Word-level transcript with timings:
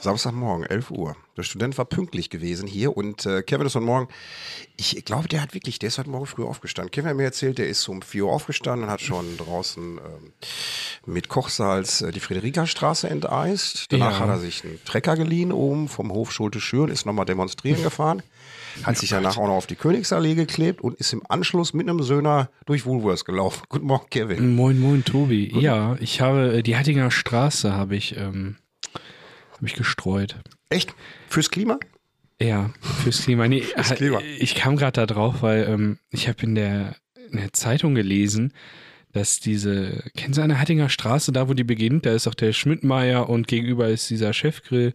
Samstagmorgen, 0.00 0.64
11 0.66 0.90
Uhr. 0.90 1.16
Der 1.36 1.42
Student 1.42 1.76
war 1.78 1.84
pünktlich 1.84 2.30
gewesen 2.30 2.68
hier 2.68 2.96
und 2.96 3.26
äh, 3.26 3.42
Kevin 3.42 3.66
ist 3.66 3.74
heute 3.74 3.84
Morgen, 3.84 4.08
ich 4.76 5.04
glaube, 5.04 5.26
der 5.28 5.42
hat 5.42 5.52
wirklich, 5.54 5.78
der 5.78 5.88
ist 5.88 5.98
heute 5.98 6.10
Morgen 6.10 6.26
früh 6.26 6.44
aufgestanden. 6.44 6.90
Kevin 6.90 7.10
hat 7.10 7.16
mir 7.16 7.24
erzählt, 7.24 7.58
der 7.58 7.68
ist 7.68 7.86
um 7.88 8.02
4 8.02 8.24
Uhr 8.26 8.32
aufgestanden 8.32 8.84
und 8.84 8.90
hat 8.90 9.00
schon 9.00 9.36
draußen 9.36 9.98
ähm, 9.98 10.32
mit 11.06 11.28
Kochsalz 11.28 12.02
äh, 12.02 12.12
die 12.12 12.20
Friederikastraße 12.20 13.08
enteist. 13.10 13.92
Danach 13.92 14.12
Ja. 14.12 14.18
hat 14.20 14.28
er 14.28 14.38
sich 14.38 14.64
einen 14.64 14.78
Trecker 14.84 15.16
geliehen 15.16 15.50
oben 15.52 15.88
vom 15.88 16.12
Hof 16.12 16.30
Schulte 16.32 16.60
Schür 16.60 16.88
ist 16.88 17.04
nochmal 17.06 17.24
demonstrieren 17.26 17.82
gefahren. 17.82 18.22
Hat 18.84 18.98
sich 18.98 19.08
danach 19.10 19.38
auch 19.38 19.46
noch 19.46 19.54
auf 19.54 19.66
die 19.66 19.76
Königsallee 19.76 20.34
geklebt 20.34 20.82
und 20.82 20.94
ist 20.98 21.12
im 21.14 21.22
Anschluss 21.28 21.72
mit 21.74 21.88
einem 21.88 22.02
Söhner 22.02 22.50
durch 22.66 22.84
Woolworths 22.84 23.24
gelaufen. 23.24 23.62
Guten 23.70 23.86
Morgen, 23.86 24.08
Kevin. 24.10 24.54
Moin, 24.54 24.78
moin, 24.78 25.02
Tobi. 25.04 25.50
Ja, 25.58 25.96
ich 26.00 26.20
habe 26.20 26.58
äh, 26.58 26.62
die 26.62 26.76
Hattinger 26.76 27.10
Straße 27.10 27.72
habe 27.72 27.96
ich, 27.96 28.16
ähm, 28.18 28.56
habe 29.56 29.66
ich 29.66 29.74
gestreut. 29.74 30.36
Echt? 30.68 30.94
Fürs 31.28 31.50
Klima? 31.50 31.78
Ja, 32.40 32.70
fürs 33.02 33.22
Klima. 33.22 33.48
Nee, 33.48 33.60
Fürs 33.74 33.88
halt, 33.90 33.98
Klima. 33.98 34.20
Ich 34.38 34.54
kam 34.54 34.76
gerade 34.76 34.92
da 34.92 35.06
drauf, 35.06 35.36
weil 35.40 35.64
ähm, 35.68 35.98
ich 36.10 36.28
habe 36.28 36.42
in 36.42 36.54
der, 36.54 36.96
in 37.30 37.38
der 37.38 37.52
Zeitung 37.52 37.94
gelesen, 37.94 38.52
dass 39.12 39.40
diese, 39.40 40.04
kennen 40.16 40.34
Sie 40.34 40.42
eine 40.42 40.60
Hattinger 40.60 40.90
Straße, 40.90 41.32
da 41.32 41.48
wo 41.48 41.54
die 41.54 41.64
beginnt, 41.64 42.04
da 42.04 42.12
ist 42.12 42.26
auch 42.26 42.34
der 42.34 42.52
Schmidtmeier 42.52 43.28
und 43.30 43.48
gegenüber 43.48 43.88
ist 43.88 44.10
dieser 44.10 44.34
Chefgrill. 44.34 44.92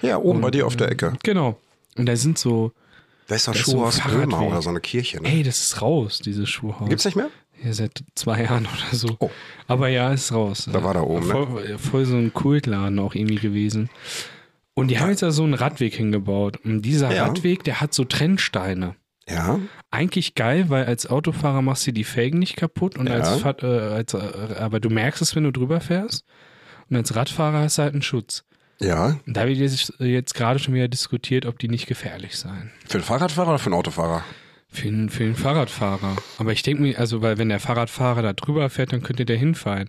Ja, 0.00 0.18
oben 0.18 0.40
bei 0.40 0.46
Und, 0.46 0.54
dir 0.54 0.66
auf 0.66 0.76
der 0.76 0.90
Ecke. 0.90 1.14
Genau. 1.24 1.58
Und 1.96 2.06
da 2.06 2.14
sind 2.14 2.38
so, 2.38 2.72
so 3.26 3.50
ein 3.50 3.56
Schuhhaus 3.56 4.00
Böhmer 4.00 4.30
Fahrradweg. 4.30 4.50
oder 4.52 4.62
so 4.62 4.70
eine 4.70 4.80
Kirche. 4.80 5.20
Ne? 5.20 5.28
ey, 5.28 5.42
das 5.42 5.58
ist 5.60 5.82
raus, 5.82 6.20
dieses 6.24 6.48
Schuhhaus. 6.48 6.88
Gibt's 6.88 7.04
nicht 7.04 7.16
mehr? 7.16 7.30
Ja, 7.62 7.72
seit 7.72 8.02
zwei 8.14 8.42
Jahren 8.44 8.66
oder 8.66 8.96
so. 8.96 9.16
Oh. 9.20 9.30
Aber 9.66 9.88
ja, 9.88 10.12
ist 10.12 10.32
raus. 10.32 10.68
Da 10.72 10.82
war 10.82 10.94
da 10.94 11.00
oben, 11.02 11.26
ne? 11.26 11.32
voll, 11.32 11.78
voll 11.78 12.04
so 12.04 12.16
ein 12.16 12.32
Kultladen 12.32 12.98
auch 12.98 13.14
irgendwie 13.14 13.36
gewesen. 13.36 13.90
Und 14.74 14.88
die 14.88 14.98
haben 14.98 15.10
jetzt 15.10 15.22
da 15.22 15.30
so 15.30 15.44
einen 15.44 15.54
Radweg 15.54 15.94
hingebaut. 15.94 16.58
Und 16.64 16.82
dieser 16.82 17.14
Ja. 17.14 17.26
Radweg, 17.26 17.62
der 17.64 17.80
hat 17.80 17.94
so 17.94 18.04
Trennsteine. 18.04 18.96
Ja. 19.28 19.60
Eigentlich 19.90 20.34
geil, 20.34 20.68
weil 20.68 20.84
als 20.84 21.06
Autofahrer 21.08 21.62
machst 21.62 21.86
du 21.86 21.92
die 21.92 22.04
Felgen 22.04 22.38
nicht 22.40 22.56
kaputt 22.56 22.98
und 22.98 23.06
Ja. 23.08 23.14
als, 23.14 23.42
äh, 23.62 23.66
als 23.66 24.14
äh, 24.14 24.56
aber 24.58 24.80
du 24.80 24.90
merkst 24.90 25.22
es, 25.22 25.34
wenn 25.36 25.44
du 25.44 25.52
drüber 25.52 25.80
fährst. 25.80 26.24
Und 26.90 26.96
als 26.96 27.14
Radfahrer 27.14 27.60
hast 27.60 27.78
du 27.78 27.82
halt 27.82 27.94
einen 27.94 28.02
Schutz. 28.02 28.44
Ja. 28.80 29.16
Und 29.26 29.36
da 29.36 29.46
wird 29.46 29.56
jetzt, 29.58 29.94
jetzt 30.00 30.34
gerade 30.34 30.58
schon 30.58 30.74
wieder 30.74 30.88
diskutiert, 30.88 31.46
ob 31.46 31.58
die 31.58 31.68
nicht 31.68 31.86
gefährlich 31.86 32.36
seien. 32.36 32.70
Für 32.86 32.98
einen 32.98 33.04
Fahrradfahrer 33.04 33.50
oder 33.50 33.58
für 33.58 33.66
einen 33.66 33.74
Autofahrer? 33.74 34.24
Für 34.74 34.88
den, 34.90 35.08
für 35.08 35.22
den 35.22 35.36
Fahrradfahrer. 35.36 36.16
Aber 36.38 36.50
ich 36.52 36.62
denke 36.64 36.82
mir, 36.82 36.98
also, 36.98 37.22
weil 37.22 37.38
wenn 37.38 37.48
der 37.48 37.60
Fahrradfahrer 37.60 38.22
da 38.22 38.32
drüber 38.32 38.68
fährt, 38.70 38.92
dann 38.92 39.04
könnte 39.04 39.24
der 39.24 39.36
hinfallen. 39.36 39.88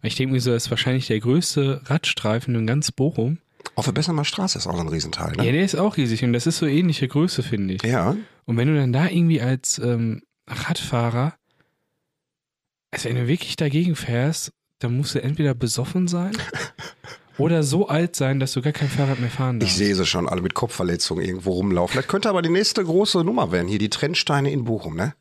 Aber 0.00 0.08
ich 0.08 0.14
denke 0.14 0.34
mir 0.34 0.40
so, 0.40 0.50
das 0.52 0.64
ist 0.66 0.70
wahrscheinlich 0.70 1.06
der 1.06 1.20
größte 1.20 1.80
Radstreifen 1.86 2.54
in 2.54 2.66
ganz 2.66 2.92
Bochum. 2.92 3.38
Auf 3.76 3.86
der 3.86 3.92
Bessemer 3.92 4.26
Straße 4.26 4.58
ist 4.58 4.66
auch 4.66 4.74
so 4.76 4.82
ein 4.82 4.88
Riesenteil, 4.88 5.32
Ja, 5.38 5.44
ne? 5.44 5.52
der 5.52 5.64
ist 5.64 5.74
auch 5.74 5.96
riesig 5.96 6.22
und 6.22 6.34
das 6.34 6.46
ist 6.46 6.58
so 6.58 6.66
ähnliche 6.66 7.08
Größe, 7.08 7.42
finde 7.42 7.74
ich. 7.74 7.82
Ja. 7.82 8.14
Und 8.44 8.56
wenn 8.58 8.68
du 8.68 8.76
dann 8.76 8.92
da 8.92 9.08
irgendwie 9.08 9.40
als 9.40 9.78
ähm, 9.78 10.22
Radfahrer, 10.46 11.34
also 12.90 13.08
wenn 13.08 13.16
du 13.16 13.26
wirklich 13.26 13.56
dagegen 13.56 13.96
fährst, 13.96 14.52
dann 14.80 14.96
musst 14.98 15.14
du 15.14 15.22
entweder 15.22 15.54
besoffen 15.54 16.08
sein 16.08 16.36
oder 17.38 17.62
so 17.62 17.88
alt 17.88 18.16
sein, 18.16 18.40
dass 18.40 18.52
du 18.52 18.62
gar 18.62 18.72
kein 18.72 18.88
Fahrrad 18.88 19.20
mehr 19.20 19.30
fahren 19.30 19.56
Ich 19.56 19.68
darfst. 19.68 19.76
sehe 19.78 19.94
sie 19.94 20.06
schon 20.06 20.28
alle 20.28 20.40
mit 20.42 20.54
Kopfverletzungen 20.54 21.24
irgendwo 21.24 21.52
rumlaufen. 21.52 21.96
Das 21.96 22.06
könnte 22.08 22.28
aber 22.28 22.42
die 22.42 22.48
nächste 22.48 22.84
große 22.84 23.24
Nummer 23.24 23.52
werden. 23.52 23.68
Hier 23.68 23.78
die 23.78 23.90
Trennsteine 23.90 24.50
in 24.50 24.64
Bochum, 24.64 24.96
ne? 24.96 25.14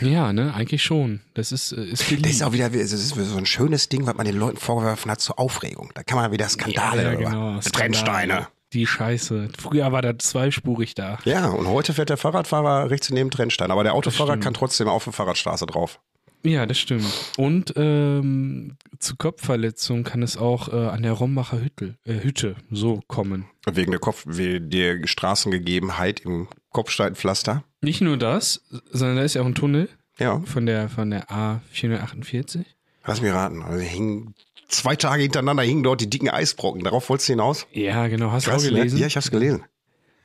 Ja, 0.00 0.32
ne, 0.32 0.54
eigentlich 0.54 0.82
schon. 0.84 1.20
Das 1.34 1.50
ist, 1.50 1.72
äh, 1.72 1.84
ist 1.84 2.06
beliebt. 2.08 2.26
Das 2.26 2.32
ist 2.32 2.42
auch 2.42 2.52
wieder 2.52 2.70
das 2.70 2.92
ist 2.92 3.08
so 3.08 3.36
ein 3.36 3.46
schönes 3.46 3.88
Ding, 3.88 4.06
was 4.06 4.14
man 4.14 4.26
den 4.26 4.36
Leuten 4.36 4.56
vorgeworfen 4.56 5.10
hat 5.10 5.20
zur 5.20 5.38
Aufregung. 5.38 5.90
Da 5.94 6.04
kann 6.04 6.18
man 6.18 6.30
wieder 6.30 6.48
Skandale 6.48 7.02
ja, 7.02 7.12
über. 7.14 7.30
genau. 7.30 7.60
Trennsteine. 7.60 8.46
Die 8.74 8.86
Scheiße. 8.86 9.48
Früher 9.58 9.90
war 9.92 10.02
das 10.02 10.18
zweispurig 10.18 10.94
da. 10.94 11.18
Ja, 11.24 11.46
und 11.48 11.66
heute 11.66 11.94
fährt 11.94 12.10
der 12.10 12.18
Fahrradfahrer 12.18 12.90
rechts 12.90 13.10
neben 13.10 13.30
Trennstein. 13.30 13.70
Aber 13.70 13.82
der 13.82 13.94
Autofahrer 13.94 14.36
kann 14.36 14.54
trotzdem 14.54 14.88
auf 14.88 15.04
der 15.04 15.14
Fahrradstraße 15.14 15.66
drauf. 15.66 16.00
Ja, 16.44 16.66
das 16.66 16.78
stimmt. 16.78 17.04
Und 17.36 17.72
ähm, 17.76 18.76
zu 18.98 19.16
Kopfverletzungen 19.16 20.04
kann 20.04 20.22
es 20.22 20.36
auch 20.36 20.68
äh, 20.72 20.76
an 20.88 21.02
der 21.02 21.12
Rombacher 21.12 21.60
Hütte, 21.60 21.96
äh, 22.04 22.22
Hütte 22.22 22.56
so 22.70 23.00
kommen. 23.08 23.46
Wegen 23.70 23.90
der 23.90 24.00
Kopf, 24.00 24.24
wegen 24.26 24.70
der 24.70 25.06
Straßengegebenheit 25.06 26.20
im 26.20 26.48
Kopfsteinpflaster. 26.70 27.64
Nicht 27.80 28.00
nur 28.00 28.16
das, 28.16 28.62
sondern 28.90 29.16
da 29.18 29.22
ist 29.24 29.34
ja 29.34 29.42
auch 29.42 29.46
ein 29.46 29.54
Tunnel 29.54 29.88
Ja, 30.18 30.40
von 30.40 30.66
der 30.66 30.88
von 30.88 31.10
der 31.10 31.28
A448. 31.28 32.64
lass 33.04 33.20
mich 33.20 33.32
raten. 33.32 33.62
Also 33.62 33.80
hingen 33.80 34.34
zwei 34.68 34.96
Tage 34.96 35.22
hintereinander 35.22 35.62
hingen 35.62 35.82
dort 35.82 36.00
die 36.00 36.10
dicken 36.10 36.28
Eisbrocken. 36.28 36.82
Darauf 36.84 37.08
wolltest 37.08 37.28
du 37.28 37.32
hinaus? 37.32 37.66
Ja, 37.72 38.06
genau. 38.08 38.30
Hast 38.32 38.46
du 38.46 38.52
auch 38.52 38.62
gelesen? 38.62 38.96
Ne? 38.96 39.02
Ja, 39.02 39.06
ich 39.06 39.16
hab's 39.16 39.30
gelesen. 39.30 39.64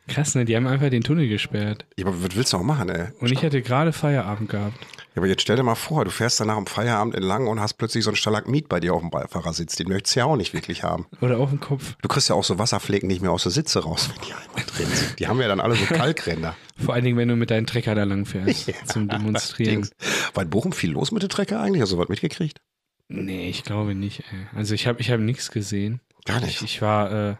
Krass, 0.07 0.35
ne? 0.35 0.43
Die 0.45 0.55
haben 0.55 0.67
einfach 0.67 0.89
den 0.89 1.01
Tunnel 1.03 1.27
gesperrt. 1.29 1.85
Ja, 1.97 2.05
aber 2.05 2.21
was 2.23 2.35
willst 2.35 2.51
du 2.53 2.57
auch 2.57 2.63
machen, 2.63 2.89
ey? 2.89 3.07
Und 3.19 3.31
ich 3.31 3.43
hatte 3.43 3.61
gerade 3.61 3.93
Feierabend 3.93 4.49
gehabt. 4.49 4.77
Ja, 5.15 5.17
aber 5.21 5.27
jetzt 5.27 5.43
stell 5.43 5.55
dir 5.55 5.63
mal 5.63 5.75
vor, 5.75 6.03
du 6.03 6.11
fährst 6.11 6.39
dann 6.39 6.47
nach 6.47 6.57
dem 6.57 6.65
Feierabend 6.65 7.15
entlang 7.15 7.47
und 7.47 7.59
hast 7.61 7.75
plötzlich 7.75 8.03
so 8.03 8.09
ein 8.09 8.15
Stalagmit 8.15 8.67
bei 8.67 8.79
dir 8.79 8.93
auf 8.95 9.01
dem 9.01 9.11
Beifahrersitz. 9.11 9.75
Den 9.75 9.87
möchtest 9.87 10.15
du 10.15 10.19
ja 10.21 10.25
auch 10.25 10.35
nicht 10.35 10.53
wirklich 10.53 10.83
haben. 10.83 11.05
Oder 11.21 11.37
auf 11.37 11.51
dem 11.51 11.59
Kopf. 11.59 11.95
Du 12.01 12.07
kriegst 12.09 12.27
ja 12.29 12.35
auch 12.35 12.43
so 12.43 12.59
Wasserflecken 12.59 13.07
nicht 13.07 13.21
mehr 13.21 13.31
aus 13.31 13.43
der 13.43 13.51
Sitze 13.53 13.83
raus, 13.83 14.09
wenn 14.13 14.21
die 14.27 14.33
einmal 14.33 14.63
drin 14.75 14.87
sind. 14.87 15.19
Die 15.19 15.27
haben 15.27 15.39
ja 15.39 15.47
dann 15.47 15.59
alle 15.61 15.75
so 15.75 15.85
Kalkränder. 15.85 16.55
Vor 16.83 16.95
allen 16.95 17.05
Dingen, 17.05 17.17
wenn 17.17 17.29
du 17.29 17.35
mit 17.35 17.49
deinem 17.51 17.65
Trecker 17.67 17.95
da 17.95 18.03
lang 18.03 18.25
fährst. 18.25 18.71
zum 18.91 19.07
Demonstrieren. 19.07 19.87
War 20.33 20.43
in 20.43 20.49
Bochum 20.49 20.73
viel 20.73 20.91
los 20.91 21.11
mit 21.11 21.21
der 21.21 21.29
Trecker 21.29 21.61
eigentlich? 21.61 21.81
Hast 21.81 21.91
du 21.93 21.97
was 21.97 22.09
mitgekriegt? 22.09 22.59
Nee, 23.07 23.47
ich 23.49 23.63
glaube 23.63 23.93
nicht, 23.95 24.19
ey. 24.31 24.47
Also 24.55 24.73
ich 24.73 24.87
habe 24.87 24.99
ich 24.99 25.11
hab 25.11 25.19
nichts 25.19 25.51
gesehen. 25.51 26.01
Gar 26.25 26.37
Ich, 26.39 26.45
nicht. 26.45 26.61
ich 26.63 26.81
war 26.81 27.29
äh, 27.31 27.35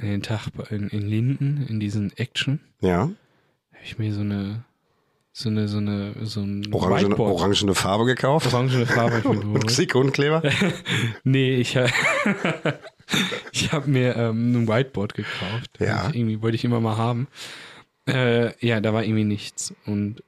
den 0.00 0.22
Tag 0.22 0.48
in, 0.70 0.88
in 0.88 1.02
Linden, 1.02 1.66
in 1.68 1.80
diesen 1.80 2.12
Action. 2.16 2.60
Ja. 2.80 3.00
habe 3.72 3.84
ich 3.84 3.98
mir 3.98 4.12
so 4.12 4.20
eine, 4.20 4.64
so 5.32 5.48
eine, 5.48 5.68
so 5.68 5.78
eine, 5.78 6.14
so 6.26 6.40
ein 6.40 6.72
Orangene, 6.72 7.18
orangene 7.18 7.74
Farbe 7.74 8.04
gekauft. 8.04 8.52
orangene 8.52 8.86
Farbe 8.86 9.18
ich 9.18 9.24
Und. 9.24 9.70
Silikonkleber. 9.70 10.42
Nee, 11.24 11.56
ich, 11.56 11.76
ha- 11.76 11.86
ich 13.52 13.72
habe 13.72 13.90
mir 13.90 14.16
ähm, 14.16 14.52
ein 14.64 14.68
Whiteboard 14.68 15.14
gekauft. 15.14 15.78
Ja. 15.80 16.08
Ich, 16.10 16.16
irgendwie 16.16 16.42
wollte 16.42 16.54
ich 16.56 16.64
immer 16.64 16.80
mal 16.80 16.96
haben. 16.96 17.28
Äh, 18.08 18.52
ja, 18.66 18.80
da 18.80 18.92
war 18.92 19.02
irgendwie 19.04 19.24
nichts. 19.24 19.74
Und 19.86 20.22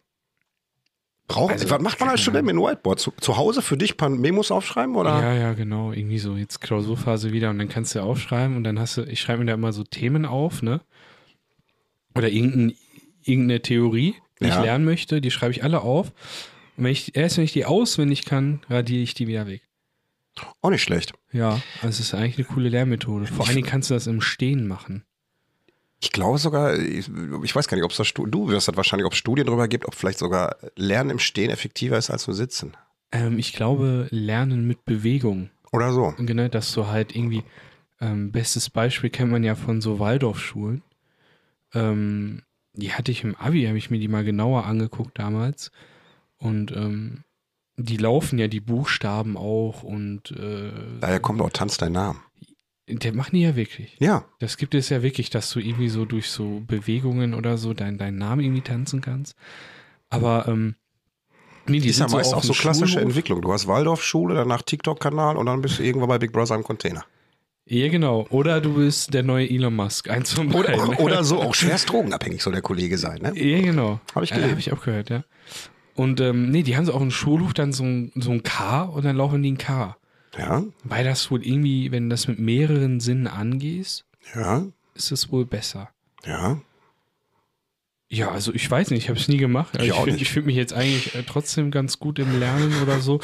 Braucht, 1.29 1.53
Also, 1.55 1.69
was 1.71 1.81
macht 1.83 1.99
man 1.99 2.09
als 2.11 2.21
Student 2.21 2.47
mit 2.47 2.55
einem 2.55 2.63
Whiteboard? 2.65 3.01
Zu, 3.01 3.13
zu 3.21 3.37
Hause 3.37 3.61
für 3.61 3.77
dich 3.77 3.95
ein 3.95 3.97
paar 3.97 4.09
Memos 4.09 4.51
aufschreiben 4.53 4.95
oder? 4.95 5.11
ja, 5.21 5.35
ja, 5.35 5.53
genau. 5.55 5.93
Irgendwie 5.93 6.19
so 6.19 6.37
jetzt 6.37 6.61
Klausurphase 6.61 7.33
wieder 7.33 7.51
und 7.51 7.59
dann 7.59 7.69
kannst 7.69 7.95
du 7.95 8.01
aufschreiben 8.01 8.57
und 8.57 8.63
dann 8.65 8.79
hast 8.79 8.97
du, 8.97 9.03
ich 9.03 9.21
schreibe 9.21 9.41
mir 9.41 9.47
da 9.47 9.55
immer 9.55 9.73
so 9.73 9.83
Themen 9.83 10.25
auf, 10.25 10.63
ne? 10.63 10.81
Oder 12.15 12.29
irgendein, 12.29 12.75
irgendeine 13.23 13.61
Theorie, 13.61 14.15
die 14.41 14.47
Ja. 14.47 14.57
ich 14.59 14.65
lernen 14.65 14.85
möchte, 14.85 15.21
die 15.21 15.31
schreibe 15.31 15.53
ich 15.53 15.65
alle 15.65 15.81
auf. 15.81 16.13
Und 16.77 16.85
wenn 16.85 16.93
ich, 16.93 17.17
erst 17.17 17.39
wenn 17.39 17.45
ich 17.45 17.53
die 17.53 17.65
auswendig 17.65 18.25
kann, 18.25 18.61
radiere 18.71 19.03
ich 19.03 19.15
die 19.15 19.27
wieder 19.27 19.47
weg. 19.47 19.63
Auch 20.61 20.71
nicht 20.71 20.83
schlecht. 20.83 21.13
Ja, 21.33 21.61
also 21.81 21.89
es 21.89 22.01
ist 22.01 22.15
eigentlich 22.15 22.37
eine 22.39 22.47
coole 22.47 22.69
Lehrmethode. 22.69 23.27
Vor 23.27 23.47
allen 23.47 23.57
Dingen 23.57 23.67
kannst 23.67 23.91
du 23.91 23.95
das 23.95 24.07
im 24.07 24.21
Stehen 24.21 24.69
machen. 24.69 25.05
Ich 26.07 26.13
glaube 26.13 26.39
sogar, 26.39 26.79
ich, 26.79 27.11
ich 27.43 27.57
weiß 27.57 27.67
gar 27.67 27.77
nicht, 27.77 27.85
ob 27.85 27.91
es 27.91 27.97
da 27.97 28.05
du 28.05 28.49
wirst 28.49 28.69
das 28.69 28.77
wahrscheinlich, 28.77 29.07
ob 29.07 29.13
es 29.13 29.19
Studien 29.19 29.45
darüber 29.45 29.67
gibt, 29.67 29.87
ob 29.87 29.95
vielleicht 29.97 30.21
sogar 30.21 30.57
Lernen 30.77 31.11
im 31.11 31.19
Stehen 31.19 31.51
effektiver 31.51 31.99
ist 31.99 32.11
als 32.11 32.29
im 32.29 32.35
Sitzen. 32.35 32.77
Ähm, 33.11 33.41
ich 33.41 33.53
glaube, 33.53 34.07
Lernen 34.11 34.69
mit 34.69 34.85
Bewegung. 34.85 35.51
Oder 35.73 35.93
so. 35.93 36.15
Genau, 36.17 36.47
dass 36.47 36.73
du 36.73 36.87
halt 36.87 37.17
irgendwie, 37.17 37.43
ähm, 38.01 38.31
bestes 38.31 38.71
Beispiel 38.71 39.11
kennt 39.11 39.33
man 39.33 39.43
ja 39.43 39.57
von 39.57 39.81
so 39.81 39.99
Waldorfschulen. 39.99 40.85
Ähm, 41.75 42.43
die 42.75 42.93
hatte 42.93 43.11
ich 43.11 43.25
im 43.25 43.35
Abi, 43.35 43.65
habe 43.65 43.77
ich 43.77 43.91
mir 43.91 43.99
die 43.99 44.07
mal 44.07 44.23
genauer 44.23 44.65
angeguckt 44.65 45.19
damals. 45.19 45.73
Und 46.39 46.71
ähm, 46.71 47.25
die 47.77 47.97
laufen 47.97 48.39
ja 48.39 48.47
die 48.47 48.61
Buchstaben 48.61 49.37
auch 49.37 49.83
und 49.83 50.31
äh, 50.31 50.71
Daher 51.01 51.19
kommt 51.19 51.41
auch 51.41 51.51
Tanz 51.51 51.79
dein 51.79 51.93
Name. 51.93 52.21
Der 52.89 53.13
machen 53.13 53.35
die 53.35 53.43
ja 53.43 53.57
wirklich. 53.57 53.97
Ja, 53.99 54.25
Das 54.39 54.57
gibt 54.57 54.75
es 54.75 54.89
ja 54.89 55.03
wirklich, 55.03 55.31
dass 55.31 55.51
du 55.51 55.59
irgendwie 55.59 55.89
so 55.89 56.05
durch 56.05 56.31
so 56.31 56.63
Bewegungen 56.67 57.35
oder 57.35 57.59
so 57.59 57.75
dein, 57.75 57.99
deinen 57.99 58.19
Namen 58.19 58.43
irgendwie 58.43 58.61
tanzen 58.61 59.01
kannst. 59.01 59.35
Aber 60.09 60.47
ähm, 60.47 60.77
nee, 61.67 61.81
die 61.81 61.89
ist 61.89 61.99
ja 61.99 62.09
meist 62.09 62.33
auch 62.33 62.45
so 62.45 62.53
klassische 62.53 62.93
Schulhof. 62.93 63.09
Entwicklung. 63.09 63.43
Du 63.43 63.53
hast 63.53 63.67
Waldorfschule, 63.67 64.35
danach 64.35 64.63
TikTok-Kanal 64.63 65.37
und 65.37 65.47
dann 65.47 65.63
bist 65.63 65.79
du 65.79 65.83
irgendwann 65.83 66.09
bei 66.09 66.19
Big 66.19 66.33
Brother 66.33 66.55
im 66.55 66.63
Container. 66.63 67.05
Ja, 67.69 67.89
genau. 67.89 68.27
Oder 68.31 68.61
du 68.61 68.75
bist 68.75 69.13
der 69.13 69.25
neue 69.25 69.51
Elon 69.51 69.75
Musk. 69.75 70.09
Eins 70.09 70.33
von 70.33 70.49
beiden. 70.49 70.79
Oder, 70.81 71.01
oder 71.01 71.25
so, 71.25 71.41
auch 71.43 71.55
schwerst 71.57 71.91
drogenabhängig 71.91 72.41
soll 72.41 72.53
der 72.53 72.63
Kollege 72.63 72.97
sein, 72.97 73.21
ne? 73.21 73.33
Ja, 73.37 73.61
genau. 73.61 73.99
Hab 74.15 74.23
ich 74.23 74.31
äh, 74.31 74.37
gelesen. 74.37 74.53
Hab 74.53 74.59
ich 74.61 74.73
auch 74.73 74.83
gehört, 74.83 75.11
ja. 75.11 75.25
Und 75.97 76.21
ähm, 76.21 76.51
nee, 76.51 76.63
die 76.63 76.77
haben 76.77 76.85
so 76.85 76.93
auf 76.93 77.01
dem 77.01 77.11
Schulhof 77.11 77.55
dann 77.55 77.73
so 77.73 77.83
ein, 77.83 78.13
so 78.15 78.31
ein 78.31 78.45
K 78.45 78.83
und 78.83 79.05
dann 79.05 79.17
laufen 79.17 79.43
die 79.43 79.51
ein 79.51 79.59
K. 79.59 79.97
Ja, 80.39 80.65
Weil 80.85 81.05
das 81.05 81.31
wohl 81.31 81.45
irgendwie, 81.47 81.91
wenn 81.93 82.05
du 82.05 82.15
das 82.15 82.29
mit 82.29 82.39
mehreren 82.39 83.01
Sinnen 83.01 83.27
angehst, 83.27 84.05
ja, 84.35 84.67
ist 84.95 85.13
es 85.13 85.31
wohl 85.33 85.47
besser. 85.47 85.91
ja. 86.25 86.61
Ja, 88.09 88.31
also 88.31 88.55
ich 88.55 88.71
weiß 88.71 88.91
nicht, 88.91 89.03
ich 89.03 89.09
habe 89.09 89.19
es 89.19 89.27
nie 89.27 89.37
gemacht. 89.37 89.77
Ich 89.81 89.89
Ich, 89.89 89.95
find- 89.95 90.07
nicht. 90.13 90.23
ich 90.23 90.31
fühle 90.31 90.47
mich 90.47 90.55
jetzt 90.55 90.73
eigentlich 90.73 91.13
äh, 91.17 91.25
trotzdem 91.25 91.73
ganz 91.73 91.99
gut 91.99 92.21
im 92.21 92.39
Lernen 92.39 92.73
oder 92.81 93.01
so. 93.01 93.19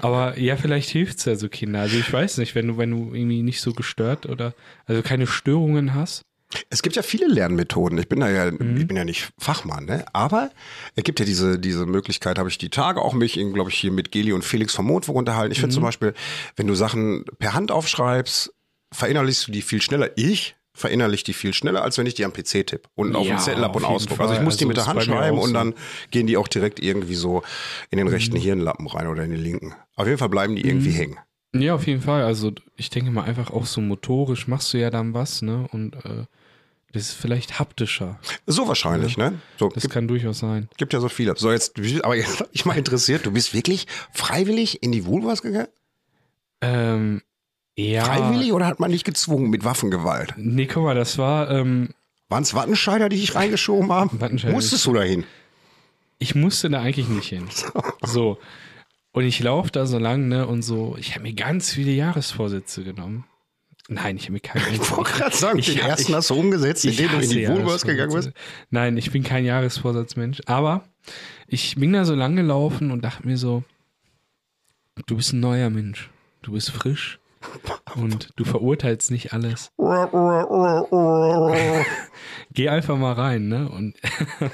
Aber 0.00 0.38
ja, 0.38 0.56
vielleicht 0.56 0.88
hilft's 0.88 1.26
ja 1.26 1.34
so 1.36 1.50
Kinder. 1.50 1.80
Also 1.80 1.98
ich 1.98 2.10
weiß 2.10 2.38
nicht, 2.38 2.54
wenn 2.54 2.66
du, 2.68 2.78
wenn 2.78 2.90
du 2.92 3.14
irgendwie 3.14 3.42
nicht 3.42 3.60
so 3.60 3.74
gestört 3.74 4.24
oder 4.24 4.54
also 4.86 5.02
keine 5.02 5.26
Störungen 5.26 5.92
hast. 5.92 6.22
Es 6.70 6.82
gibt 6.82 6.96
ja 6.96 7.02
viele 7.02 7.26
Lernmethoden. 7.26 7.98
Ich 7.98 8.08
bin 8.08 8.20
da 8.20 8.28
ja, 8.30 8.50
Mhm. 8.50 8.76
ich 8.76 8.86
bin 8.86 8.96
ja 8.96 9.04
nicht 9.04 9.30
Fachmann, 9.38 9.84
ne? 9.86 10.04
Aber 10.12 10.50
es 10.96 11.04
gibt 11.04 11.18
ja 11.20 11.24
diese, 11.26 11.58
diese 11.58 11.86
Möglichkeit, 11.86 12.38
habe 12.38 12.48
ich 12.48 12.58
die 12.58 12.68
Tage 12.70 13.00
auch 13.00 13.14
mich, 13.14 13.34
glaube 13.34 13.70
ich, 13.70 13.76
hier 13.78 13.92
mit 13.92 14.12
Geli 14.12 14.32
und 14.32 14.44
Felix 14.44 14.74
vom 14.74 14.86
Mondwurm 14.86 15.16
unterhalten. 15.16 15.52
Ich 15.52 15.58
Mhm. 15.58 15.62
finde 15.62 15.74
zum 15.74 15.82
Beispiel, 15.84 16.14
wenn 16.56 16.66
du 16.66 16.74
Sachen 16.74 17.24
per 17.38 17.54
Hand 17.54 17.70
aufschreibst, 17.70 18.52
verinnerlichst 18.92 19.48
du 19.48 19.52
die 19.52 19.62
viel 19.62 19.80
schneller. 19.82 20.10
Ich 20.16 20.56
verinnerliche 20.74 21.24
die 21.24 21.32
viel 21.34 21.52
schneller, 21.52 21.82
als 21.82 21.98
wenn 21.98 22.06
ich 22.06 22.14
die 22.14 22.24
am 22.24 22.32
PC 22.32 22.66
tippe 22.66 22.88
und 22.94 23.14
auf 23.14 23.26
Ja, 23.26 23.36
dem 23.36 23.40
Zettel 23.40 23.62
ab 23.64 23.70
auf 23.70 23.76
und 23.76 23.82
jeden 23.82 23.94
ausdruck. 23.94 24.20
Also 24.20 24.34
ich 24.34 24.40
muss 24.40 24.56
die 24.56 24.64
Also 24.64 24.68
mit 24.68 24.76
der 24.78 24.86
Hand 24.86 25.02
schreiben 25.02 25.38
und. 25.38 25.50
Mhm. 25.50 25.54
dann 25.54 25.74
gehen 26.10 26.26
die 26.26 26.36
auch 26.38 26.48
direkt 26.48 26.82
irgendwie 26.82 27.14
so 27.14 27.42
in 27.90 27.98
den 27.98 28.08
rechten 28.08 28.36
Hirnlappen 28.36 28.86
rein 28.86 29.06
oder 29.06 29.22
in 29.24 29.30
den 29.32 29.40
linken. 29.42 29.74
Auf 29.96 30.06
jeden 30.06 30.18
Fall 30.18 30.30
bleiben 30.30 30.56
die 30.56 30.66
irgendwie 30.66 30.90
hängen. 30.92 31.18
Ja, 31.54 31.74
auf 31.74 31.86
jeden 31.86 32.00
Fall. 32.00 32.22
Also 32.22 32.52
ich 32.76 32.88
denke 32.88 33.10
mal 33.10 33.24
einfach 33.24 33.50
auch 33.50 33.66
so 33.66 33.82
motorisch 33.82 34.48
machst 34.48 34.72
du 34.72 34.78
ja 34.78 34.88
dann 34.88 35.12
was, 35.12 35.42
ne? 35.42 35.68
Und 35.72 35.94
äh, 36.06 36.24
das 36.92 37.02
ist 37.02 37.12
vielleicht 37.12 37.58
haptischer. 37.58 38.18
So 38.46 38.68
wahrscheinlich, 38.68 39.16
ne? 39.16 39.40
So, 39.58 39.68
Das 39.68 39.82
gibt, 39.82 39.94
kann 39.94 40.08
durchaus 40.08 40.38
sein. 40.38 40.68
gibt 40.76 40.92
ja 40.92 41.00
so 41.00 41.08
viele. 41.08 41.34
So, 41.36 41.50
jetzt, 41.50 41.74
aber 42.02 42.16
jetzt 42.16 42.44
ich 42.52 42.64
mal 42.64 42.76
interessiert, 42.76 43.26
du 43.26 43.32
bist 43.32 43.54
wirklich 43.54 43.86
freiwillig 44.12 44.82
in 44.82 44.92
die 44.92 45.04
Vulvas 45.06 45.42
gegangen? 45.42 45.68
Ähm, 46.60 47.22
ja. 47.76 48.04
Freiwillig 48.04 48.52
oder 48.52 48.66
hat 48.66 48.78
man 48.80 48.90
dich 48.92 49.04
gezwungen 49.04 49.50
mit 49.50 49.64
Waffengewalt? 49.64 50.34
Nee, 50.36 50.66
guck 50.66 50.84
mal, 50.84 50.94
das 50.94 51.18
war, 51.18 51.50
ähm, 51.50 51.90
Waren 52.28 52.44
es 52.44 52.54
Wattenscheider, 52.54 53.10
die 53.10 53.16
dich 53.16 53.34
reingeschoben 53.34 53.92
haben? 53.92 54.18
Wattenscheider. 54.20 54.54
Musstest 54.54 54.86
du 54.86 54.94
dahin? 54.94 55.24
ich 56.18 56.34
musste 56.36 56.70
da 56.70 56.80
eigentlich 56.80 57.08
nicht 57.08 57.28
hin. 57.28 57.48
So. 58.04 58.38
Und 59.10 59.24
ich 59.24 59.40
laufe 59.40 59.70
da 59.70 59.84
so 59.86 59.98
lang, 59.98 60.28
ne, 60.28 60.46
und 60.46 60.62
so, 60.62 60.96
ich 60.98 61.14
habe 61.14 61.24
mir 61.24 61.34
ganz 61.34 61.72
viele 61.72 61.90
Jahresvorsätze 61.90 62.84
genommen. 62.84 63.24
Nein, 63.88 64.16
ich 64.16 64.24
habe 64.24 64.32
mir 64.34 64.40
keine. 64.40 64.64
Ich 64.70 64.90
wollte 64.90 65.12
gerade 65.12 65.36
sagen, 65.36 65.58
Ich- 65.58 65.66
den 65.66 65.76
ich- 65.76 65.82
ersten 65.82 66.14
hast 66.14 66.30
du 66.30 66.34
umgesetzt, 66.34 66.84
indem 66.84 67.10
du 67.10 67.16
in 67.18 67.30
die 67.30 67.40
Jahresvorsätze. 67.40 67.86
gegangen 67.86 68.14
bist. 68.14 68.30
Nein, 68.70 68.96
ich 68.96 69.10
bin 69.10 69.22
kein 69.24 69.44
Jahresvorsatzmensch. 69.44 70.40
Aber 70.46 70.84
ich 71.48 71.74
bin 71.76 71.92
da 71.92 72.04
so 72.04 72.14
lang 72.14 72.36
gelaufen 72.36 72.90
und 72.92 73.02
dachte 73.04 73.26
mir 73.26 73.36
so, 73.36 73.64
du 75.06 75.16
bist 75.16 75.32
ein 75.32 75.40
neuer 75.40 75.68
Mensch. 75.70 76.10
Du 76.42 76.52
bist 76.52 76.70
frisch. 76.70 77.18
Und 77.96 78.30
du 78.36 78.44
verurteilst 78.44 79.10
nicht 79.10 79.32
alles. 79.32 79.72
Geh 82.54 82.68
einfach 82.68 82.96
mal 82.96 83.12
rein, 83.14 83.48
ne? 83.48 83.68
Und 83.68 83.94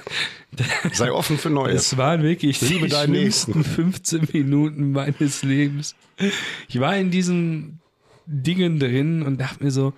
Sei 0.92 1.12
offen 1.12 1.36
für 1.38 1.50
Neues. 1.50 1.92
es 1.92 1.96
waren 1.98 2.22
wirklich 2.22 2.60
Liebe 2.62 2.88
die 2.88 2.94
schlimmsten 2.94 3.62
15 3.64 4.28
Minuten 4.32 4.92
meines 4.92 5.42
Lebens. 5.42 5.94
Ich 6.68 6.80
war 6.80 6.96
in 6.96 7.10
diesen 7.10 7.80
Dingen 8.30 8.78
drin 8.78 9.22
und 9.22 9.40
dachte 9.40 9.64
mir 9.64 9.70
so, 9.70 9.94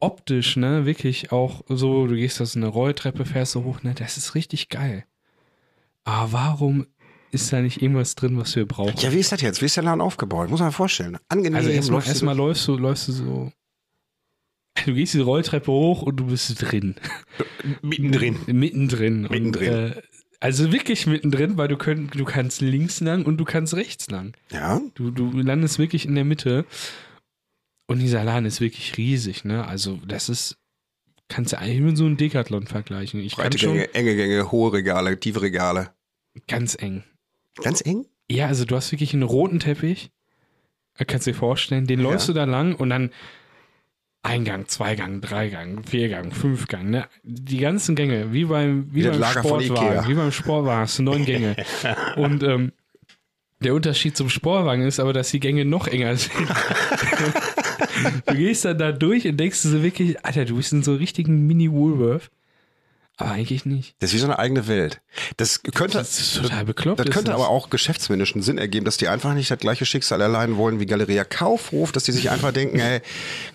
optisch, 0.00 0.56
ne, 0.56 0.84
wirklich 0.84 1.32
auch 1.32 1.62
so, 1.68 2.06
du 2.06 2.16
gehst 2.16 2.40
aus 2.40 2.56
eine 2.56 2.66
Rolltreppe, 2.66 3.24
fährst 3.24 3.52
so 3.52 3.64
hoch, 3.64 3.82
ne, 3.82 3.94
das 3.94 4.16
ist 4.16 4.34
richtig 4.34 4.68
geil. 4.68 5.04
Aber 6.04 6.32
warum 6.32 6.86
ist 7.30 7.52
da 7.52 7.60
nicht 7.60 7.82
irgendwas 7.82 8.14
drin, 8.14 8.36
was 8.36 8.54
wir 8.56 8.66
brauchen? 8.66 8.94
Ja, 8.98 9.12
wie 9.12 9.18
ist 9.18 9.32
das 9.32 9.40
jetzt? 9.40 9.60
Wie 9.60 9.66
ist 9.66 9.76
der 9.76 9.84
Laden 9.84 10.00
aufgebaut? 10.00 10.50
Muss 10.50 10.60
man 10.60 10.72
vorstellen. 10.72 11.18
Angenehm. 11.28 11.56
also 11.56 11.70
erstmal 11.70 11.96
läufst 11.96 12.08
du 12.08 12.10
erstmal 12.12 12.36
läufst 12.36 12.68
du, 12.68 12.76
läufst 12.76 13.08
du 13.08 13.12
so. 13.12 13.52
Du 14.84 14.94
gehst 14.94 15.14
die 15.14 15.20
Rolltreppe 15.20 15.70
hoch 15.72 16.02
und 16.02 16.16
du 16.16 16.26
bist 16.26 16.60
drin. 16.60 16.96
mittendrin. 17.82 18.38
Mittendrin. 18.46 19.22
Mittendrin. 19.30 19.44
Und, 19.46 19.96
äh, 19.96 20.02
also 20.38 20.70
wirklich 20.70 21.06
mittendrin, 21.06 21.56
weil 21.56 21.68
du, 21.68 21.76
könnt, 21.76 22.14
du 22.14 22.24
kannst 22.24 22.60
links 22.60 23.00
lang 23.00 23.24
und 23.24 23.38
du 23.38 23.44
kannst 23.44 23.74
rechts 23.74 24.10
lang. 24.10 24.34
Ja, 24.52 24.80
Du, 24.94 25.10
du 25.10 25.30
landest 25.32 25.78
wirklich 25.78 26.06
in 26.06 26.14
der 26.14 26.24
Mitte. 26.24 26.66
Und 27.86 28.00
dieser 28.00 28.24
Laden 28.24 28.46
ist 28.46 28.60
wirklich 28.60 28.96
riesig, 28.96 29.44
ne? 29.44 29.66
Also, 29.66 29.98
das 30.06 30.28
ist. 30.28 30.56
Kannst 31.28 31.52
du 31.52 31.58
eigentlich 31.58 31.80
mit 31.80 31.96
so 31.96 32.04
einem 32.04 32.16
Decathlon 32.16 32.66
vergleichen. 32.66 33.20
Ich 33.20 33.34
breite 33.34 33.50
kann 33.50 33.58
schon 33.58 33.72
Gänge, 33.74 33.94
enge 33.94 34.14
Gänge, 34.16 34.52
hohe 34.52 34.72
Regale, 34.72 35.18
tiefe 35.18 35.42
Regale. 35.42 35.90
ganz 36.46 36.76
eng. 36.80 37.02
Ganz 37.62 37.80
eng? 37.84 38.06
Ja, 38.30 38.46
also 38.46 38.64
du 38.64 38.76
hast 38.76 38.92
wirklich 38.92 39.12
einen 39.12 39.22
roten 39.24 39.58
Teppich. 39.58 40.10
Da 40.98 41.04
Kannst 41.04 41.26
du 41.26 41.32
dir 41.32 41.36
vorstellen, 41.36 41.86
den 41.86 42.00
läufst 42.00 42.28
Ja. 42.28 42.34
du 42.34 42.40
da 42.40 42.44
lang 42.44 42.74
und 42.76 42.90
dann 42.90 43.10
Eingang, 44.22 44.66
Zweigang, 44.66 45.20
Dreigang, 45.20 45.84
Viergang, 45.84 46.32
Fünfgang, 46.32 46.90
ne? 46.90 47.06
Die 47.22 47.58
ganzen 47.58 47.94
Gänge, 47.96 48.32
wie 48.32 48.44
beim, 48.46 48.88
wie 48.92 49.04
Wie 49.04 49.08
beim 49.08 49.22
Sportwagen, 49.24 50.08
wie 50.08 50.14
beim 50.14 50.32
Sportwagen, 50.32 50.80
hast 50.80 50.98
du 50.98 51.02
neun 51.04 51.24
Gänge. 51.24 51.56
und 52.16 52.42
ähm, 52.42 52.72
der 53.60 53.74
Unterschied 53.74 54.16
zum 54.16 54.28
Sportwagen 54.28 54.82
ist 54.82 55.00
aber, 55.00 55.12
dass 55.12 55.30
die 55.30 55.40
Gänge 55.40 55.64
noch 55.64 55.86
enger 55.88 56.16
sind. 56.16 56.32
du 58.26 58.34
gehst 58.34 58.64
dann 58.64 58.78
da 58.78 58.92
durch 58.92 59.26
und 59.26 59.36
denkst 59.38 59.62
du 59.62 59.68
so 59.68 59.82
wirklich, 59.82 60.24
Alter, 60.24 60.44
du 60.44 60.56
bist 60.56 60.72
in 60.72 60.82
so 60.82 60.92
einem 60.92 61.00
richtigen 61.00 61.46
Mini-Woolworth. 61.46 62.30
Aber 63.18 63.30
eigentlich 63.30 63.64
nicht. 63.64 63.94
Das 64.00 64.10
ist 64.10 64.14
wie 64.16 64.18
so 64.18 64.26
eine 64.26 64.38
eigene 64.38 64.68
Welt. 64.68 65.00
Das 65.38 65.62
könnte, 65.62 65.96
Das 65.96 66.20
ist 66.20 66.36
total 66.36 66.66
bekloppt. 66.66 67.00
das 67.00 67.08
könnte 67.08 67.32
aber 67.32 67.48
auch 67.48 67.70
geschäftsmännischen 67.70 68.42
Sinn 68.42 68.58
ergeben, 68.58 68.84
dass 68.84 68.98
die 68.98 69.08
einfach 69.08 69.32
nicht 69.32 69.50
das 69.50 69.58
gleiche 69.58 69.86
Schicksal 69.86 70.20
erleiden 70.20 70.58
wollen 70.58 70.80
wie 70.80 70.86
Galeria 70.86 71.24
Kaufhof, 71.24 71.92
dass 71.92 72.04
die 72.04 72.12
sich 72.12 72.28
einfach 72.30 72.52
denken, 72.52 72.78
ey, 72.78 73.00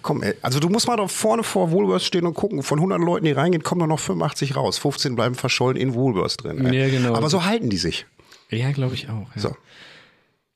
komm, 0.02 0.24
ey, 0.24 0.34
also 0.42 0.60
du 0.60 0.68
musst 0.68 0.88
mal 0.88 0.98
doch 0.98 1.12
vorne 1.12 1.44
vor 1.44 1.70
Woolworths 1.70 2.06
stehen 2.08 2.26
und 2.26 2.34
gucken, 2.34 2.64
von 2.64 2.80
100 2.80 3.00
Leuten, 3.00 3.26
die 3.26 3.34
reingehen, 3.34 3.62
kommen 3.62 3.80
nur 3.80 3.88
noch 3.88 4.00
85 4.00 4.56
raus. 4.56 4.80
15 4.80 5.16
bleiben 5.16 5.36
verschollen 5.36 5.78
in 5.78 5.94
Woolworths 5.94 6.38
drin. 6.38 6.66
Ey. 6.66 6.80
Ja, 6.80 6.90
genau. 6.90 7.14
Aber 7.14 7.30
so 7.30 7.46
halten 7.46 7.70
die 7.70 7.78
sich. 7.78 8.08
Ja, 8.50 8.72
glaube 8.72 8.96
ich 8.96 9.10
auch. 9.10 9.28
Ja. 9.36 9.42
So. 9.44 9.56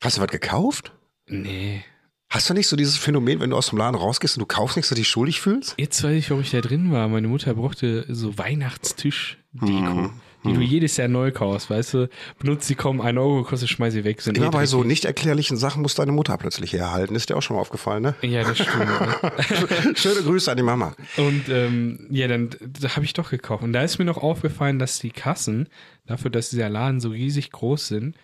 Hast 0.02 0.16
du 0.16 0.20
was 0.20 0.30
gekauft? 0.32 0.90
Nee. 1.28 1.84
Hast 2.28 2.50
du 2.50 2.54
nicht 2.54 2.66
so 2.66 2.74
dieses 2.76 2.96
Phänomen, 2.96 3.38
wenn 3.40 3.50
du 3.50 3.56
aus 3.56 3.68
dem 3.70 3.78
Laden 3.78 3.94
rausgehst 3.96 4.36
und 4.36 4.40
du 4.40 4.46
kaufst 4.46 4.76
nichts, 4.76 4.88
dass 4.88 4.96
du 4.96 5.00
dich 5.00 5.08
schuldig 5.08 5.40
fühlst? 5.40 5.74
Jetzt 5.78 6.02
weiß 6.02 6.12
ich, 6.16 6.28
warum 6.30 6.42
ich 6.42 6.50
da 6.50 6.60
drin 6.60 6.90
war. 6.90 7.06
Meine 7.08 7.28
Mutter 7.28 7.54
brauchte 7.54 8.04
so 8.08 8.36
Weihnachtstisch-Deko, 8.36 9.66
Mhm. 9.66 10.10
die 10.44 10.52
du 10.52 10.60
jedes 10.60 10.96
Jahr 10.96 11.06
neu 11.06 11.30
kaufst, 11.30 11.70
weißt 11.70 11.94
du? 11.94 12.08
Benutzt 12.40 12.66
sie 12.66 12.74
kaum 12.74 13.00
ein 13.00 13.16
Euro, 13.16 13.44
kostet, 13.44 13.68
schmeiß 13.68 13.92
sie 13.92 14.02
weg. 14.04 14.20
Sind 14.22 14.36
Immer 14.38 14.48
eh 14.48 14.50
bei 14.50 14.66
so 14.66 14.82
nicht 14.82 15.04
erklärlichen 15.04 15.56
Sachen 15.56 15.82
muss 15.82 15.94
deine 15.94 16.10
Mutter 16.12 16.36
plötzlich 16.36 16.72
herhalten. 16.72 17.14
Ist 17.14 17.30
dir 17.30 17.36
auch 17.36 17.42
schon 17.42 17.54
mal 17.56 17.60
aufgefallen, 17.62 18.02
ne? 18.02 18.14
Ja, 18.22 18.42
das 18.42 18.58
stimmt. 18.58 19.96
Schöne 19.98 20.22
Grüße 20.22 20.50
an 20.50 20.56
die 20.56 20.62
Mama. 20.64 20.94
Und 21.16 21.48
ähm, 21.48 22.06
ja, 22.10 22.26
dann 22.26 22.50
da 22.60 22.96
habe 22.96 23.04
ich 23.04 23.12
doch 23.12 23.30
gekauft. 23.30 23.62
Und 23.62 23.72
da 23.72 23.82
ist 23.82 23.98
mir 23.98 24.04
noch 24.04 24.18
aufgefallen, 24.18 24.78
dass 24.80 24.98
die 24.98 25.10
Kassen, 25.10 25.68
dafür, 26.06 26.30
dass 26.32 26.50
dieser 26.50 26.68
Laden 26.68 26.98
so 27.00 27.10
riesig 27.10 27.50
groß 27.52 27.86
sind, 27.88 28.16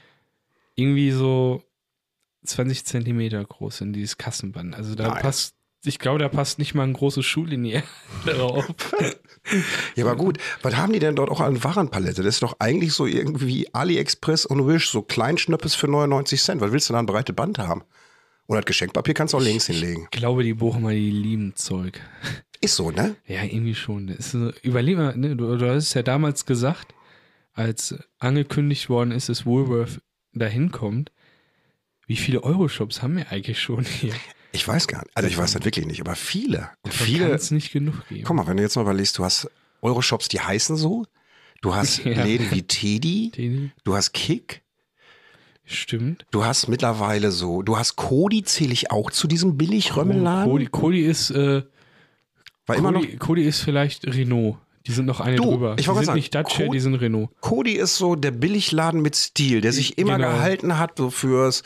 irgendwie 0.75 1.13
so 1.13 1.63
20 2.45 2.85
Zentimeter 2.85 3.45
groß 3.45 3.79
sind, 3.79 3.93
dieses 3.93 4.19
Kassenband. 4.19 4.75
Also 4.75 4.95
da 4.95 5.09
Nein. 5.09 5.23
passt, 5.23 5.55
ich 5.85 5.99
glaube, 5.99 6.19
da 6.19 6.29
passt 6.29 6.59
nicht 6.59 6.75
mal 6.75 6.85
ein 6.85 6.93
großes 6.93 7.25
Schullineal 7.25 7.83
drauf. 8.27 8.67
Ja, 9.97 10.05
aber 10.05 10.17
gut. 10.17 10.39
Was 10.63 10.77
haben 10.77 10.93
die 10.93 10.99
denn 10.99 11.17
dort 11.17 11.31
auch 11.31 11.41
an 11.41 11.63
Warenpalette? 11.63 12.23
Das 12.23 12.37
ist 12.37 12.43
doch 12.43 12.57
eigentlich 12.59 12.93
so 12.93 13.07
irgendwie 13.07 13.73
AliExpress 13.73 14.47
und 14.47 14.67
Wish, 14.67 14.91
so 14.91 15.03
Kleinschnöppes 15.03 15.75
für 15.75 15.89
99 15.89 16.41
Cent. 16.41 16.61
Was 16.61 16.73
willst 16.73 16.89
du 16.89 16.93
da 16.93 17.01
ein 17.01 17.07
breites 17.07 17.35
Band 17.35 17.59
haben? 17.59 17.83
Oder 18.47 18.61
das 18.61 18.67
Geschenkpapier 18.67 19.15
kannst 19.15 19.35
du 19.35 19.39
auch 19.39 19.43
links 19.43 19.67
hinlegen. 19.67 20.05
Ich 20.05 20.11
glaube, 20.11 20.43
die 20.43 20.55
Bochumer, 20.55 20.91
die 20.91 21.11
lieben 21.11 21.55
Zeug. 21.57 22.01
Ist 22.61 22.77
so, 22.77 22.91
ne? 22.91 23.17
Ja, 23.27 23.43
irgendwie 23.43 23.75
schon. 23.75 24.09
Ist 24.09 24.35
überleg 24.63 24.97
mal, 24.97 25.17
ne, 25.17 25.35
du, 25.35 25.57
du 25.57 25.69
hast 25.69 25.85
es 25.89 25.95
ja 25.95 26.03
damals 26.03 26.47
gesagt, 26.47 26.95
als 27.55 27.95
angekündigt 28.19 28.89
worden 28.89 29.11
ist, 29.11 29.29
dass 29.29 29.47
Woolworth 29.47 30.01
dahin 30.33 30.71
kommt. 30.71 31.11
Wie 32.07 32.17
viele 32.17 32.43
Euroshops 32.43 33.03
haben 33.03 33.17
wir 33.17 33.31
eigentlich 33.31 33.61
schon 33.61 33.85
hier? 33.85 34.15
Ich 34.53 34.67
weiß 34.67 34.87
gar 34.87 34.99
nicht. 35.03 35.17
Also 35.17 35.29
ich 35.29 35.39
weiß 35.39 35.53
das 35.53 35.65
wirklich 35.65 35.87
nicht, 35.87 36.01
aber 36.01 36.15
viele. 36.15 36.71
Und 36.83 36.93
Davon 36.93 37.07
viele. 37.07 37.29
es 37.31 37.51
nicht 37.51 37.73
genug 37.73 38.07
geben. 38.09 38.25
Guck 38.25 38.37
mal, 38.37 38.47
wenn 38.47 38.57
du 38.59 38.63
jetzt 38.63 38.77
mal 38.77 38.83
überlegst, 38.83 39.17
du 39.19 39.25
hast 39.25 39.51
Euroshops, 39.81 40.29
die 40.29 40.41
heißen 40.41 40.77
so. 40.77 41.07
Du 41.63 41.75
hast 41.75 41.99
Ja. 42.05 42.23
Läden 42.25 42.51
wie 42.51 42.63
Teddy. 42.63 43.31
Teddy? 43.33 43.71
Du 43.85 43.95
hast 43.95 44.13
Kick. 44.13 44.63
Stimmt. 45.65 46.27
Du 46.33 46.45
hast 46.45 46.69
mittlerweile 46.69 47.31
so, 47.31 47.63
du 47.63 47.79
hast 47.79 47.97
Kodi, 47.97 48.43
zähle 48.43 48.73
ich 48.73 48.91
auch 48.91 49.11
zu 49.11 49.27
diesem 49.29 49.57
billig 49.57 49.97
Römmelladen. 49.97 50.71
Cody 50.71 51.01
ist, 51.07 51.31
äh, 51.31 51.63
War 52.67 52.77
immer 52.77 52.91
noch, 52.91 53.05
Cody 53.21 53.45
ist 53.45 53.61
vielleicht 53.61 54.05
Renault 54.07 54.59
Die 54.87 54.93
sind 54.93 55.07
noch 55.07 55.21
eine 55.21 55.37
Du, 55.37 55.45
drüber. 55.45 55.77
ich 55.79 55.87
die 55.87 55.95
sind 55.95 56.05
sagen, 56.05 56.17
nicht 56.17 56.35
Dacia, 56.35 56.69
die 56.69 56.81
sind 56.81 56.95
Renault. 56.97 57.31
Cody 57.41 57.73
ist 57.73 57.97
so 57.97 58.17
der 58.17 58.33
Billigladen 58.33 59.01
mit 59.01 59.15
Stil, 59.15 59.61
der 59.61 59.73
sich 59.73 59.97
immer 59.99 60.17
Genau. 60.17 60.31
gehalten 60.33 60.79
hat, 60.79 60.93
so 60.99 61.11
fürs, 61.11 61.63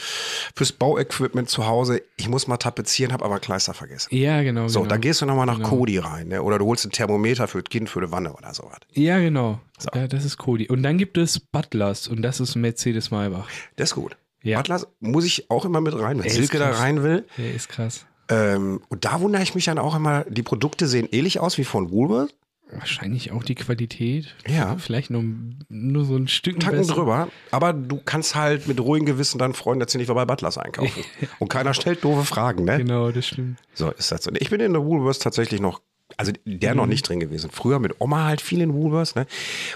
fürs 0.54 0.72
Bauequipment 0.72 1.48
zu 1.48 1.66
Hause. 1.66 2.02
Ich 2.16 2.28
muss 2.28 2.46
mal 2.46 2.56
tapezieren, 2.58 3.12
habe 3.12 3.24
aber 3.24 3.38
Kleister 3.40 3.72
vergessen. 3.74 4.14
Ja, 4.14 4.42
genau. 4.42 4.68
So, 4.68 4.80
genau. 4.80 4.90
da 4.90 4.96
gehst 4.98 5.20
du 5.22 5.26
nochmal 5.26 5.46
nach 5.46 5.56
Genau. 5.56 5.68
Cody 5.70 5.98
rein, 5.98 6.28
ne? 6.28 6.42
Oder 6.42 6.58
du 6.58 6.66
holst 6.66 6.84
ein 6.84 6.90
Thermometer 6.90 7.48
für 7.48 7.62
das 7.62 7.70
Kind 7.70 7.88
für 7.88 8.00
eine 8.00 8.12
Wanne 8.12 8.32
oder 8.34 8.52
sowas. 8.52 8.78
Ja, 8.92 9.18
genau. 9.18 9.60
Ja, 9.94 10.06
das 10.08 10.24
ist 10.24 10.36
Cody. 10.36 10.68
Und 10.68 10.82
dann 10.82 10.98
gibt 10.98 11.16
es 11.18 11.40
Butlers 11.40 12.08
und 12.08 12.22
das 12.22 12.40
ist 12.40 12.54
Mercedes 12.56 13.10
Maybach. 13.10 13.48
Das 13.76 13.90
ist 13.90 13.94
gut. 13.94 14.16
Ja. 14.42 14.58
Butlers 14.58 14.86
muss 15.00 15.24
ich 15.24 15.50
auch 15.50 15.64
immer 15.64 15.80
mit 15.80 15.98
rein, 15.98 16.22
wenn 16.22 16.30
Silke 16.30 16.58
da 16.58 16.70
rein 16.70 17.02
will. 17.02 17.24
Der 17.38 17.54
ist 17.54 17.68
krass. 17.68 18.04
Ähm, 18.28 18.80
und 18.88 19.04
da 19.04 19.20
wundere 19.20 19.42
ich 19.42 19.54
mich 19.54 19.64
dann 19.64 19.78
auch 19.78 19.94
immer, 19.96 20.24
die 20.28 20.42
Produkte 20.42 20.86
sehen 20.88 21.08
ähnlich 21.12 21.40
aus 21.40 21.58
wie 21.58 21.64
von 21.64 21.90
Woolworth. 21.90 22.34
Wahrscheinlich 22.70 23.30
auch 23.30 23.44
die 23.44 23.54
Qualität. 23.54 24.34
Ja. 24.48 24.76
Vielleicht 24.76 25.10
nur, 25.10 25.22
nur 25.68 26.04
so 26.04 26.16
ein 26.16 26.26
Stück 26.28 26.58
Tanken 26.58 26.78
besser. 26.80 26.94
drüber, 26.94 27.28
aber 27.52 27.72
du 27.72 28.00
kannst 28.04 28.34
halt 28.34 28.66
mit 28.66 28.80
ruhigem 28.80 29.06
Gewissen 29.06 29.38
deinen 29.38 29.54
Freunden 29.54 29.82
erzählen, 29.82 30.02
ich 30.02 30.08
war 30.08 30.16
bei 30.16 30.24
Butlers 30.24 30.58
einkaufen. 30.58 31.04
und 31.38 31.48
keiner 31.48 31.74
stellt 31.74 32.02
doofe 32.02 32.24
Fragen, 32.24 32.64
ne? 32.64 32.78
Genau, 32.78 33.10
das 33.12 33.26
stimmt. 33.28 33.58
So 33.74 33.90
ist 33.92 34.10
das 34.10 34.24
so. 34.24 34.32
Ich 34.38 34.50
bin 34.50 34.60
in 34.60 34.72
der 34.72 34.84
Woolworths 34.84 35.20
tatsächlich 35.20 35.60
noch, 35.60 35.80
also 36.16 36.32
der 36.44 36.72
Mhm. 36.72 36.76
noch 36.78 36.86
nicht 36.86 37.08
drin 37.08 37.20
gewesen. 37.20 37.50
Früher 37.52 37.78
mit 37.78 38.00
Oma 38.00 38.24
halt 38.24 38.40
viel 38.40 38.60
in 38.60 38.74
Woolworths, 38.74 39.14
ne? 39.14 39.26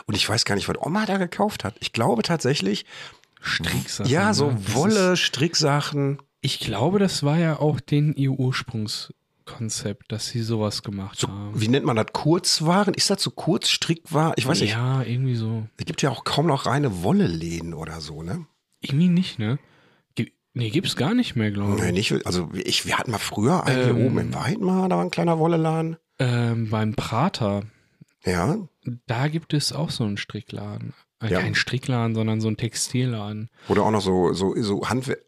Und 0.07 0.17
ich 0.17 0.29
weiß 0.29 0.45
gar 0.45 0.57
nicht, 0.57 0.69
was 0.69 0.77
Oma 0.81 1.07
da 1.07 1.17
gekauft 1.17 1.63
hat. 1.65 1.77
Ich 1.81 1.93
glaube 1.93 2.23
tatsächlich, 2.23 2.87
Stricksachen. 3.41 4.11
ja, 4.11 4.35
so 4.35 4.51
ne? 4.51 4.59
Wolle, 4.75 5.17
Stricksachen. 5.17 6.19
ich 6.41 6.59
glaube, 6.61 6.99
das 6.99 7.23
war 7.23 7.39
ja 7.39 7.59
auch 7.59 7.79
den 7.81 8.15
ihr 8.15 8.33
Ursprungskonzept, 9.51 10.13
dass 10.13 10.29
sie 10.29 10.43
sowas 10.43 10.83
gemacht 10.83 11.19
So, 11.19 11.29
haben. 11.29 11.53
wie 11.61 11.69
nennt 11.69 11.87
man 11.87 11.97
das? 11.97 12.07
Kurzwaren? 12.13 12.95
Ist 12.95 13.11
das 13.11 13.23
so 13.23 13.31
Kurzstrickwaren? 13.31 14.35
Ich 14.37 14.47
weiß 14.47 14.61
nicht. 14.61 14.73
Ja, 14.73 15.03
irgendwie 15.03 15.35
so. 15.35 15.67
Es 15.77 15.85
gibt 15.85 16.03
ja 16.03 16.11
auch 16.11 16.25
kaum 16.25 16.47
noch 16.47 16.67
reine 16.67 17.03
Wolleläden 17.03 17.75
oder 17.75 18.01
so, 18.01 18.23
ne? 18.23 18.47
Irgendwie 18.81 19.09
nicht, 19.09 19.39
ne? 19.39 19.59
Nee, 20.53 20.71
gibt's 20.71 20.97
gar 20.97 21.15
nicht 21.15 21.37
mehr, 21.37 21.53
glaube 21.53 21.77
ich. 21.77 21.81
Nee, 21.81 21.93
nicht, 21.93 22.27
also 22.27 22.51
ich, 22.55 22.85
wir 22.85 22.99
hatten 22.99 23.13
mal 23.13 23.19
früher 23.19 23.63
einen 23.65 23.85
hier 23.85 23.95
Ähm. 23.97 24.05
oben 24.07 24.19
in 24.19 24.35
Weidmar, 24.35 24.89
da 24.89 24.97
war 24.97 25.05
ein 25.05 25.13
kleiner 25.13 25.39
Wolleladen. 25.39 25.97
Ähm, 26.19 26.69
beim 26.71 26.95
Prater, 26.97 27.63
Ja, 28.25 28.59
da 29.07 29.29
gibt 29.29 29.55
es 29.55 29.73
auch 29.73 29.91
so 29.91 30.03
einen 30.03 30.17
Strickladen. 30.17 30.93
Äh, 31.23 31.31
Ja. 31.31 31.41
Kein 31.41 31.55
Strickladen, 31.55 32.17
sondern 32.17 32.41
so 32.41 32.49
ein 32.49 32.57
Textilladen. 32.57 33.49
oder 33.69 33.85
auch 33.85 33.93
noch 33.93 34.01
so, 34.01 34.33
so, 34.33 34.61
so 34.61 34.89
Handwer 34.89 35.19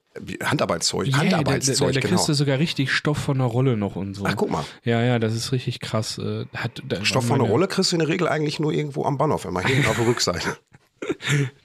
Handarbeitszeug. 0.42 1.06
Ja, 1.06 1.12
da, 1.12 1.18
da, 1.18 1.28
da, 1.30 1.36
Handarbeitszeug, 1.38 1.92
da 1.94 2.00
genau. 2.00 2.14
kriegst 2.14 2.28
du 2.28 2.34
sogar 2.34 2.58
richtig 2.58 2.92
Stoff 2.92 3.18
von 3.18 3.38
der 3.38 3.46
Rolle 3.46 3.76
noch 3.76 3.96
und 3.96 4.14
so. 4.14 4.24
Ach, 4.26 4.36
guck 4.36 4.50
mal. 4.50 4.64
Ja, 4.84 5.02
ja, 5.02 5.18
das 5.18 5.34
ist 5.34 5.52
richtig 5.52 5.80
krass. 5.80 6.18
Äh, 6.18 6.46
Hat, 6.54 6.82
Stoff 7.02 7.26
von 7.26 7.38
der 7.38 7.48
Rolle 7.48 7.68
kriegst 7.68 7.92
du 7.92 7.96
in 7.96 8.00
der 8.00 8.08
Regel 8.08 8.28
eigentlich 8.28 8.60
nur 8.60 8.72
irgendwo 8.72 9.04
am 9.04 9.18
Bahnhof, 9.18 9.44
immer 9.44 9.62
hinten 9.62 9.86
auf 9.88 9.96
der 9.96 10.06
Rückseite. 10.06 10.56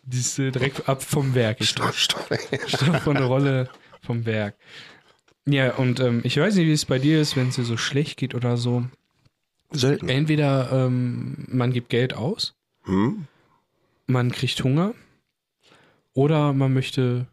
Die 0.04 0.18
ist 0.18 0.39
äh, 0.39 0.51
direkt 0.51 0.88
ab 0.89 1.04
vom 1.04 1.36
Werk. 1.36 1.63
Stoff, 1.63 1.98
Stoff. 1.98 2.30
Stoff 2.68 3.01
von 3.04 3.16
der 3.16 3.25
Rolle 3.25 3.70
vom 4.01 4.25
Werk. 4.25 4.56
Ja, 5.46 5.75
und 5.75 6.00
ähm, 6.00 6.22
ich 6.24 6.38
weiß 6.38 6.56
nicht, 6.56 6.66
wie 6.68 6.72
es 6.74 6.86
bei 6.86 7.00
dir 7.00 7.22
ist, 7.22 7.36
wenn 7.36 7.50
es 7.50 7.56
dir 7.56 7.63
so 7.63 7.77
schlecht 7.77 8.18
geht 8.18 8.36
oder 8.36 8.58
so. 8.58 8.86
Selten. 9.72 10.10
Entweder 10.10 10.70
ähm, 10.72 11.46
man 11.50 11.72
gibt 11.72 11.89
Geld 11.89 12.13
aus, 12.13 12.56
Hm? 12.84 13.27
man 14.08 14.32
kriegt 14.32 14.63
Hunger 14.63 14.94
oder 16.13 16.54
man 16.54 16.74
möchte 16.74 17.27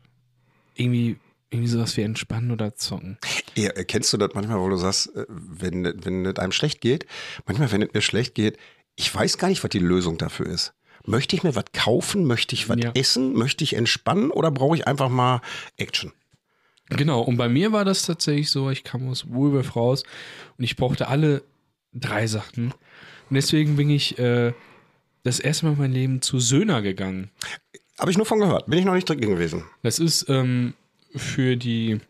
irgendwie, 0.74 1.16
irgendwie 1.50 1.68
sowas 1.70 1.96
wie 1.96 2.02
entspannen 2.02 2.50
oder 2.50 2.74
zocken. 2.76 3.18
Ja, 3.54 3.70
äh, 3.70 3.84
kennst 3.84 4.12
du 4.12 4.16
das 4.16 4.30
manchmal, 4.34 4.60
wo 4.60 4.68
du 4.68 4.76
sagst, 4.76 5.14
äh, 5.16 5.26
wenn, 5.28 5.84
wenn 6.04 6.24
es 6.26 6.36
einem 6.38 6.52
schlecht 6.52 6.80
geht, 6.80 7.06
manchmal, 7.46 7.70
wenn 7.72 7.82
es 7.82 7.92
mir 7.92 8.02
schlecht 8.02 8.34
geht, 8.34 8.58
ich 8.96 9.12
weiß 9.14 9.38
gar 9.38 9.48
nicht, 9.48 9.62
was 9.64 9.70
die 9.70 9.78
Lösung 9.78 10.18
dafür 10.18 10.46
ist. 10.46 10.72
Möchte 11.06 11.36
ich 11.36 11.42
mir 11.42 11.54
was 11.54 11.64
kaufen? 11.72 12.24
Möchte 12.24 12.54
ich 12.54 12.68
was 12.68 12.78
Ja. 12.82 12.92
essen? 12.94 13.34
Möchte 13.34 13.62
ich 13.64 13.74
entspannen? 13.74 14.30
Oder 14.30 14.50
brauche 14.50 14.76
ich 14.76 14.86
einfach 14.86 15.08
mal 15.10 15.42
Action? 15.76 16.12
Genau, 16.90 17.20
und 17.22 17.36
bei 17.36 17.48
mir 17.48 17.72
war 17.72 17.84
das 17.84 18.02
tatsächlich 18.02 18.50
so, 18.50 18.70
ich 18.70 18.84
kam 18.84 19.08
aus 19.08 19.28
Woolworth 19.28 19.74
raus 19.76 20.02
und 20.58 20.64
ich 20.64 20.76
brauchte 20.76 21.08
alle 21.08 21.42
drei 21.92 22.26
Sachen. 22.26 22.72
Und 23.30 23.34
deswegen 23.34 23.76
bin 23.76 23.90
ich 23.90 24.18
äh, 24.18 24.52
das 25.22 25.40
erste 25.40 25.66
Mal 25.66 25.72
in 25.72 25.78
meinem 25.78 25.92
Leben 25.92 26.22
zu 26.22 26.38
Söhner 26.40 26.82
gegangen. 26.82 27.30
Habe 27.98 28.10
ich 28.10 28.16
nur 28.16 28.26
von 28.26 28.40
gehört. 28.40 28.66
Bin 28.66 28.78
ich 28.78 28.84
noch 28.84 28.94
nicht 28.94 29.08
drin 29.08 29.20
gewesen. 29.20 29.64
Das 29.82 29.98
ist 29.98 30.28
ähm, 30.28 30.74
für 31.14 31.56
die 31.56 32.00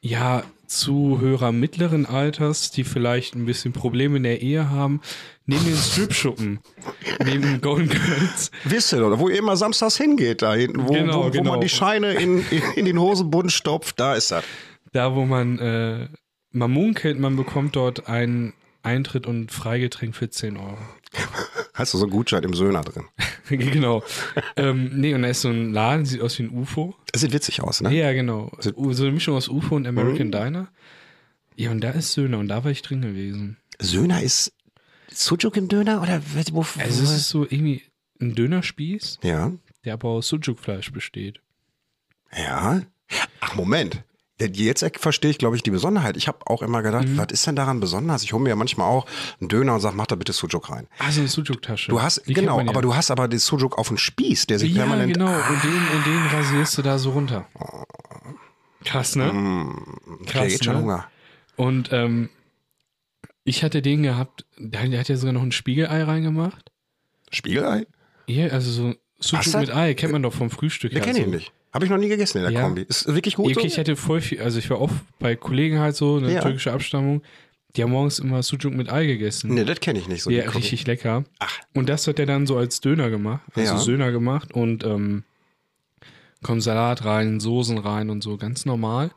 ja, 0.00 0.42
Zuhörer 0.66 1.52
mittleren 1.52 2.06
Alters, 2.06 2.70
die 2.70 2.82
vielleicht 2.84 3.34
ein 3.34 3.44
bisschen 3.44 3.72
Probleme 3.72 4.16
in 4.16 4.22
der 4.22 4.40
Ehe 4.40 4.70
haben, 4.70 5.00
neben 5.46 5.64
den 5.64 5.76
Stripschuppen, 5.76 6.60
neben 7.24 7.60
Golden 7.60 7.88
Girls. 7.88 8.50
Wisst 8.64 8.92
ihr 8.92 9.00
doch, 9.00 9.18
wo 9.18 9.28
ihr 9.28 9.38
immer 9.38 9.56
samstags 9.56 9.96
hingeht, 9.96 10.42
da 10.42 10.54
hinten, 10.54 10.88
wo, 10.88 10.92
Genau, 10.92 11.24
wo, 11.24 11.26
wo 11.26 11.30
genau. 11.30 11.50
man 11.52 11.60
die 11.60 11.68
Scheine 11.68 12.14
in, 12.14 12.38
in, 12.50 12.62
in 12.74 12.84
den 12.86 12.98
Hosenbund 12.98 13.52
stopft, 13.52 14.00
da 14.00 14.14
ist 14.14 14.30
das. 14.30 14.44
Da, 14.92 15.14
wo 15.14 15.24
man, 15.24 15.58
äh, 15.58 16.08
man 16.50 16.70
munkelt, 16.70 17.18
man 17.18 17.36
bekommt 17.36 17.76
dort 17.76 18.08
einen 18.08 18.54
Eintritt 18.82 19.26
und 19.26 19.52
Freigetränk 19.52 20.16
für 20.16 20.30
10 20.30 20.56
Euro. 20.56 20.78
Hast 21.74 21.94
du 21.94 21.98
so 21.98 22.04
einen 22.04 22.12
Gutschein 22.12 22.42
im 22.42 22.54
Söhner 22.54 22.82
drin? 22.82 23.04
genau. 23.48 24.02
ähm, 24.56 24.90
nee, 24.94 25.14
und 25.14 25.22
da 25.22 25.28
ist 25.28 25.42
so 25.42 25.48
ein 25.48 25.72
Laden, 25.72 26.04
sieht 26.04 26.20
aus 26.20 26.38
wie 26.38 26.44
ein 26.44 26.50
UFO. 26.50 26.94
Das 27.12 27.22
sieht 27.22 27.32
witzig 27.32 27.62
aus, 27.62 27.80
ne? 27.80 27.94
Ja, 27.94 28.12
genau. 28.12 28.50
So 28.60 28.72
eine 28.76 29.12
Mischung 29.12 29.36
aus 29.36 29.48
UFO 29.48 29.76
und 29.76 29.86
American 29.86 30.30
Diner. 30.30 30.68
Ja, 31.56 31.70
und 31.70 31.80
da 31.80 31.90
ist 31.90 32.12
Söhne 32.12 32.38
und 32.38 32.48
da 32.48 32.64
war 32.64 32.70
ich 32.70 32.82
drin 32.82 33.02
gewesen. 33.02 33.58
Söhner 33.78 34.22
ist 34.22 34.52
Sujuk 35.10 35.56
im 35.56 35.68
Döner 35.68 36.02
oder 36.02 36.22
wo? 36.52 36.64
wo 36.64 36.80
Also 36.80 37.02
es 37.02 37.10
ist 37.12 37.28
so 37.28 37.44
irgendwie 37.44 37.82
ein 38.20 38.34
Dönerspieß, 38.34 39.18
ja, 39.22 39.52
der 39.84 39.94
aber 39.94 40.08
aus 40.08 40.28
Sucuk-Fleisch 40.28 40.92
besteht. 40.92 41.40
ja. 42.34 42.82
Ach 43.40 43.54
Moment. 43.54 44.02
Jetzt 44.40 44.84
verstehe 44.98 45.30
ich, 45.30 45.38
glaube 45.38 45.54
ich, 45.56 45.62
die 45.62 45.70
Besonderheit. 45.70 46.16
Ich 46.16 46.26
habe 46.26 46.38
auch 46.46 46.62
immer 46.62 46.82
gedacht, 46.82 47.06
Mhm. 47.06 47.16
was 47.16 47.28
ist 47.30 47.46
denn 47.46 47.54
daran 47.54 47.78
besonders? 47.78 48.24
Ich 48.24 48.32
hole 48.32 48.42
mir 48.42 48.48
ja 48.48 48.56
manchmal 48.56 48.88
auch 48.88 49.06
einen 49.40 49.48
Döner 49.48 49.74
und 49.74 49.80
sage, 49.80 49.94
mach 49.96 50.06
da 50.08 50.16
bitte 50.16 50.32
Sujuk 50.32 50.68
rein. 50.70 50.88
Ah, 50.98 51.12
so 51.12 51.20
eine 51.20 51.28
Sucuk-Tasche. 51.28 51.90
Du 51.92 52.02
hast, 52.02 52.26
Die 52.26 52.34
genau, 52.34 52.58
ja. 52.60 52.68
aber 52.68 52.82
du 52.82 52.94
hast 52.96 53.10
aber 53.12 53.28
den 53.28 53.38
Sujuk 53.38 53.78
auf 53.78 53.88
dem 53.88 53.98
Spieß, 53.98 54.46
der 54.46 54.58
sich 54.58 54.72
Ja, 54.72 54.82
permanent. 54.84 55.14
genau. 55.14 55.30
Und 55.32 55.62
den, 55.62 55.96
und 55.96 56.06
den 56.06 56.26
rasierst 56.32 56.76
du 56.78 56.82
da 56.82 56.98
so 56.98 57.10
runter. 57.10 57.46
Krass, 58.84 59.14
ne? 59.14 59.30
Okay, 59.30 60.24
Krass, 60.26 60.52
jetzt 60.52 60.64
schon 60.64 60.74
ne? 60.74 60.80
Hunger. 60.80 61.06
Und 61.56 61.90
ähm, 61.92 62.28
ich 63.44 63.62
hatte 63.62 63.80
den 63.80 64.02
gehabt, 64.02 64.44
der, 64.58 64.88
der 64.88 64.98
hat 65.00 65.08
ja 65.08 65.16
sogar 65.16 65.32
noch 65.34 65.42
ein 65.42 65.52
Spiegelei 65.52 66.02
reingemacht. 66.02 66.72
Spiegelei? 67.30 67.86
Hier, 68.26 68.52
also 68.52 68.70
so 68.72 69.36
das? 69.36 69.54
mit 69.54 69.70
Ei, 69.74 69.94
kennt 69.94 70.12
man 70.12 70.22
doch 70.22 70.32
vom 70.32 70.50
Frühstück. 70.50 70.90
Den 70.90 71.02
her, 71.04 71.12
kenne 71.12 71.20
ich 71.24 71.26
nicht. 71.32 71.52
Habe 71.72 71.84
ich 71.86 71.90
noch 71.90 71.98
nie 71.98 72.08
gegessen 72.08 72.38
in 72.38 72.44
der 72.44 72.52
Ja. 72.52 72.62
Kombi. 72.62 72.82
Ist 72.82 73.06
wirklich 73.06 73.36
gut 73.36 73.46
okay, 73.46 73.54
so? 73.60 73.66
ich 73.66 73.78
hatte 73.78 73.96
voll 73.96 74.20
viel, 74.20 74.40
also 74.40 74.58
ich 74.58 74.68
war 74.70 74.80
oft 74.80 74.94
bei 75.18 75.36
Kollegen 75.36 75.78
halt 75.78 75.96
so, 75.96 76.16
eine 76.16 76.32
Ja. 76.34 76.40
türkische 76.42 76.72
Abstammung, 76.72 77.22
die 77.76 77.82
haben 77.82 77.90
morgens 77.90 78.18
immer 78.18 78.42
Sucuk 78.42 78.74
mit 78.74 78.92
Ei 78.92 79.06
gegessen. 79.06 79.54
Nee, 79.54 79.64
das 79.64 79.80
kenne 79.80 79.98
ich 79.98 80.06
nicht 80.08 80.22
so. 80.22 80.30
ja, 80.30 80.50
richtig 80.50 80.86
lecker. 80.86 81.24
Ach. 81.38 81.58
Und 81.72 81.88
das 81.88 82.06
hat 82.06 82.18
er 82.18 82.26
dann 82.26 82.46
so 82.46 82.58
als 82.58 82.80
Döner 82.82 83.08
gemacht, 83.08 83.40
also 83.54 83.72
Ja. 83.74 83.78
Söhner 83.78 84.12
gemacht 84.12 84.52
und 84.52 84.84
ähm, 84.84 85.24
kommt 86.42 86.62
Salat 86.62 87.04
rein, 87.06 87.40
Soßen 87.40 87.78
rein 87.78 88.10
und 88.10 88.22
so, 88.22 88.36
ganz 88.36 88.66
normal. 88.66 89.10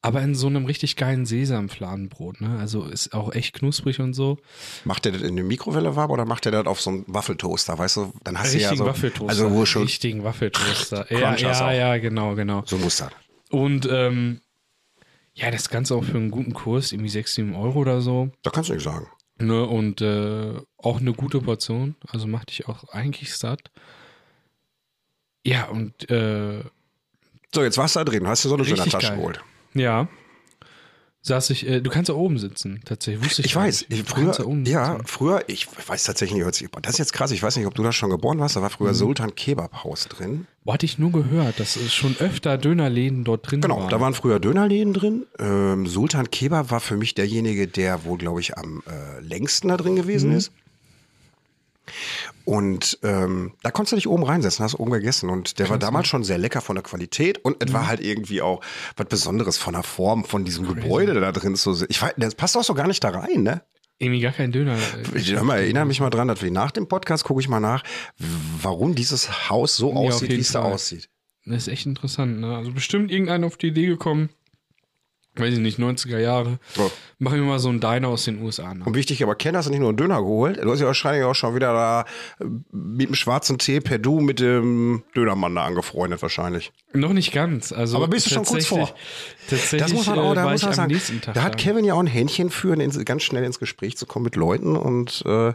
Aber 0.00 0.22
in 0.22 0.36
so 0.36 0.46
einem 0.46 0.64
richtig 0.64 0.94
geilen 0.94 1.26
Sesamfladenbrot, 1.26 2.40
ne? 2.40 2.56
Also 2.60 2.84
ist 2.84 3.14
auch 3.14 3.32
echt 3.32 3.54
knusprig 3.54 3.98
und 3.98 4.14
so. 4.14 4.38
Macht 4.84 5.04
der 5.04 5.12
das 5.12 5.22
in 5.22 5.34
der 5.34 5.44
Mikrowelle 5.44 5.96
warm 5.96 6.12
oder 6.12 6.24
macht 6.24 6.44
der 6.44 6.52
das 6.52 6.66
auf 6.66 6.80
so 6.80 6.90
einen 6.90 7.04
Waffeltoaster? 7.08 7.76
Weißt 7.78 7.96
du, 7.96 8.12
dann 8.22 8.38
hast 8.38 8.54
du 8.54 8.58
ja 8.58 8.68
Richtigen 8.68 8.84
so. 8.84 8.86
Waffeltoaster. 8.86 9.28
Also 9.28 9.52
wo 9.52 9.66
schon. 9.66 9.82
Richtigen 9.82 10.22
Waffeltoaster. 10.22 11.10
ja, 11.12 11.34
ja, 11.34 11.66
auch. 11.66 11.72
ja, 11.72 11.98
genau, 11.98 12.36
genau. 12.36 12.62
So 12.64 12.78
muss 12.78 12.98
das. 12.98 13.10
Und 13.50 13.88
ähm, 13.90 14.40
ja, 15.34 15.50
das 15.50 15.68
Ganze 15.68 15.96
auch 15.96 16.04
für 16.04 16.16
einen 16.16 16.30
guten 16.30 16.54
Kurs, 16.54 16.92
irgendwie 16.92 17.10
6, 17.10 17.34
7 17.34 17.54
Euro 17.56 17.80
oder 17.80 18.00
so. 18.00 18.30
Da 18.42 18.50
kannst 18.50 18.70
du 18.70 18.74
nicht 18.74 18.84
sagen. 18.84 19.08
Ne? 19.40 19.64
Und 19.66 20.00
äh, 20.00 20.54
auch 20.76 21.00
eine 21.00 21.12
gute 21.12 21.40
Portion. 21.40 21.96
Also 22.06 22.28
macht 22.28 22.50
dich 22.50 22.68
auch 22.68 22.88
eigentlich 22.90 23.36
satt. 23.36 23.70
Ja, 25.44 25.66
und 25.66 26.08
äh, 26.10 26.62
So, 27.52 27.62
jetzt 27.62 27.78
warst 27.78 27.96
du 27.96 28.00
da 28.00 28.04
drin. 28.04 28.26
Hast 28.28 28.44
du 28.44 28.48
so 28.48 28.54
eine 28.54 28.62
Richtig 28.62 28.78
Döner-Tasche 28.78 29.08
geil. 29.08 29.16
geholt. 29.16 29.40
Ja, 29.74 30.08
saß 31.22 31.50
ich, 31.50 31.66
äh, 31.68 31.80
du 31.80 31.90
kannst 31.90 32.08
da 32.08 32.14
oben 32.14 32.38
sitzen, 32.38 32.80
tatsächlich. 32.86 33.22
Wusste 33.24 33.42
ich 33.42 33.46
Ich 33.48 33.56
weiß, 33.56 33.86
ich, 33.90 34.02
früher, 34.04 34.34
ja, 34.64 34.92
sitzen. 34.94 35.06
früher, 35.06 35.44
ich 35.46 35.66
weiß 35.86 36.04
tatsächlich 36.04 36.42
nicht, 36.42 36.62
das 36.82 36.92
ist 36.92 36.98
jetzt 36.98 37.12
krass, 37.12 37.32
ich 37.32 37.42
weiß 37.42 37.56
nicht, 37.56 37.66
ob 37.66 37.74
du 37.74 37.82
da 37.82 37.92
schon 37.92 38.08
geboren 38.08 38.38
warst, 38.38 38.56
da 38.56 38.62
war 38.62 38.68
Mhm. 38.70 38.74
früher 38.74 38.94
Sultan 38.94 39.34
Kebab 39.34 39.84
Haus 39.84 40.06
drin. 40.08 40.46
Boah, 40.64 40.74
hatte 40.74 40.86
ich 40.86 40.98
nur 40.98 41.12
gehört, 41.12 41.60
dass 41.60 41.76
es 41.76 41.92
schon 41.92 42.16
öfter 42.18 42.56
Dönerläden 42.56 43.24
dort 43.24 43.50
drin 43.50 43.60
Genau, 43.60 43.78
waren. 43.80 43.90
da 43.90 44.00
waren 44.00 44.14
früher 44.14 44.38
Dönerläden 44.40 44.94
drin. 44.94 45.26
Ähm, 45.38 45.86
Sultan 45.86 46.30
Kebab 46.30 46.70
war 46.70 46.80
für 46.80 46.96
mich 46.96 47.14
derjenige, 47.14 47.66
der 47.68 48.04
wohl, 48.04 48.16
glaube 48.18 48.40
ich, 48.40 48.56
am 48.56 48.82
äh, 48.86 49.20
längsten 49.20 49.68
da 49.68 49.76
drin 49.76 49.96
gewesen 49.96 50.30
Mhm. 50.30 50.36
ist. 50.36 50.52
Und 52.44 52.98
ähm, 53.02 53.52
da 53.62 53.70
konntest 53.70 53.92
du 53.92 53.96
dich 53.96 54.08
oben 54.08 54.22
reinsetzen, 54.24 54.64
hast 54.64 54.74
oben 54.74 54.90
gegessen. 54.90 55.28
Und 55.30 55.58
der 55.58 55.68
war 55.68 55.78
damals 55.78 56.08
schon 56.08 56.24
sehr 56.24 56.38
lecker 56.38 56.60
von 56.60 56.76
der 56.76 56.82
Qualität 56.82 57.38
und 57.44 57.62
es 57.62 57.72
war 57.72 57.82
Mhm. 57.82 57.88
halt 57.88 58.00
irgendwie 58.00 58.40
auch 58.42 58.60
was 58.96 59.06
Besonderes 59.06 59.58
von 59.58 59.74
der 59.74 59.82
Form 59.82 60.24
von 60.24 60.44
diesem 60.44 60.66
Gebäude 60.66 61.14
da 61.20 61.32
drin 61.32 61.56
zu 61.56 61.74
sehen. 61.74 61.88
Ich 61.90 62.00
weiß, 62.00 62.14
das 62.16 62.34
passt 62.34 62.56
auch 62.56 62.64
so 62.64 62.74
gar 62.74 62.86
nicht 62.86 63.02
da 63.04 63.10
rein, 63.10 63.42
ne? 63.42 63.62
irgendwie 64.00 64.20
gar 64.20 64.30
kein 64.32 64.52
Döner. 64.52 64.76
Ich 65.14 65.32
hör 65.32 65.42
mal, 65.42 65.56
erinnere 65.58 65.84
mich 65.84 65.98
mal 65.98 66.08
dran, 66.08 66.28
dass 66.28 66.40
wir 66.40 66.52
nach 66.52 66.70
dem 66.70 66.86
Podcast 66.86 67.24
gucke 67.24 67.40
ich 67.40 67.48
mal 67.48 67.58
nach, 67.58 67.82
warum 68.62 68.94
dieses 68.94 69.50
Haus 69.50 69.76
so 69.76 69.90
Ja, 69.90 69.96
aussieht, 69.96 70.30
wie 70.30 70.38
es 70.38 70.52
da 70.52 70.62
aussieht. 70.62 71.08
Das 71.44 71.62
ist 71.66 71.68
echt 71.68 71.84
interessant, 71.86 72.38
ne? 72.38 72.56
Also 72.56 72.70
bestimmt 72.70 73.10
irgendeiner 73.10 73.48
auf 73.48 73.56
die 73.56 73.66
Idee 73.68 73.86
gekommen, 73.86 74.28
weiß 75.36 75.54
ich 75.54 75.60
nicht, 75.60 75.78
90er 75.78 76.18
Jahre, 76.18 76.58
So. 76.74 76.90
machen 77.18 77.36
wir 77.38 77.44
mal 77.44 77.58
so 77.60 77.68
einen 77.68 77.78
Diner 77.80 78.08
aus 78.08 78.24
den 78.24 78.42
USA 78.42 78.74
nach. 78.74 78.86
Und 78.86 78.94
wichtig, 78.96 79.22
aber 79.22 79.36
Ken 79.36 79.56
hast 79.56 79.66
du 79.66 79.70
nicht 79.70 79.78
nur 79.78 79.88
einen 79.90 79.96
Döner 79.96 80.16
geholt, 80.20 80.56
du 80.62 80.70
hast 80.70 80.80
ja 80.80 80.86
wahrscheinlich 80.86 81.24
auch 81.24 81.34
schon 81.34 81.54
wieder 81.54 81.72
da 81.72 82.04
äh, 82.40 82.44
mit 82.72 83.08
dem 83.08 83.14
schwarzen 83.14 83.58
Tee 83.58 83.80
per 83.80 83.98
Du 83.98 84.20
mit 84.20 84.40
dem 84.40 85.04
Dönermann 85.14 85.54
da 85.54 85.64
angefreundet 85.64 86.22
wahrscheinlich. 86.22 86.72
Noch 86.92 87.12
nicht 87.12 87.32
ganz. 87.32 87.70
Also 87.72 87.96
Aber 87.98 88.08
bist 88.08 88.26
du 88.26 88.30
schon 88.30 88.44
kurz 88.44 88.66
vor? 88.66 88.92
Tatsächlich 89.48 89.80
Das 89.82 89.92
muss 89.92 90.06
man 90.06 90.18
auch, 90.18 90.32
äh, 90.32 90.34
da 90.34 90.50
muss 90.50 90.62
man 90.64 90.72
sagen. 90.72 91.00
Da 91.34 91.42
hat 91.42 91.56
Kevin 91.56 91.84
ja 91.84 91.94
auch 91.94 92.00
ein 92.00 92.06
Händchen 92.08 92.50
für, 92.50 92.76
ganz 93.04 93.22
schnell 93.22 93.44
ins 93.44 93.58
Gespräch 93.60 93.96
zu 93.96 94.06
kommen 94.06 94.24
mit 94.24 94.34
Leuten 94.36 94.76
und 94.76 95.22
äh, 95.24 95.52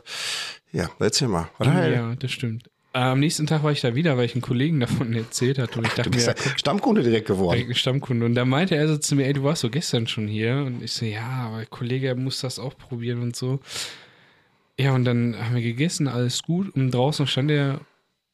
ja, 0.72 0.90
erzähl 1.00 1.28
mal. 1.28 1.50
Was 1.58 1.68
er- 1.68 1.90
Ja, 1.94 2.16
das 2.16 2.32
stimmt. 2.32 2.70
Am 2.96 3.20
nächsten 3.20 3.48
Tag 3.48 3.64
war 3.64 3.72
ich 3.72 3.82
da 3.82 3.96
wieder, 3.96 4.18
weil 4.18 4.26
ich 4.26 4.36
einen 4.36 4.44
Kollegen 4.44 4.80
davon 4.80 5.14
erzählt 5.14 5.58
hatte 5.58 5.80
und 5.80 5.86
ich 5.86 5.94
Du 5.94 5.98
dachte 5.98 6.10
bist 6.12 6.28
mir, 6.28 6.36
ja 6.36 6.58
Stammkunde 6.58 7.02
direkt 7.02 7.28
geworden. 7.28 7.74
Stammkunde. 7.74 8.26
Und 8.26 8.36
da 8.36 8.46
meinte 8.46 8.76
er 8.76 8.88
so 8.88 8.98
zu 8.98 9.16
mir, 9.16 9.26
ey, 9.26 9.34
du 9.34 9.44
warst 9.44 9.62
so 9.62 9.70
gestern 9.72 10.06
schon 10.08 10.28
hier. 10.28 10.58
Und 10.58 10.84
ich 10.84 10.94
so, 10.94 11.06
ja, 11.06 11.28
aber 11.28 11.66
Kollege 11.66 12.14
muss 12.16 12.42
das 12.42 12.60
auch 12.60 12.78
probieren 12.78 13.22
und 13.22 13.36
so. 13.36 13.60
Ja, 14.80 14.94
und 14.94 15.06
dann 15.06 15.36
haben 15.38 15.56
wir 15.56 15.62
gegessen, 15.64 16.08
alles 16.08 16.44
gut. 16.44 16.76
Und 16.76 16.92
draußen 16.92 17.26
stand 17.26 17.50
der 17.50 17.82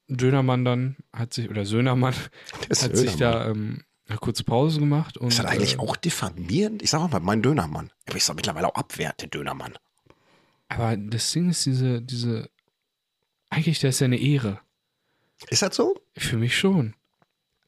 Dönermann 0.10 0.66
dann, 0.66 0.98
hat 1.14 1.34
sich, 1.34 1.50
oder 1.50 1.66
Söhnermann, 1.66 2.14
hat 2.70 2.98
sich 2.98 3.16
Dönermann. 3.16 3.20
da 3.20 3.50
ähm, 3.52 3.84
eine 4.10 4.18
kurze 4.18 4.44
Pause 4.44 4.80
gemacht. 4.80 5.18
Und, 5.18 5.30
Ist 5.30 5.40
das 5.40 5.46
eigentlich 5.46 5.76
äh, 5.76 5.80
auch 5.80 5.96
diffamierend? 5.96 6.82
Ich 6.82 6.90
sag 6.90 7.00
auch 7.00 7.12
mal, 7.12 7.20
mein 7.22 7.42
Dönermann. 7.42 7.92
Aber 8.08 8.18
ich 8.18 8.26
sag 8.26 8.36
mittlerweile 8.36 8.68
auch 8.68 8.76
abwert, 8.76 9.22
der 9.22 9.30
Dönermann. 9.30 9.76
Aber 10.68 10.98
das 10.98 11.32
Ding 11.32 11.50
ist, 11.50 11.66
diese, 11.66 12.02
diese, 12.02 12.50
eigentlich, 13.50 13.80
das 13.80 13.96
ist 13.96 14.00
ja 14.02 14.06
eine 14.06 14.20
Ehre. 14.20 14.60
Ist 15.50 15.62
das 15.62 15.76
so? 15.76 16.00
Für 16.18 16.38
mich 16.38 16.58
schon. 16.58 16.94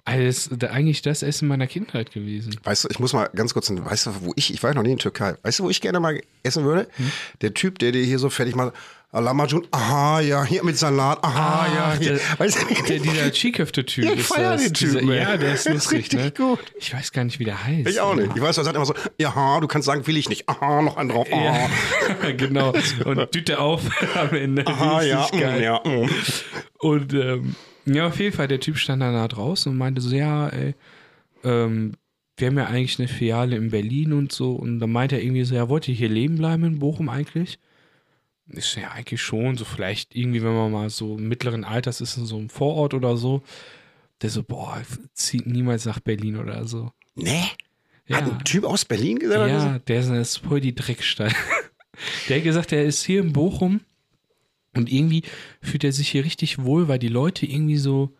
Also 0.04 0.56
das 0.56 0.72
eigentlich 0.72 1.02
das 1.04 1.22
Essen 1.22 1.48
meiner 1.48 1.68
Kindheit 1.68 2.12
gewesen. 2.12 2.56
Weißt 2.64 2.84
du, 2.84 2.88
ich 2.90 3.00
muss 3.00 3.14
mal 3.14 3.30
ganz 3.36 3.54
kurz, 3.54 3.70
weißt 3.70 4.08
du, 4.08 4.22
wo 4.22 4.34
ich, 4.36 4.52
ich 4.54 4.62
war 4.64 4.72
ja 4.72 4.74
noch 4.74 4.84
nie 4.84 4.92
in 4.92 4.98
Türkei. 4.98 5.36
Weißt 5.44 5.60
du, 5.60 5.64
wo 5.66 5.70
ich 5.70 5.80
gerne 5.80 6.00
mal 6.00 6.22
essen 6.44 6.64
würde? 6.64 6.88
Hm? 6.96 7.12
Der 7.42 7.54
Typ, 7.54 7.78
der 7.80 7.92
dir 7.92 8.04
hier 8.04 8.18
so 8.18 8.30
fertig 8.30 8.56
macht, 8.56 8.74
Lahmacun, 9.20 9.68
aha, 9.72 10.22
ja, 10.22 10.46
hier 10.46 10.64
mit 10.64 10.78
Salat, 10.78 11.22
aha, 11.22 11.66
Ah, 11.66 11.68
ja, 11.76 12.00
hier. 12.00 12.14
der- 12.14 12.40
weißt 12.40 12.62
du, 12.62 12.84
Der, 12.86 13.00
dieser 13.00 13.30
Chiköfte-Typ 13.32 14.06
Ja, 14.06 14.14
ich 14.14 14.24
feier 14.24 14.52
das. 14.54 14.64
den 14.64 14.74
Typen, 14.74 15.00
dieser, 15.02 15.14
ja, 15.16 15.36
der 15.38 15.54
ist 15.54 15.68
lustig, 15.68 15.98
richtig 16.00 16.20
ne? 16.20 16.32
gut. 16.32 16.60
Ich 16.80 16.94
weiß 16.94 17.12
gar 17.12 17.26
nicht, 17.26 17.38
wie 17.40 17.44
der 17.44 17.62
heißt. 17.62 17.90
Ich 17.90 18.00
auch 18.00 18.16
nicht. 18.16 18.30
Ich 18.36 18.42
weiß, 18.42 18.58
er 18.58 18.64
sagt 18.64 18.76
immer 18.78 18.86
so, 18.86 18.94
ja, 19.20 19.28
aha, 19.30 19.60
du 19.60 19.68
kannst 19.68 19.86
sagen, 19.88 20.08
will 20.08 20.16
ich 20.16 20.30
nicht. 20.30 20.48
Aha, 20.48 20.82
noch 20.82 20.96
einen 20.96 21.10
drauf. 21.10 21.28
Aha, 21.32 21.70
Ja, 22.24 22.32
genau. 22.38 22.74
Und 23.04 23.32
Tüte 23.34 23.60
auf 23.60 23.82
am 24.16 24.34
Ende. 24.34 24.66
aha 24.66 25.02
ja, 25.02 25.28
geil. 25.38 25.60
mm, 25.60 25.64
ja. 25.64 25.82
mm. 25.84 26.10
Und 26.80 27.14
ähm, 27.14 27.56
ja, 27.86 28.08
auf 28.08 28.18
jeden 28.20 28.36
Fall, 28.36 28.48
der 28.48 28.62
Typ 28.62 28.78
stand 28.78 29.02
dann 29.02 29.14
da 29.14 29.28
draußen 29.28 29.72
und 29.72 29.78
meinte 29.78 30.00
so, 30.00 30.16
ja, 30.16 30.48
ey, 30.50 30.74
ähm, 31.44 31.94
wir 32.38 32.48
haben 32.48 32.58
ja 32.58 32.68
eigentlich 32.68 32.98
eine 32.98 33.10
Filiale 33.10 33.58
in 33.58 33.72
Berlin 33.72 34.14
und 34.14 34.32
so. 34.32 34.54
Und 34.54 34.80
dann 34.80 34.92
meinte 34.92 35.16
er 35.18 35.22
irgendwie 35.22 35.44
so, 35.44 35.54
ja, 35.54 35.68
wollt 35.68 35.88
ihr 35.90 35.96
hier 35.96 36.08
leben 36.10 36.38
bleiben 36.38 36.64
in 36.64 36.80
Bochum 36.80 37.10
eigentlich? 37.10 37.60
So, 38.58 38.80
ja, 38.80 38.92
eigentlich 38.92 39.22
schon. 39.22 39.58
So 39.58 39.66
vielleicht 39.66 40.16
irgendwie, 40.16 40.44
wenn 40.44 40.54
man 40.54 40.72
mal 40.72 40.90
so 40.90 41.18
mittleren 41.18 41.64
Alters 41.64 42.02
ist 42.02 42.18
in 42.18 42.26
so 42.26 42.38
einem 42.38 42.50
Vorort 42.50 42.94
oder 42.94 43.18
so. 43.18 43.44
Der 44.22 44.30
so, 44.30 44.44
boah, 44.44 44.82
zieht 45.14 45.48
niemals 45.48 45.86
nach 45.86 46.00
Berlin 46.00 46.38
oder 46.38 46.68
so. 46.68 46.92
Nee? 47.16 47.44
Ja. 48.08 48.18
Hat 48.18 48.32
ein 48.32 48.44
Typ 48.44 48.66
aus 48.66 48.86
Berlin 48.86 49.20
gesagt? 49.20 49.50
Ja, 49.50 49.80
der 49.80 50.00
ist, 50.00 50.10
ist 50.10 50.38
voll 50.38 50.60
die 50.62 50.76
Dreckstadt. 50.76 51.34
Der 52.28 52.38
hat 52.38 52.44
gesagt, 52.44 52.72
er 52.72 52.84
ist 52.84 53.04
hier 53.04 53.22
in 53.22 53.32
Bochum 53.32 53.82
und 54.76 54.92
irgendwie 54.92 55.24
fühlt 55.62 55.84
er 55.84 55.92
sich 55.92 56.10
hier 56.10 56.26
richtig 56.26 56.64
wohl, 56.64 56.88
weil 56.88 56.98
die 56.98 57.10
Leute 57.10 57.46
irgendwie 57.46 57.78
so 57.78 58.16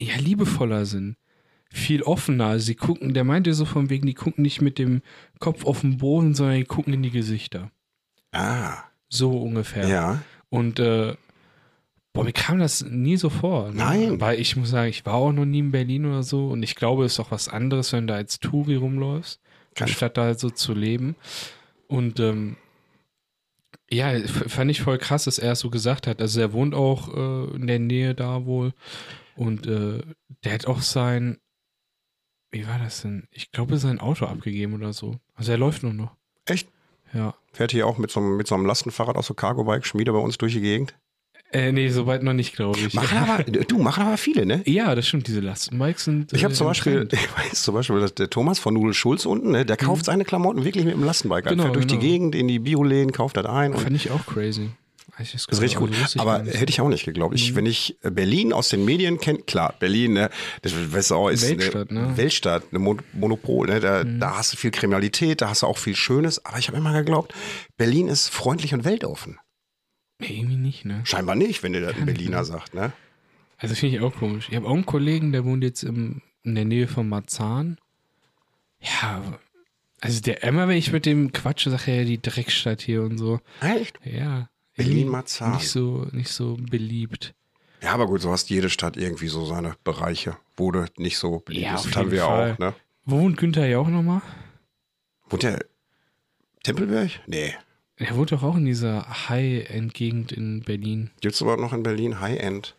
ja 0.00 0.16
liebevoller 0.16 0.86
sind. 0.86 1.16
Viel 1.70 2.02
offener. 2.02 2.46
Also 2.46 2.66
sie 2.66 2.74
gucken, 2.74 3.12
der 3.12 3.24
meinte 3.24 3.52
so 3.52 3.64
von 3.64 3.90
wegen, 3.90 4.06
die 4.06 4.14
gucken 4.14 4.42
nicht 4.42 4.60
mit 4.60 4.78
dem 4.78 5.02
Kopf 5.40 5.64
auf 5.64 5.80
den 5.80 5.98
Boden, 5.98 6.34
sondern 6.34 6.56
die 6.56 6.64
gucken 6.64 6.94
in 6.94 7.02
die 7.02 7.10
Gesichter. 7.10 7.70
Ah, 8.32 8.84
So 9.14 9.30
ungefähr. 9.40 9.86
ja. 9.88 10.22
Und 10.50 10.78
äh, 10.78 11.16
boah, 12.12 12.22
mir 12.24 12.32
kam 12.32 12.58
das 12.60 12.84
nie 12.84 13.16
so 13.16 13.28
vor. 13.28 13.70
Ne? 13.70 13.76
Nein. 13.76 14.20
Weil 14.20 14.38
ich 14.40 14.54
muss 14.56 14.70
sagen, 14.70 14.88
ich 14.88 15.04
war 15.04 15.14
auch 15.14 15.32
noch 15.32 15.44
nie 15.44 15.58
in 15.60 15.72
Berlin 15.72 16.06
oder 16.06 16.22
so 16.22 16.48
und 16.48 16.62
ich 16.62 16.74
glaube, 16.76 17.04
es 17.04 17.14
ist 17.14 17.20
auch 17.20 17.30
was 17.32 17.48
anderes, 17.48 17.92
wenn 17.92 18.06
du 18.06 18.12
da 18.12 18.16
als 18.18 18.38
Touri 18.38 18.76
rumläufst, 18.76 19.40
Kann- 19.74 19.88
anstatt 19.88 20.16
da 20.16 20.24
halt 20.24 20.38
so 20.38 20.50
zu 20.50 20.74
leben. 20.74 21.16
Und 21.88 22.20
ähm, 22.20 22.56
ja, 23.90 24.18
fand 24.26 24.70
ich 24.70 24.80
voll 24.80 24.98
krass, 24.98 25.24
dass 25.24 25.38
er 25.38 25.52
es 25.52 25.60
so 25.60 25.70
gesagt 25.70 26.06
hat. 26.06 26.20
Also 26.20 26.40
er 26.40 26.52
wohnt 26.52 26.74
auch 26.74 27.08
äh, 27.14 27.54
in 27.56 27.66
der 27.66 27.78
Nähe 27.78 28.14
da 28.14 28.44
wohl 28.46 28.72
und 29.36 29.66
äh, 29.66 30.00
der 30.44 30.52
hat 30.54 30.66
auch 30.66 30.80
sein, 30.82 31.38
wie 32.52 32.66
war 32.68 32.78
das 32.78 33.02
denn? 33.02 33.26
Ich 33.32 33.50
glaube, 33.50 33.76
sein 33.78 33.98
Auto 33.98 34.26
abgegeben 34.26 34.74
oder 34.74 34.92
so. 34.92 35.16
Also 35.34 35.50
er 35.52 35.58
läuft 35.58 35.82
nur 35.82 35.92
noch. 35.92 36.16
Echt? 36.46 36.68
Ja. 37.14 37.34
Fährt 37.52 37.70
hier 37.70 37.86
auch 37.86 37.98
mit 37.98 38.10
so, 38.10 38.20
einem- 38.20 38.36
mit 38.36 38.46
so 38.46 38.54
einem 38.54 38.66
Lastenfahrrad 38.66 39.16
aus 39.16 39.26
so 39.26 39.34
Cargo-Bike, 39.34 39.86
Schmiede 39.86 40.12
bei 40.12 40.18
uns 40.18 40.36
durch 40.38 40.52
die 40.54 40.60
Gegend. 40.60 40.94
Äh, 41.52 41.70
nee, 41.70 41.88
soweit 41.88 42.24
noch 42.24 42.32
nicht, 42.32 42.56
glaube 42.56 42.80
ich. 42.80 42.94
Machen 42.94 43.16
aber, 43.16 43.44
du, 43.44 43.78
machen 43.78 44.02
aber 44.04 44.16
viele, 44.16 44.44
ne? 44.44 44.62
Ja, 44.66 44.92
das 44.96 45.06
stimmt, 45.06 45.28
diese 45.28 45.38
Lastenbikes 45.38 46.04
sind. 46.04 46.32
Ich 46.32 46.42
habe 46.42 46.52
äh, 46.52 46.56
zum 46.56 46.66
Beispiel, 46.66 47.08
ich 47.12 47.28
weiß 47.38 47.62
zum 47.62 47.74
Beispiel, 47.74 48.00
dass 48.00 48.12
der 48.14 48.28
Thomas 48.28 48.58
von 48.58 48.74
Nudel 48.74 48.92
Schulz 48.92 49.24
unten, 49.24 49.52
ne, 49.52 49.64
der 49.64 49.76
kauft 49.76 50.04
seine 50.04 50.24
Klamotten 50.24 50.64
wirklich 50.64 50.84
mit 50.84 50.94
dem 50.94 51.04
Lastenbike. 51.04 51.44
Genau, 51.44 51.62
er 51.62 51.66
fährt 51.66 51.76
durch 51.76 51.86
genau. 51.86 52.00
die 52.00 52.06
Gegend, 52.08 52.34
in 52.34 52.48
die 52.48 52.58
Bioläden, 52.58 53.12
kauft 53.12 53.36
das 53.36 53.46
ein. 53.46 53.72
Fand 53.74 53.94
ich 53.94 54.10
auch 54.10 54.26
crazy. 54.26 54.70
Das 55.18 55.32
ist 55.32 55.50
richtig 55.52 55.76
gut. 55.76 55.90
also 56.00 56.18
Aber 56.20 56.40
nicht. 56.42 56.58
hätte 56.58 56.70
ich 56.70 56.80
auch 56.80 56.88
nicht 56.88 57.04
geglaubt. 57.04 57.32
Mhm. 57.32 57.36
Ich, 57.36 57.54
wenn 57.54 57.66
ich 57.66 57.96
Berlin 58.02 58.52
aus 58.52 58.68
den 58.68 58.84
Medien 58.84 59.18
kenne, 59.18 59.40
klar, 59.40 59.74
Berlin, 59.78 60.14
ne, 60.14 60.30
das 60.62 60.72
weißt 60.92 61.12
du 61.12 61.14
auch, 61.14 61.28
ist 61.28 61.48
Weltstadt, 61.48 61.90
eine 61.90 62.00
ne? 62.00 62.08
Mhm. 62.08 62.16
Weltstadt, 62.16 62.64
eine 62.70 62.78
Mon 62.80 63.00
Monopol, 63.12 63.68
ne, 63.68 63.80
da, 63.80 64.02
da 64.04 64.36
hast 64.36 64.52
du 64.52 64.56
viel 64.56 64.70
Kriminalität, 64.72 65.40
da 65.40 65.48
hast 65.48 65.62
du 65.62 65.66
auch 65.66 65.78
viel 65.78 65.94
Schönes. 65.94 66.44
Aber 66.44 66.58
ich 66.58 66.68
habe 66.68 66.78
immer 66.78 66.92
geglaubt, 66.92 67.32
Berlin 67.76 68.08
ist 68.08 68.28
freundlich 68.28 68.74
und 68.74 68.84
weltoffen. 68.84 69.38
Nee, 70.18 70.38
irgendwie 70.38 70.56
nicht, 70.56 70.84
ne? 70.84 71.00
Scheinbar 71.04 71.36
nicht, 71.36 71.62
wenn 71.62 71.72
dir 71.72 71.80
das 71.80 71.96
ein 71.96 72.06
Berliner 72.06 72.44
sagt, 72.44 72.74
ne? 72.74 72.92
Also 73.56 73.74
finde 73.74 73.96
ich 73.96 74.02
auch 74.02 74.14
komisch. 74.14 74.48
Ich 74.50 74.56
habe 74.56 74.66
auch 74.66 74.74
einen 74.74 74.86
Kollegen, 74.86 75.32
der 75.32 75.44
wohnt 75.44 75.62
jetzt 75.62 75.84
im, 75.84 76.22
in 76.42 76.54
der 76.54 76.64
Nähe 76.64 76.88
von 76.88 77.08
Marzahn. 77.08 77.78
Ja, 78.80 79.22
also 80.00 80.20
der 80.20 80.42
immer, 80.42 80.68
wenn 80.68 80.76
ich 80.76 80.92
mit 80.92 81.06
dem 81.06 81.32
quatsche, 81.32 81.70
sagt 81.70 81.88
er 81.88 81.96
ja 82.00 82.04
die 82.04 82.20
Dreckstadt 82.20 82.82
hier 82.82 83.02
und 83.02 83.16
so. 83.16 83.40
Echt? 83.60 83.98
Ja. 84.04 84.50
Berlin 84.76 84.92
irgendwie 84.98 85.10
Marzahn. 85.10 85.52
Nicht 85.54 85.68
so, 85.70 86.06
nicht 86.12 86.30
so 86.30 86.56
beliebt. 86.58 87.34
Ja, 87.82 87.92
aber 87.92 88.06
gut, 88.06 88.20
so 88.22 88.30
hast 88.32 88.48
jede 88.50 88.70
Stadt 88.70 88.96
irgendwie 88.96 89.28
so 89.28 89.44
seine 89.44 89.74
Bereiche, 89.84 90.36
wo 90.56 90.70
du 90.70 90.86
nicht 90.96 91.18
so 91.18 91.40
beliebt 91.40 91.64
Ja, 91.66 91.72
bist. 91.80 91.94
haben 91.96 92.10
wir 92.10 92.22
Fall. 92.22 92.52
auch, 92.54 92.58
ne? 92.58 92.74
Wo 93.04 93.20
wohnt 93.20 93.36
Günther 93.36 93.66
ja 93.66 93.78
auch 93.78 93.88
nochmal? 93.88 94.22
Wohnt 95.28 95.42
der 95.42 95.64
Tempelberg? 96.62 97.10
Nee. 97.26 97.54
Er 97.96 98.16
wohnt 98.16 98.32
doch 98.32 98.42
auch 98.42 98.56
in 98.56 98.64
dieser 98.64 99.28
High-End-Gegend 99.28 100.32
in 100.32 100.62
Berlin. 100.62 101.10
Gibt's 101.20 101.40
überhaupt 101.40 101.60
noch 101.60 101.72
in 101.72 101.82
Berlin 101.82 102.20
High-End? 102.20 102.74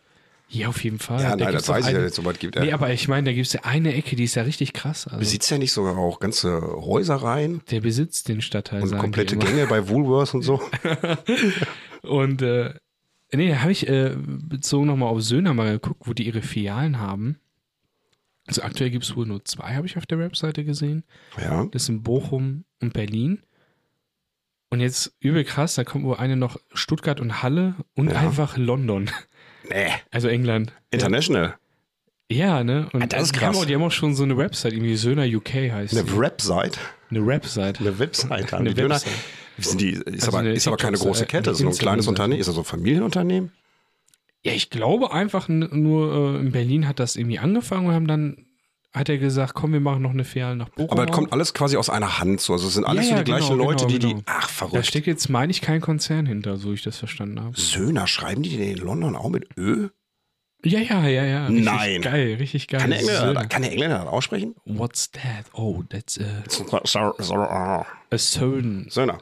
Ja, 0.48 0.68
auf 0.68 0.82
jeden 0.84 0.98
Fall. 1.00 1.20
Ja, 1.22 1.30
Da 1.36 1.44
nein, 1.44 1.52
das 1.54 1.68
weiß 1.68 1.86
ich 1.86 1.90
ja 1.92 1.96
eine- 1.96 2.04
nicht, 2.06 2.14
so 2.14 2.24
weit 2.24 2.38
gibt. 2.38 2.56
Nee, 2.58 2.72
aber 2.72 2.92
ich 2.92 3.08
meine, 3.08 3.24
da 3.30 3.32
gibt 3.34 3.46
es 3.48 3.52
ja 3.52 3.62
eine 3.64 3.94
Ecke, 3.94 4.14
die 4.14 4.24
ist 4.24 4.36
ja 4.36 4.42
richtig 4.44 4.72
krass. 4.72 5.06
Also 5.06 5.18
Besitzt 5.18 5.50
er 5.50 5.58
nicht 5.58 5.72
sogar 5.72 5.98
auch 5.98 6.20
ganze 6.20 6.60
Häuserreihen 6.62 7.62
der 7.70 7.80
besitzt 7.80 8.28
den 8.28 8.40
Stadtteil, 8.40 8.82
und 8.82 8.96
komplette. 8.96 9.36
Gänge 9.36 9.66
bei 9.66 9.88
Woolworths 9.88 10.34
und 10.34 10.42
so? 10.42 10.62
Und 12.02 12.42
äh, 12.42 12.74
nee, 13.32 13.48
da 13.48 13.60
habe 13.62 13.72
ich 13.72 13.88
äh, 13.88 14.14
bezogen 14.16 14.86
nochmal 14.86 15.08
auf 15.08 15.20
Söhner 15.22 15.54
mal 15.54 15.72
geguckt, 15.72 16.02
wo 16.04 16.12
die 16.12 16.26
ihre 16.26 16.42
Filialen 16.42 17.00
haben. 17.00 17.40
Also 18.46 18.62
aktuell 18.62 18.90
gibt 18.90 19.02
es 19.04 19.16
wohl 19.16 19.26
nur 19.26 19.44
zwei, 19.44 19.74
habe 19.74 19.86
ich 19.88 19.96
auf 19.96 20.06
der 20.06 20.20
Webseite 20.20 20.64
gesehen. 20.64 21.02
Ja. 21.40 21.66
Das 21.72 21.86
sind 21.86 22.04
Bochum 22.04 22.64
und 22.80 22.92
Berlin. 22.92 23.40
Und 24.70 24.80
jetzt 24.80 25.14
übel 25.20 25.42
krass, 25.44 25.74
da 25.74 25.82
kommt 25.84 26.04
wohl 26.04 26.16
eine 26.16 26.36
noch 26.36 26.58
Stuttgart 26.72 27.20
und 27.20 27.42
Halle 27.42 27.74
und 27.94 28.10
Ja. 28.12 28.18
einfach 28.20 28.56
London. 28.56 29.10
Nee. 29.68 29.88
Also 30.10 30.28
England. 30.28 30.72
International. 30.90 31.54
Ja, 32.30 32.64
ne? 32.64 32.88
Und 32.92 33.02
Ah, 33.02 33.06
das 33.06 33.22
ist 33.24 33.36
die, 33.36 33.40
haben 33.40 33.52
krass. 33.52 33.62
auch, 33.62 33.66
die 33.66 33.74
haben 33.74 33.82
auch 33.82 33.92
schon 33.92 34.14
so 34.14 34.24
eine 34.24 34.36
Website, 34.36 34.72
irgendwie 34.72 34.96
Söhner 34.96 35.24
UK 35.24 35.54
heißt 35.72 35.94
Eine 35.96 36.04
die. 36.04 36.18
Website. 36.18 36.78
Eine 37.10 37.26
Website. 37.26 37.80
Eine 37.80 37.98
Website 37.98 38.52
haben 38.52 38.60
Eine 38.66 38.74
die. 38.74 38.82
Website. 38.88 39.12
Sind 39.58 39.80
die, 39.80 39.90
ist, 39.92 40.06
Also 40.26 40.36
aber, 40.36 40.50
ist 40.50 40.66
aber 40.66 40.76
keine 40.76 40.98
große 40.98 41.24
Kette, 41.26 41.36
eine 41.36 41.42
das 41.44 41.58
ist 41.58 41.62
nur 41.62 41.72
ein 41.72 41.78
kleines. 41.78 42.06
Unternehmen. 42.08 42.40
Ist 42.40 42.46
das 42.48 42.56
so 42.56 42.62
ein 42.62 42.64
Familienunternehmen? 42.64 43.52
Ja, 44.42 44.52
ich 44.52 44.70
glaube 44.70 45.12
einfach 45.12 45.48
nur 45.48 46.34
äh, 46.36 46.40
in 46.40 46.52
Berlin 46.52 46.86
hat 46.88 47.00
das 47.00 47.16
irgendwie 47.16 47.38
angefangen 47.38 47.86
und 47.86 47.94
haben 47.94 48.06
dann 48.06 48.45
hat 48.96 49.08
er 49.08 49.18
gesagt, 49.18 49.54
komm, 49.54 49.72
wir 49.72 49.80
machen 49.80 50.02
noch 50.02 50.10
eine 50.10 50.24
Filiale 50.24 50.56
nach 50.56 50.68
Bochum. 50.70 50.90
Aber 50.90 51.02
das 51.06 51.10
auf. 51.12 51.16
kommt 51.16 51.32
alles 51.32 51.54
quasi 51.54 51.76
aus 51.76 51.90
einer 51.90 52.18
Hand 52.18 52.40
so. 52.40 52.52
Also 52.54 52.66
es 52.68 52.74
sind 52.74 52.84
alles 52.84 53.04
Ja, 53.08 53.18
so 53.18 53.22
die 53.22 53.24
gleichen 53.24 53.50
genau, 53.58 53.64
Leute, 53.70 53.86
genau, 53.86 53.98
die 53.98 54.06
genau. 54.08 54.18
die. 54.18 54.22
Ach, 54.26 54.40
Da 54.42 54.48
verrückt. 54.48 54.86
steckt 54.86 55.06
jetzt, 55.06 55.28
meine 55.28 55.50
ich, 55.50 55.60
kein 55.60 55.80
Konzern 55.80 56.26
hinter, 56.26 56.56
so 56.56 56.72
ich 56.72 56.82
das 56.82 56.96
verstanden 56.98 57.40
habe. 57.40 57.58
Söhner, 57.60 58.06
schreiben 58.06 58.42
die 58.42 58.56
den 58.56 58.76
in 58.76 58.78
London 58.78 59.14
auch 59.14 59.28
mit 59.28 59.46
Ö? 59.56 59.88
Ja, 60.64 60.80
ja, 60.80 61.06
ja, 61.06 61.24
ja. 61.24 61.46
Richtig 61.46 61.64
Nein. 61.64 62.02
Geil, 62.02 62.36
richtig 62.40 62.66
geil. 62.66 62.80
Kann 62.80 62.90
der 62.90 62.98
Engländer, 63.00 63.46
kann 63.46 63.62
der 63.62 63.70
Engländer 63.72 63.98
das 63.98 64.06
aussprechen? 64.08 64.54
What's 64.64 65.10
that? 65.12 65.44
Oh, 65.52 65.82
that's 65.88 66.18
a, 66.18 67.84
a 68.10 68.18
Söhn. 68.18 68.86
Söhner. 68.88 69.18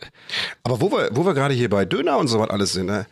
Aber 0.62 0.80
wo 0.80 0.90
wir, 0.92 1.10
wo 1.12 1.26
wir 1.26 1.34
gerade 1.34 1.52
hier 1.52 1.68
bei 1.68 1.84
Döner 1.84 2.16
und 2.18 2.28
so 2.28 2.38
was 2.38 2.48
alles 2.50 2.72
sind, 2.72 2.86
ne? 2.86 3.06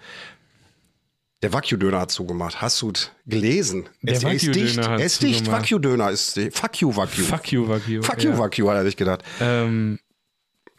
Der 1.42 1.52
Wagyu-Döner 1.52 2.00
hat 2.00 2.11
zugemacht. 2.12 2.61
Hast 2.62 2.81
du 2.83 2.92
gelesen? 3.26 3.88
Der 4.00 4.14
es, 4.14 4.22
ist 4.22 4.55
dicht. 4.55 4.78
Er 4.78 5.05
ist 5.05 5.22
dicht. 5.22 5.50
Wagyu-Döner 5.50 6.11
ist 6.11 6.37
dicht. 6.37 6.57
Fuck 6.57 6.81
you, 6.81 6.94
Wagyu. 6.94 7.24
Fuck 7.24 7.50
you, 7.50 7.68
Wagyu. 7.68 8.02
Fuck 8.02 8.22
you, 8.22 8.31
ja. 8.31 8.38
Wagyu, 8.38 8.68
hat 8.70 8.76
er 8.76 8.85
sich 8.85 8.96
gedacht. 8.96 9.24
Ähm, 9.40 9.98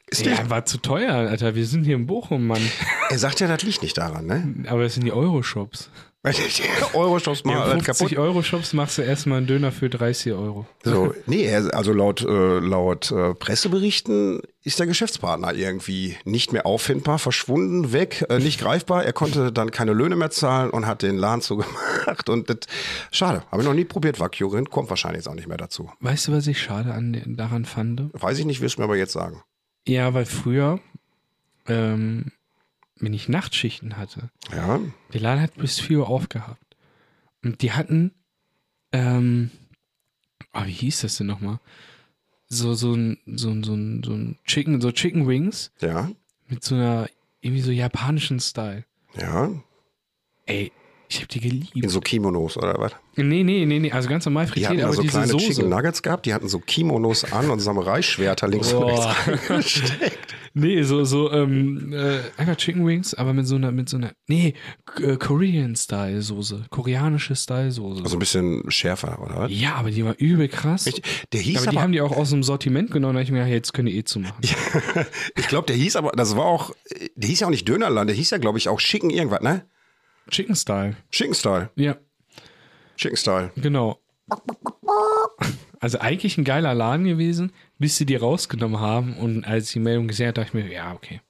Ist 0.08 0.26
dicht. 0.26 0.38
ja, 0.38 0.50
war 0.50 0.66
zu 0.66 0.78
teuer, 0.78 1.14
Alter. 1.14 1.56
Wir 1.56 1.66
sind 1.66 1.84
hier 1.84 1.96
in 1.96 2.08
Bochum, 2.08 2.48
Mann. 2.48 2.62
Er 3.10 3.20
sagt 3.20 3.42
ja, 3.42 3.48
das 3.48 3.62
liegt 3.64 3.84
nicht 3.84 3.98
daran, 3.98 4.26
ne? 4.26 4.66
Aber 4.70 4.84
es 4.84 4.94
sind 4.96 5.04
die 5.04 5.12
Euro-Shops. 5.12 5.92
Euro-Shops 6.94 7.44
mal 7.44 7.52
Ja, 7.52 7.64
alles 7.64 7.86
50 7.86 8.08
kaputt. 8.08 8.18
Euro-Shops 8.18 8.74
machst 8.74 8.98
du 8.98 9.02
erstmal 9.02 9.40
einen 9.40 9.48
Döner 9.48 9.74
für 9.74 9.90
30 9.90 10.32
Euro. 10.32 10.66
So, 10.84 11.14
nee, 11.26 11.54
also 11.54 11.92
laut, 11.92 12.22
äh, 12.22 12.60
laut 12.60 13.12
äh, 13.12 13.34
Presseberichten 13.34 14.40
ist 14.66 14.80
der 14.80 14.88
Geschäftspartner 14.88 15.54
irgendwie 15.54 16.16
nicht 16.24 16.54
mehr 16.54 16.66
auffindbar, 16.66 17.20
verschwunden, 17.20 17.92
weg, 17.92 18.26
äh, 18.30 18.40
nicht 18.40 18.60
greifbar. 18.62 19.04
Er 19.04 19.12
konnte 19.14 19.52
dann 19.52 19.72
keine 19.72 19.92
Löhne 19.94 20.16
mehr 20.16 20.32
zahlen 20.32 20.70
und 20.70 20.86
hat 20.86 21.02
den 21.02 21.18
Laden 21.18 21.42
zugemacht. 21.42 22.30
Und 22.30 22.50
das, 22.50 22.60
schade, 23.12 23.44
habe 23.52 23.62
ich 23.62 23.68
noch 23.68 23.74
nie 23.76 23.84
probiert, 23.86 24.20
Wagyu-Rind, 24.20 24.70
kommt 24.70 24.90
wahrscheinlich 24.90 25.20
jetzt 25.20 25.28
auch 25.28 25.36
nicht 25.36 25.48
mehr 25.48 25.58
dazu. 25.58 25.92
Weißt 26.00 26.28
du, 26.28 26.32
was 26.32 26.48
ich 26.48 26.62
schade 26.62 26.94
an, 26.94 27.36
daran 27.36 27.66
fand? 27.66 28.10
Weiß 28.14 28.40
ich 28.40 28.46
nicht, 28.46 28.62
wirst 28.62 28.78
du 28.78 28.82
mir 28.82 28.86
aber 28.86 28.96
jetzt 28.96 29.14
sagen. 29.14 29.42
Ja, 29.86 30.14
weil 30.14 30.26
früher, 30.26 30.80
ähm, 31.68 32.32
wenn 33.00 33.14
ich 33.14 33.28
Nachtschichten 33.28 33.98
hatte, 33.98 34.30
Ja, 34.52 34.80
der 35.14 35.22
Laden 35.22 35.42
hat 35.42 35.56
bis 35.56 35.80
4 35.82 36.00
Uhr 36.00 36.08
aufgehabt. 36.10 36.78
Und 37.44 37.62
die 37.62 37.74
hatten, 37.74 38.14
ähm, 38.94 39.52
ah, 40.54 40.66
wie 40.66 40.72
hieß 40.72 41.02
das 41.02 41.18
denn 41.18 41.28
nochmal? 41.28 41.60
So, 42.56 42.74
so 42.76 42.94
ein, 42.94 43.18
so 43.26 43.50
ein, 43.50 43.64
so 43.64 43.74
ein, 43.74 44.04
so 44.04 44.12
ein 44.14 44.38
Chicken, 44.46 44.80
so 44.80 44.92
Chicken 44.92 45.28
Wings 45.28 45.72
ja, 45.82 46.12
mit 46.48 46.64
so 46.64 46.76
einer, 46.76 47.10
irgendwie 47.42 47.62
so 47.62 47.72
japanischen 47.72 48.40
Style. 48.40 48.86
ja. 49.16 49.52
Ey, 50.46 50.72
ich 51.14 51.22
hab 51.22 51.30
die 51.30 51.40
In 51.40 51.70
geliebt. 51.72 51.90
so 51.90 52.00
Kimonos 52.02 52.58
oder 52.58 52.76
was? 52.78 52.92
Nee, 53.16 53.44
nee, 53.44 53.66
nee, 53.66 53.80
nee, 53.80 53.92
also 53.92 54.10
ganz 54.10 54.26
normal 54.26 54.46
Die 54.46 54.52
frittiert, 54.52 54.70
hatten 54.70 54.80
da 54.80 54.86
aber 54.86 54.96
so 54.96 55.02
diese 55.04 55.12
kleine 55.14 55.32
Soße. 55.32 55.46
Chicken 55.46 55.70
Nuggets 55.70 56.02
gehabt, 56.02 56.26
die 56.26 56.34
hatten 56.34 56.48
so 56.48 56.60
Kimonos 56.60 57.32
an 57.32 57.50
und 57.50 57.60
Samurai-Schwerter 57.60 58.48
links 58.48 58.74
und 58.74 58.84
rechts 58.84 59.50
reingesteckt. 59.50 60.36
Nee, 60.56 60.84
so, 60.84 61.04
so, 61.04 61.32
ähm, 61.32 61.94
äh, 61.94 62.20
einfach 62.38 62.56
Chicken 62.58 62.86
Wings, 62.86 63.16
aber 63.16 63.34
mit 63.34 63.48
so 63.48 63.56
einer, 63.56 63.72
mit 63.72 63.90
so 63.90 63.98
einer, 63.98 64.12
nee, 64.28 64.54
äh, 65.02 65.18
Korean-Style-Soße, 65.18 66.66
koreanische 66.70 67.36
Style-Soße. 67.36 68.04
Also 68.04 68.16
ein 68.18 68.20
bisschen 68.20 68.70
schärfer, 68.70 69.20
oder 69.20 69.36
was? 69.40 69.52
ja, 69.52 69.74
aber 69.74 69.90
die 69.90 70.06
war 70.06 70.14
übel 70.20 70.48
krass. 70.48 70.86
Richtig. 70.86 71.06
Der 71.34 71.42
hieß 71.42 71.58
aber 71.58 71.72
die 71.72 71.78
aber, 71.78 71.82
haben 71.84 71.92
die 71.92 72.02
auch 72.02 72.16
aus 72.16 72.30
dem 72.30 72.44
Sortiment 72.44 72.92
genommen, 72.92 73.16
da 73.16 73.22
hab 73.22 73.24
ich 73.24 73.32
mir 73.32 73.40
gedacht, 73.40 73.52
jetzt 73.52 73.74
können 73.74 73.88
die 73.88 73.98
eh 73.98 74.04
zumachen. 74.04 74.36
ich 75.36 75.48
glaube, 75.48 75.66
der 75.66 75.76
hieß 75.76 75.96
aber, 75.96 76.12
das 76.12 76.36
war 76.36 76.46
auch, 76.46 76.70
der 77.16 77.30
hieß 77.30 77.40
ja 77.40 77.48
auch 77.48 77.52
nicht 77.52 77.68
Dönerland, 77.68 78.08
der 78.08 78.16
hieß 78.16 78.30
ja, 78.30 78.38
glaube 78.38 78.60
ich, 78.60 78.70
auch 78.70 78.80
Chicken 78.80 79.10
irgendwas, 79.10 79.42
ne? 79.42 79.66
Chicken 80.30 80.56
Style. 80.56 80.96
Chicken 81.12 81.34
Style. 81.34 81.70
Ja, 81.76 81.98
Chicken 82.98 83.18
Style. 83.18 83.52
genau. 83.56 84.00
Also 85.80 86.00
eigentlich 86.00 86.38
ein 86.38 86.46
geiler 86.46 86.74
Laden 86.74 87.06
gewesen, 87.06 87.52
bis 87.78 87.98
sie 87.98 88.06
die 88.06 88.16
rausgenommen 88.16 88.80
haben 88.80 89.18
und 89.18 89.44
als 89.44 89.68
ich 89.68 89.74
die 89.74 89.80
Meldung 89.80 90.08
gesehen 90.08 90.28
habe, 90.28 90.36
dachte 90.36 90.58
ich 90.58 90.64
mir, 90.64 90.72
ja, 90.72 90.94
okay. 90.94 91.22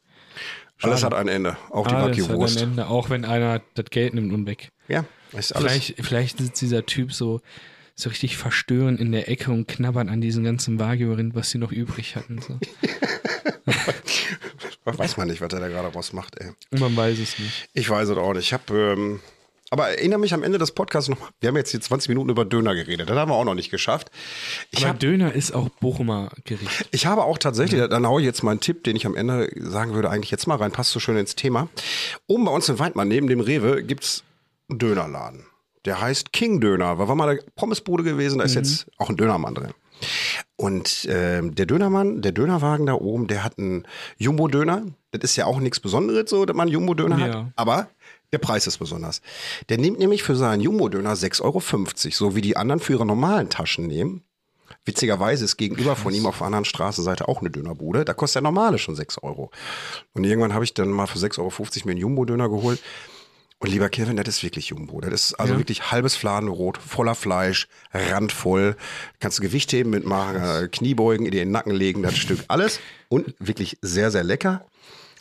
Alles 0.81 1.03
hat 1.03 1.13
ein 1.13 1.27
Ende. 1.27 1.57
Auch 1.69 1.87
die 1.87 1.95
Alles 1.95 2.29
hat 2.29 2.37
ein. 2.37 2.57
Ende, 2.57 2.87
auch 2.87 3.09
wenn 3.09 3.25
einer 3.25 3.61
das 3.73 3.85
Geld 3.85 4.13
nimmt 4.13 4.33
und 4.33 4.45
weg. 4.45 4.69
Ja, 4.87 5.05
ist 5.31 5.55
alles. 5.55 5.71
Vielleicht, 5.71 6.05
vielleicht 6.05 6.37
sitzt 6.37 6.61
dieser 6.61 6.85
Typ 6.85 7.13
so, 7.13 7.41
so 8.03 8.09
richtig 8.09 8.37
verstörend 8.37 8.99
in 8.99 9.11
der 9.11 9.29
Ecke 9.29 9.51
und 9.51 9.67
knabbert 9.67 10.09
an 10.09 10.21
diesem 10.21 10.43
ganzen 10.43 10.79
Wagyu-Rind, 10.79 11.35
was 11.35 11.49
sie 11.49 11.57
noch 11.57 11.71
übrig 11.71 12.15
hatten. 12.15 12.41
So. 12.41 12.59
Weiß 14.85 15.17
man 15.17 15.27
nicht, 15.27 15.41
was 15.41 15.51
er 15.53 15.61
da 15.61 15.67
gerade 15.69 15.87
raus 15.87 16.13
macht, 16.13 16.39
ey. 16.39 16.51
Man 16.77 16.95
weiß 16.95 17.17
es 17.17 17.39
nicht. 17.39 17.69
Ich 17.73 17.89
weiß 17.89 18.09
es 18.09 18.17
auch 18.17 18.33
nicht. 18.33 18.45
Ich 18.45 18.53
habe, 18.53 18.95
ähm, 18.97 19.21
aber 19.69 19.87
erinnere 19.87 20.19
mich 20.19 20.33
am 20.33 20.43
Ende 20.43 20.57
des 20.57 20.71
Podcasts 20.71 21.09
noch, 21.09 21.31
wir 21.39 21.47
haben 21.47 21.55
jetzt 21.55 21.71
hier 21.71 21.79
20 21.79 22.09
Minuten 22.09 22.29
über 22.29 22.43
Döner 22.43 22.75
geredet. 22.75 23.09
Das 23.09 23.17
haben 23.17 23.31
wir 23.31 23.35
auch 23.35 23.45
noch 23.45 23.55
nicht 23.55 23.71
geschafft. 23.71 24.11
Ich 24.71 24.79
Aber 24.79 24.89
habe 24.89 24.99
Döner 24.99 25.33
ist 25.33 25.53
auch 25.53 25.69
Bochumer 25.69 26.31
Gericht. 26.43 26.89
Ich 26.91 27.05
habe 27.05 27.23
auch 27.23 27.37
tatsächlich, 27.37 27.81
dann 27.89 28.05
haue 28.05 28.21
ich 28.21 28.25
jetzt 28.25 28.43
mal 28.43 28.51
einen 28.51 28.59
Tipp, 28.59 28.83
den 28.83 28.97
ich 28.97 29.05
am 29.05 29.15
Ende 29.15 29.49
sagen 29.55 29.93
würde, 29.93 30.09
eigentlich 30.09 30.31
jetzt 30.31 30.47
mal 30.47 30.57
rein, 30.57 30.71
passt 30.71 30.91
so 30.91 30.99
schön 30.99 31.15
ins 31.15 31.35
Thema. 31.35 31.69
Oben 32.27 32.43
bei 32.43 32.51
uns 32.51 32.67
in 32.67 32.77
Weidmann, 32.77 33.07
neben 33.07 33.27
dem 33.27 33.39
Rewe, 33.39 33.83
gibt's 33.83 34.23
einen 34.69 34.79
Dönerladen. 34.79 35.45
Der 35.85 35.99
heißt 36.01 36.31
King 36.33 36.61
Döner. 36.61 36.97
War, 36.97 37.07
war 37.07 37.15
mal 37.15 37.29
eine 37.29 37.41
Pommesbude 37.55 38.03
gewesen, 38.03 38.39
da 38.39 38.45
ist 38.45 38.55
jetzt 38.55 38.87
auch 38.97 39.09
ein 39.09 39.17
Dönermann 39.17 39.55
drin. 39.55 39.73
Und 40.55 41.07
ähm, 41.09 41.55
der 41.55 41.65
Dönermann, 41.65 42.21
der 42.21 42.31
Dönerwagen 42.31 42.85
da 42.85 42.93
oben, 42.93 43.27
der 43.27 43.43
hat 43.43 43.57
einen 43.57 43.85
Jumbo-Döner. 44.17 44.83
Das 45.11 45.23
ist 45.23 45.35
ja 45.35 45.45
auch 45.45 45.59
nichts 45.59 45.79
Besonderes, 45.79 46.29
so, 46.29 46.45
dass 46.45 46.55
man 46.55 46.67
einen 46.67 46.73
Jumbo-Döner 46.73 47.17
Ja. 47.19 47.25
hat. 47.25 47.45
Aber 47.55 47.89
der 48.31 48.37
Preis 48.39 48.65
ist 48.67 48.79
besonders. 48.79 49.21
Der 49.69 49.77
nimmt 49.77 49.99
nämlich 49.99 50.23
für 50.23 50.35
seinen 50.35 50.61
Jumbo-Döner 50.61 51.13
6,50 51.13 51.43
Euro, 51.43 51.59
so 52.11 52.35
wie 52.35 52.41
die 52.41 52.57
anderen 52.57 52.79
für 52.79 52.93
ihre 52.93 53.05
normalen 53.05 53.49
Taschen 53.49 53.87
nehmen. 53.87 54.23
Witzigerweise 54.85 55.45
ist 55.45 55.55
gegenüber 55.57 55.95
von 55.95 56.13
ihm 56.13 56.25
auf 56.25 56.39
der 56.39 56.47
anderen 56.47 56.65
Straßenseite 56.65 57.27
auch 57.27 57.39
eine 57.41 57.49
Dönerbude. 57.49 58.03
Da 58.05 58.13
kostet 58.13 58.35
der 58.35 58.41
normale 58.43 58.79
schon 58.79 58.95
6 58.95 59.19
Euro. 59.19 59.51
Und 60.13 60.23
irgendwann 60.23 60.53
habe 60.53 60.65
ich 60.65 60.73
dann 60.73 60.89
mal 60.89 61.07
für 61.07 61.19
6,50 61.19 61.39
Euro 61.39 61.51
mir 61.85 61.91
einen 61.91 61.99
Jumbo-Döner 61.99 62.49
geholt. 62.49 62.81
Und 63.63 63.69
lieber 63.71 63.87
Kevin, 63.87 64.17
das 64.17 64.27
ist 64.27 64.43
wirklich 64.43 64.67
Jumbo. 64.67 64.99
Das 64.99 65.13
ist 65.13 65.33
also 65.35 65.53
Ja. 65.53 65.59
wirklich 65.59 65.89
halbes 65.89 66.15
Fladenbrot, 66.17 66.77
voller 66.77 67.15
Fleisch, 67.15 67.69
randvoll. 67.93 68.75
Kannst 69.21 69.37
du 69.39 69.41
Gewicht 69.41 69.71
heben 69.71 69.89
mitmachen, 69.91 70.35
äh, 70.35 70.67
Kniebeugen, 70.67 71.25
in 71.25 71.31
den 71.31 71.51
Nacken 71.51 71.71
legen, 71.73 72.03
das 72.03 72.17
Stück 72.17 72.39
alles. 72.49 72.81
Und 73.07 73.33
wirklich 73.39 73.77
sehr, 73.81 74.11
sehr 74.11 74.25
lecker. 74.25 74.65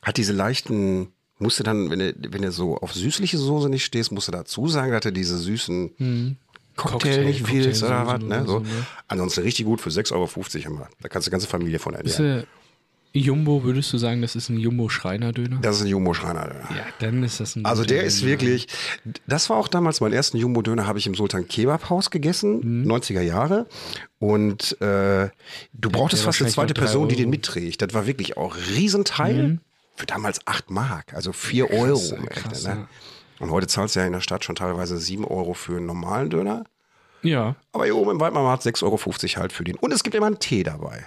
Hat 0.03 0.17
diese 0.17 0.33
leichten, 0.33 1.13
musst 1.39 1.61
du 1.61 1.63
dann, 1.63 1.89
wenn 1.91 2.01
du, 2.01 2.13
wenn 2.33 2.43
du 2.43 2.51
so 2.51 2.77
auf 2.79 2.93
süßliche 2.93 3.39
Soße 3.39 3.69
nicht 3.69 3.85
stehst, 3.85 4.11
musst 4.11 4.27
du 4.27 4.33
dazu 4.33 4.67
sagen, 4.67 4.91
dass 4.91 5.03
du 5.03 5.13
diese 5.13 5.39
süßen 5.39 6.37
Cocktail, 6.75 6.91
Cocktail- 6.99 7.25
nicht 7.25 7.49
willst 7.53 7.85
oder 7.85 8.07
was. 8.09 8.23
Ne? 8.23 8.45
So. 8.45 8.59
ne? 8.59 8.67
Ansonsten 9.07 9.43
richtig 9.43 9.67
gut 9.67 9.81
für 9.81 9.91
6,50 9.91 10.13
Euro 10.67 10.75
immer. 10.75 10.89
Da 11.01 11.09
kannst 11.09 11.27
du 11.27 11.31
die 11.31 11.33
ganze 11.33 11.47
Familie 11.47 11.79
von 11.79 11.95
ernähren. 11.95 12.45
Jumbo, 13.15 13.63
würdest 13.63 13.93
du 13.93 13.99
sagen, 13.99 14.23
das 14.23 14.37
ist 14.37 14.49
ein 14.49 14.59
Jumbo-Schreiner-Döner? 14.59 15.59
Das 15.61 15.77
ist 15.77 15.83
ein 15.83 15.89
Jumbo-Schreiner. 15.89 16.47
Ja, 16.71 16.87
dann 16.99 17.23
ist 17.23 17.41
das 17.41 17.57
ein 17.57 17.65
Also 17.65 17.85
der 17.85 18.05
ist 18.05 18.25
wirklich, 18.25 18.69
das 19.27 19.51
war 19.51 19.59
auch 19.59 19.69
damals 19.69 20.01
mein 20.01 20.13
ersten 20.13 20.39
Jumbo-Döner, 20.39 20.87
habe 20.87 20.99
ich 20.99 21.07
im 21.07 21.15
Sultan 21.15 21.47
Kebab 21.47 21.91
Haus 21.91 22.11
gegessen, 22.11 22.87
90er 22.91 23.21
Jahre. 23.21 23.67
Und 24.19 24.81
äh, 24.81 25.29
du 25.73 25.91
brauchtest 25.91 26.23
Mhm. 26.23 26.27
fast 26.27 26.41
eine 26.41 26.51
zweite 26.51 26.75
Person, 26.75 27.09
die 27.09 27.17
den 27.17 27.25
Euro. 27.27 27.31
mitträgt. 27.33 27.83
Das 27.83 27.93
war 27.93 28.07
wirklich 28.07 28.37
auch 28.37 28.57
Riesenteil. 28.75 29.59
Für 29.95 30.07
damals 30.07 30.41
8 30.47 30.71
Mark, 30.71 31.13
also 31.13 31.33
4 31.33 31.71
Euro. 31.71 31.99
Krass, 31.99 32.11
im 32.13 32.27
krass, 32.31 32.65
Ende, 32.65 32.81
ne? 32.81 32.89
Und 33.41 33.51
heute 33.51 33.67
zahlst 33.67 33.95
du 33.95 34.01
ja 34.01 34.07
in 34.07 34.13
der 34.13 34.21
Stadt 34.21 34.43
schon 34.45 34.55
teilweise 34.57 34.97
7 34.99 35.25
Euro 35.27 35.53
für 35.53 35.77
einen 35.77 35.85
normalen 35.87 36.31
Döner. 36.31 36.65
Ja. 37.23 37.57
Aber 37.73 37.85
hier 37.85 37.97
oben 37.97 38.13
im 38.13 38.21
Waldmarkt 38.21 38.63
6,50 38.63 38.85
Euro 38.85 38.99
halt 39.41 39.53
für 39.53 39.65
den. 39.65 39.77
Und 39.77 39.93
es 39.93 40.03
gibt 40.03 40.15
immer 40.17 40.27
einen 40.27 40.39
Tee 40.39 40.63
dabei. 40.63 41.07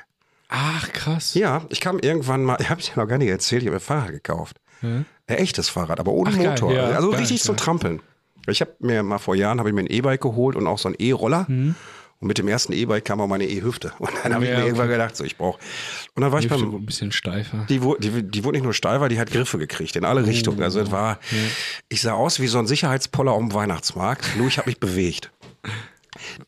Ach, 0.50 0.92
krass. 0.94 1.34
Ja, 1.34 1.66
ich 1.70 1.80
kam 1.82 2.00
irgendwann 2.00 2.44
mal, 2.44 2.58
ich 2.62 2.70
habe 2.70 2.82
dir 2.82 2.92
noch 2.96 3.08
gar 3.08 3.18
nicht 3.18 3.30
erzählt, 3.30 3.62
ich 3.64 3.68
habe 3.68 3.78
ein 3.78 3.82
Fahrrad 3.82 4.12
gekauft. 4.12 4.58
Ein 4.82 5.06
echtes 5.28 5.68
Fahrrad, 5.70 6.00
aber 6.00 6.12
ohne 6.12 6.30
Ach, 6.32 6.38
geil, 6.38 6.50
Motor. 6.50 6.72
ja, 6.74 6.84
also 6.84 7.10
geil, 7.10 7.20
richtig 7.22 7.42
zum 7.42 7.56
geil. 7.56 7.64
Trampeln. 7.66 8.02
Ich 8.48 8.62
habe 8.62 8.72
mir 8.80 9.02
mal 9.02 9.18
vor 9.18 9.36
Jahren 9.36 9.58
habe 9.58 9.70
ich 9.70 9.74
mir 9.76 9.82
ein 9.82 9.88
E-Bike 9.90 10.22
geholt 10.22 10.56
und 10.56 10.68
auch 10.68 10.78
so 10.78 10.90
ein 10.90 10.96
E-Roller. 11.00 11.46
Mhm. 11.48 11.74
Und 12.20 12.28
mit 12.30 12.38
dem 12.38 12.48
ersten 12.48 12.72
E-Bike 12.72 13.04
kam 13.04 13.20
auch 13.20 13.28
meine 13.28 13.46
E-Hüfte. 13.46 13.92
Und 14.00 14.10
dann 14.24 14.34
habe 14.34 14.46
ich 14.46 14.50
Ja, 14.52 14.56
mir 14.58 14.62
okay. 14.62 14.68
irgendwann 14.70 14.88
gedacht, 14.90 15.18
so 15.18 15.24
ich 15.26 15.36
brauche. 15.38 15.60
Und 16.14 16.22
dann 16.22 16.32
war 16.32 16.40
ich 16.40 16.46
Hüfte 16.46 16.60
beim, 16.60 16.72
wurde 16.72 16.84
ein 16.84 16.86
bisschen 16.86 17.12
steifer. 17.12 17.66
die, 17.68 17.82
wurde- 17.82 18.00
die, 18.10 18.24
die 18.24 18.44
wurde 18.44 18.58
nicht 18.58 18.64
nur 18.64 18.74
steifer, 18.74 19.10
die 19.10 19.20
hat 19.20 19.32
Griffe 19.32 19.58
gekriegt 19.58 19.96
in 19.98 20.06
alle 20.06 20.26
Richtungen. 20.26 20.62
Also 20.64 20.80
es 20.80 20.92
war, 20.92 21.20
ich 21.90 22.02
sah 22.02 22.14
aus 22.14 22.40
wie 22.40 22.48
so 22.48 22.58
ein 22.60 22.68
Sicherheitspoller 22.68 23.32
auf 23.34 23.40
dem 23.42 23.54
Weihnachtsmarkt. 23.54 24.38
Nur 24.38 24.48
ich 24.48 24.58
habe 24.60 24.70
mich 24.70 24.80
bewegt. 24.80 25.32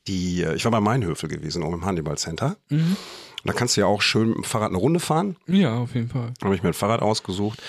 Die, 0.07 0.43
äh, 0.43 0.53
ich 0.55 0.63
war 0.63 0.71
bei 0.71 0.79
Mainhöfel 0.79 1.27
gewesen, 1.27 1.63
oben 1.63 1.75
im 1.75 1.85
Hannibal 1.85 2.17
Center. 2.17 2.55
Mhm. 2.69 2.95
Und 3.47 3.53
da 3.53 3.57
kannst 3.57 3.77
du 3.77 3.81
ja 3.81 3.87
auch 3.87 4.01
schön 4.01 4.27
mit 4.27 4.37
dem 4.37 4.43
Fahrrad 4.43 4.69
eine 4.69 4.77
Runde 4.77 4.99
fahren. 4.99 5.37
Ja, 5.47 5.77
auf 5.77 5.95
jeden 5.95 6.09
Fall. 6.09 6.33
habe 6.43 6.53
ich 6.53 6.63
mir 6.63 6.69
ein 6.69 6.73
Fahrrad 6.73 7.01
ausgesucht 7.01 7.61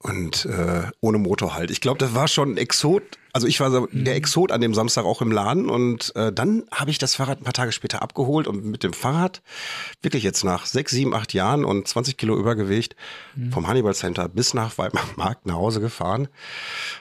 und 0.00 0.44
äh, 0.44 0.82
ohne 1.00 1.18
Motor 1.18 1.54
halt. 1.54 1.70
Ich 1.70 1.80
glaube, 1.80 1.98
das 1.98 2.14
war 2.14 2.28
schon 2.28 2.52
ein 2.52 2.56
Exot. 2.58 3.02
Also 3.32 3.46
ich 3.46 3.60
war 3.60 3.70
so 3.70 3.88
der 3.92 4.16
Exot 4.16 4.52
an 4.52 4.60
dem 4.60 4.74
Samstag 4.74 5.04
auch 5.04 5.22
im 5.22 5.32
Laden 5.32 5.70
und 5.70 6.14
äh, 6.16 6.32
dann 6.32 6.64
habe 6.70 6.90
ich 6.90 6.98
das 6.98 7.14
Fahrrad 7.14 7.40
ein 7.40 7.44
paar 7.44 7.52
Tage 7.52 7.72
später 7.72 8.02
abgeholt 8.02 8.46
und 8.46 8.64
mit 8.64 8.82
dem 8.82 8.92
Fahrrad 8.92 9.42
wirklich 10.02 10.22
jetzt 10.22 10.44
nach 10.44 10.66
sechs, 10.66 10.92
sieben, 10.92 11.14
acht 11.14 11.32
Jahren 11.32 11.64
und 11.64 11.88
20 11.88 12.16
Kilo 12.16 12.36
Übergewicht 12.36 12.94
vom 13.50 13.68
Hannibal 13.68 13.94
Center 13.94 14.28
bis 14.28 14.54
nach 14.54 14.76
Weidmarkt 14.76 15.46
nach 15.46 15.54
Hause 15.54 15.80
gefahren. 15.80 16.28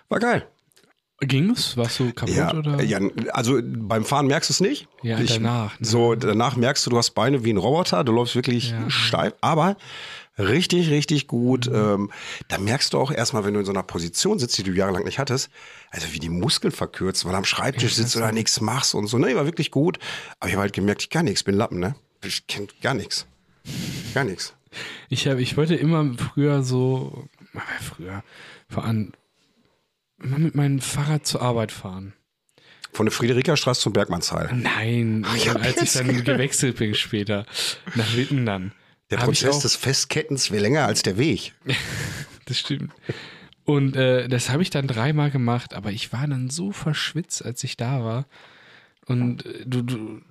War 0.10 0.20
geil. 0.20 0.48
Ging 1.20 1.50
es? 1.50 1.76
Warst 1.78 2.00
du 2.00 2.12
kaputt 2.14 2.36
Ja, 2.36 2.54
oder? 2.54 2.84
ja, 2.84 3.00
also 3.32 3.60
beim 3.64 4.06
Fahren 4.06 4.28
merkst 4.28 4.50
du 4.50 4.54
es 4.54 4.60
nicht. 4.60 4.88
Ja, 5.02 5.20
danach, 5.20 5.80
ne? 5.80 5.86
So, 5.86 6.14
danach 6.14 6.56
merkst 6.56 6.86
du, 6.86 6.92
du 6.92 6.98
hast 6.98 7.12
Beine 7.12 7.44
wie 7.44 7.52
ein 7.52 7.58
Roboter, 7.58 8.04
du 8.04 8.12
läufst 8.12 8.36
wirklich 8.36 8.72
Ja. 8.72 8.90
steif, 8.90 9.34
aber 9.42 9.78
Richtig, 10.40 10.92
richtig 10.92 11.26
gut. 11.28 11.68
Ähm, 11.74 12.12
da 12.48 12.60
merkst 12.60 12.94
du 12.94 13.00
auch 13.00 13.10
erstmal, 13.12 13.44
wenn 13.44 13.56
du 13.56 13.60
in 13.62 13.66
so 13.66 13.72
einer 13.72 13.82
Position 13.82 14.38
sitzt, 14.38 14.56
die 14.60 14.64
du 14.64 14.72
jahrelang 14.72 15.04
nicht 15.04 15.18
hattest, 15.18 15.50
also 15.90 16.14
wie 16.14 16.20
die 16.20 16.30
Muskeln 16.30 16.72
verkürzt, 16.72 17.26
weil 17.26 17.34
am 17.34 17.44
Schreibtisch 17.46 17.96
sitzt 17.96 18.16
oder 18.16 18.32
nichts 18.32 18.62
machst 18.62 18.94
und 18.94 19.08
so. 19.08 19.18
Ne, 19.18 19.36
war 19.36 19.46
wirklich 19.46 19.72
gut. 19.72 19.98
Aber 20.40 20.50
ich 20.50 20.54
habe 20.54 20.62
halt 20.62 20.74
gemerkt, 20.74 21.02
ich 21.02 21.10
kann 21.10 21.26
nichts, 21.26 21.44
bin 21.44 21.56
Lappen, 21.56 21.80
ne? 21.80 21.96
Ich 22.24 22.46
kenn 22.46 22.68
gar 22.84 22.94
nichts. 22.94 23.26
Gar 24.14 24.26
nichts. 24.26 24.54
Ich, 25.10 25.28
hab, 25.28 25.40
ich 25.40 25.58
wollte 25.58 25.74
immer 25.74 26.14
früher 26.16 26.62
so, 26.62 27.28
früher, 27.82 28.24
vor 28.70 28.86
allem, 28.86 29.14
immer 30.22 30.40
mit 30.40 30.56
meinem 30.56 30.80
Fahrrad 30.80 31.26
zur 31.26 31.42
Arbeit 31.42 31.72
fahren. 31.72 32.14
Von 32.94 33.06
der 33.06 33.14
Friederikastraße 33.14 33.82
zum 33.82 33.94
Bergmannsheil. 33.94 34.50
Nein, 34.56 35.26
ich 35.36 35.50
als 35.50 35.82
ich 35.82 35.94
dann 35.94 36.24
gewechselt 36.24 36.78
bin 36.78 36.96
später, 36.96 37.46
nach 37.96 38.16
Witten 38.16 38.46
dann. 38.46 38.72
Der 39.12 39.18
Prozess 39.18 39.60
des 39.60 39.76
Festkettens 39.76 40.52
wäre 40.52 40.64
länger 40.64 40.86
als 40.86 41.04
der 41.04 41.18
Weg. 41.18 41.54
Das 42.46 42.60
stimmt. 42.60 42.94
Und 43.66 43.98
äh, 43.98 44.30
das 44.30 44.50
habe 44.50 44.62
ich 44.62 44.70
dann 44.70 44.88
dreimal 44.88 45.32
gemacht, 45.32 45.74
aber 45.74 45.92
ich 45.92 46.14
war 46.14 46.26
dann 46.26 46.50
so 46.50 46.72
verschwitzt, 46.72 47.44
als 47.44 47.62
ich 47.66 47.76
da 47.76 48.06
war. 48.06 48.26
Und 49.06 49.46
äh, 49.46 49.66
du, 49.66 49.82
du, 49.82 50.22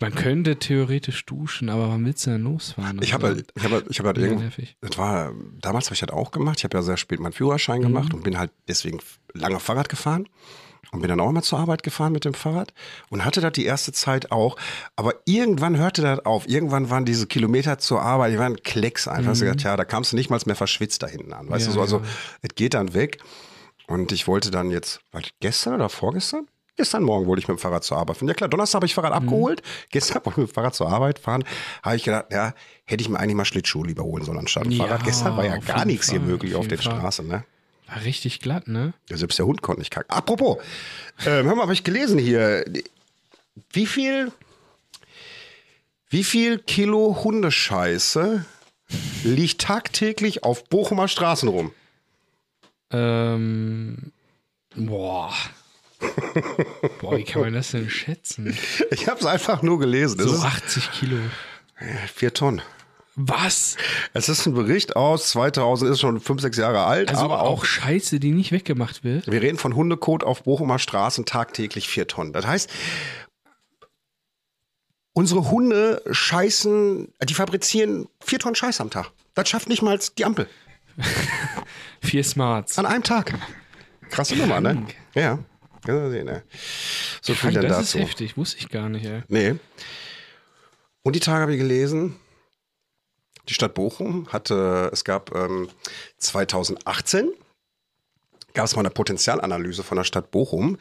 man 0.00 0.14
könnte 0.14 0.56
theoretisch 0.58 1.24
duschen, 1.26 1.68
aber 1.68 1.88
wann 1.88 2.04
willst 2.04 2.26
du 2.26 2.30
denn 2.30 2.42
losfahren? 2.44 3.00
Ich 3.02 3.12
habe 3.12 3.26
halt, 3.28 3.52
ich 3.56 3.64
habe 3.64 3.74
halt, 3.74 3.86
ich 3.90 3.98
habe 3.98 4.08
halt 4.08 4.16
so. 4.16 4.22
Mega 4.22 4.32
irgend, 4.34 4.42
nervig. 4.44 4.76
das 4.80 4.96
war, 4.98 5.32
damals 5.60 5.86
habe 5.86 5.94
ich 5.94 6.02
halt 6.02 6.12
auch 6.12 6.30
gemacht. 6.30 6.58
Ich 6.58 6.64
habe 6.64 6.76
ja 6.76 6.82
sehr 6.82 6.96
spät 6.96 7.20
meinen 7.20 7.32
Führerschein 7.32 7.80
gemacht 7.80 8.14
und 8.14 8.22
bin 8.22 8.38
halt 8.38 8.50
deswegen 8.68 9.00
lange 9.34 9.60
Fahrrad 9.60 9.88
gefahren. 9.88 10.28
Und 10.90 11.00
bin 11.02 11.10
dann 11.10 11.20
auch 11.20 11.28
immer 11.28 11.42
zur 11.42 11.58
Arbeit 11.58 11.82
gefahren 11.82 12.12
mit 12.12 12.24
dem 12.24 12.32
Fahrrad 12.32 12.72
und 13.10 13.22
hatte 13.22 13.42
das 13.42 13.52
die 13.52 13.66
erste 13.66 13.92
Zeit 13.92 14.32
auch. 14.32 14.56
Aber 14.96 15.12
irgendwann 15.26 15.76
hörte 15.76 16.00
das 16.00 16.24
auf. 16.24 16.48
Irgendwann 16.48 16.88
waren 16.88 17.04
diese 17.04 17.26
Kilometer 17.26 17.78
zur 17.78 18.00
Arbeit, 18.00 18.32
die 18.32 18.38
waren 18.38 18.56
Klecks 18.62 19.06
einfach. 19.06 19.34
Mhm. 19.34 19.40
Gesagt, 19.40 19.62
ja, 19.64 19.76
da 19.76 19.84
kamst 19.84 20.12
du 20.12 20.16
nicht 20.16 20.30
mal 20.30 20.40
mehr 20.46 20.56
verschwitzt 20.56 21.02
da 21.02 21.06
hinten 21.06 21.34
an. 21.34 21.50
Weißt 21.50 21.66
Ja, 21.66 21.72
du 21.72 21.74
so, 21.74 21.80
also 21.82 21.98
ja. 21.98 22.04
es 22.40 22.54
geht 22.54 22.72
dann 22.72 22.94
weg. 22.94 23.18
Und 23.86 24.12
ich 24.12 24.26
wollte 24.28 24.50
dann 24.50 24.70
jetzt, 24.70 25.00
war 25.12 25.20
das 25.20 25.30
gestern 25.40 25.74
oder 25.74 25.90
vorgestern? 25.90 26.46
Gestern 26.78 27.02
Morgen 27.02 27.26
wollte 27.26 27.40
ich 27.40 27.48
mit 27.48 27.58
dem 27.58 27.60
Fahrrad 27.60 27.82
zur 27.82 27.96
Arbeit 27.98 28.16
fahren. 28.18 28.28
Ja 28.28 28.34
klar, 28.34 28.48
Donnerstag 28.48 28.76
habe 28.78 28.86
ich 28.86 28.94
Fahrrad 28.94 29.12
abgeholt. 29.12 29.62
Gestern 29.90 30.24
wollte 30.24 30.30
ich 30.30 30.36
mit 30.46 30.48
dem 30.50 30.54
Fahrrad 30.54 30.74
zur 30.76 30.88
Arbeit 30.88 31.18
fahren. 31.18 31.42
Habe 31.82 31.96
ich 31.96 32.04
gedacht, 32.04 32.26
ja, 32.30 32.54
hätte 32.84 33.02
ich 33.02 33.08
mir 33.08 33.18
eigentlich 33.18 33.34
mal 33.34 33.44
Schlittschuhe 33.44 33.84
lieber 33.86 34.04
holen 34.04 34.24
sollen 34.24 34.38
anstatt 34.38 34.64
ein 34.64 34.70
Ja, 34.70 34.84
Fahrrad. 34.84 35.04
Gestern 35.04 35.36
war 35.36 35.44
ja 35.44 35.56
gar 35.58 35.84
nichts 35.84 36.08
hier 36.08 36.20
Fall, 36.20 36.28
möglich 36.28 36.54
auf 36.54 36.60
auf, 36.60 36.68
den 36.68 36.78
Fall. 36.78 36.96
Straßen, 36.96 37.26
ne? 37.26 37.44
War 37.88 38.04
richtig 38.04 38.38
glatt, 38.40 38.68
ne? 38.68 38.92
Ja, 39.10 39.16
selbst 39.16 39.38
der 39.40 39.46
Hund 39.46 39.60
konnte 39.60 39.80
nicht 39.80 39.90
kacken. 39.90 40.10
Apropos, 40.10 40.58
ähm, 41.26 41.46
hör 41.46 41.54
mal, 41.56 41.62
habe 41.62 41.72
ich 41.72 41.82
gelesen 41.82 42.16
hier. 42.18 42.64
Wie 43.72 43.86
viel, 43.86 44.30
wie 46.10 46.22
viel 46.22 46.58
Kilo 46.60 47.24
Hundescheiße 47.24 48.44
liegt 49.24 49.60
tagtäglich 49.62 50.44
auf 50.44 50.64
Bochumer 50.64 51.08
Straßen 51.08 51.48
rum? 51.48 51.72
Ähm, 52.92 54.12
boah. 54.76 55.32
Boah, 57.00 57.16
wie 57.16 57.24
kann 57.24 57.42
man 57.42 57.52
das 57.52 57.70
denn 57.72 57.90
schätzen? 57.90 58.56
Ich 58.90 59.08
habe 59.08 59.20
es 59.20 59.26
einfach 59.26 59.62
nur 59.62 59.78
gelesen. 59.78 60.20
So 60.20 60.34
ist 60.34 60.42
80 60.44 60.90
Kilo. 60.92 61.16
vier 62.14 62.32
Tonnen. 62.34 62.62
Was? 63.20 63.76
Es 64.14 64.28
ist 64.28 64.46
ein 64.46 64.54
Bericht 64.54 64.94
aus 64.94 65.30
2000, 65.30 65.90
ist 65.90 66.00
schon 66.00 66.20
fünf, 66.20 66.40
sechs 66.40 66.56
Jahre 66.56 66.84
alt, 66.84 67.10
Also 67.10 67.22
aber 67.24 67.42
auch 67.42 67.58
auch. 67.60 67.64
Scheiße, 67.64 68.20
die 68.20 68.30
nicht 68.30 68.52
weggemacht 68.52 69.02
wird. 69.02 69.26
Wir 69.26 69.42
reden 69.42 69.58
von 69.58 69.74
Hundekot 69.74 70.22
auf 70.22 70.44
Bochumer 70.44 70.78
Straßen 70.78 71.24
tagtäglich 71.24 71.88
vier 71.88 72.06
Tonnen. 72.06 72.32
Das 72.32 72.46
heißt, 72.46 72.70
unsere 75.14 75.50
Hunde 75.50 76.02
scheißen, 76.08 77.12
die 77.24 77.34
fabrizieren 77.34 78.06
vier 78.20 78.38
Tonnen 78.38 78.54
Scheiß 78.54 78.80
am 78.80 78.90
Tag. 78.90 79.10
Das 79.34 79.48
schafft 79.48 79.68
nicht 79.68 79.82
mal 79.82 79.98
die 80.16 80.24
Ampel. 80.24 80.48
Vier 82.00 82.24
Smarts. 82.24 82.78
An 82.78 82.86
einem 82.86 83.02
Tag. 83.04 83.34
Krasse 84.10 84.34
Nummer, 84.36 84.60
ne? 84.60 84.84
Ja. 85.14 85.38
Ja, 85.88 86.10
sehen, 86.10 86.26
ne? 86.26 86.42
So 87.22 87.32
viel 87.32 87.50
Krank, 87.50 87.54
denn 87.54 87.68
das 87.70 87.80
ist 87.80 87.94
dazu. 87.94 88.04
heftig, 88.04 88.36
wusste 88.36 88.58
ich 88.58 88.68
gar 88.68 88.90
nicht, 88.90 89.06
ey. 89.06 89.22
Nee. 89.28 89.54
Und 91.02 91.16
die 91.16 91.20
Tage 91.20 91.40
habe 91.40 91.52
ich 91.54 91.58
gelesen, 91.58 92.16
die 93.48 93.54
Stadt 93.54 93.72
Bochum 93.72 94.28
hatte, 94.28 94.90
es 94.92 95.04
gab 95.04 95.34
ähm, 95.34 95.70
2018 96.18 97.30
gab 98.52 98.66
es 98.66 98.74
mal 98.74 98.80
eine 98.80 98.90
Potenzialanalyse 98.90 99.82
von 99.82 99.96
der 99.96 100.04
Stadt 100.04 100.30
Bochum 100.30 100.78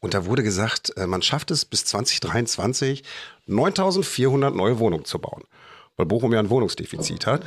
und 0.00 0.14
da 0.14 0.24
wurde 0.24 0.42
gesagt, 0.42 0.96
äh, 0.96 1.06
man 1.06 1.22
schafft 1.22 1.50
es 1.50 1.64
bis 1.64 1.84
2023 1.84 3.04
9400 3.46 4.54
neue 4.54 4.78
Wohnungen 4.80 5.04
zu 5.04 5.20
bauen, 5.20 5.44
weil 5.96 6.06
Bochum 6.06 6.32
ja 6.32 6.40
ein 6.40 6.50
Wohnungsdefizit 6.50 7.26
hat. 7.26 7.46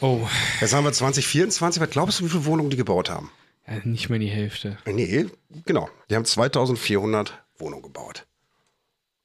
Oh, 0.00 0.26
Jetzt 0.60 0.72
haben 0.72 0.84
wir 0.84 0.92
2024, 0.92 1.80
was 1.80 1.90
glaubst 1.90 2.18
du, 2.20 2.24
wie 2.24 2.30
viele 2.30 2.46
Wohnungen 2.46 2.70
die 2.70 2.76
gebaut 2.76 3.10
haben? 3.10 3.30
Ja, 3.66 3.80
nicht 3.84 4.08
mal 4.10 4.18
die 4.18 4.28
Hälfte. 4.28 4.78
Nee, 4.86 5.26
genau, 5.64 5.88
die 6.08 6.16
haben 6.16 6.24
2400 6.24 7.42
Wohnungen 7.58 7.82
gebaut. 7.82 8.26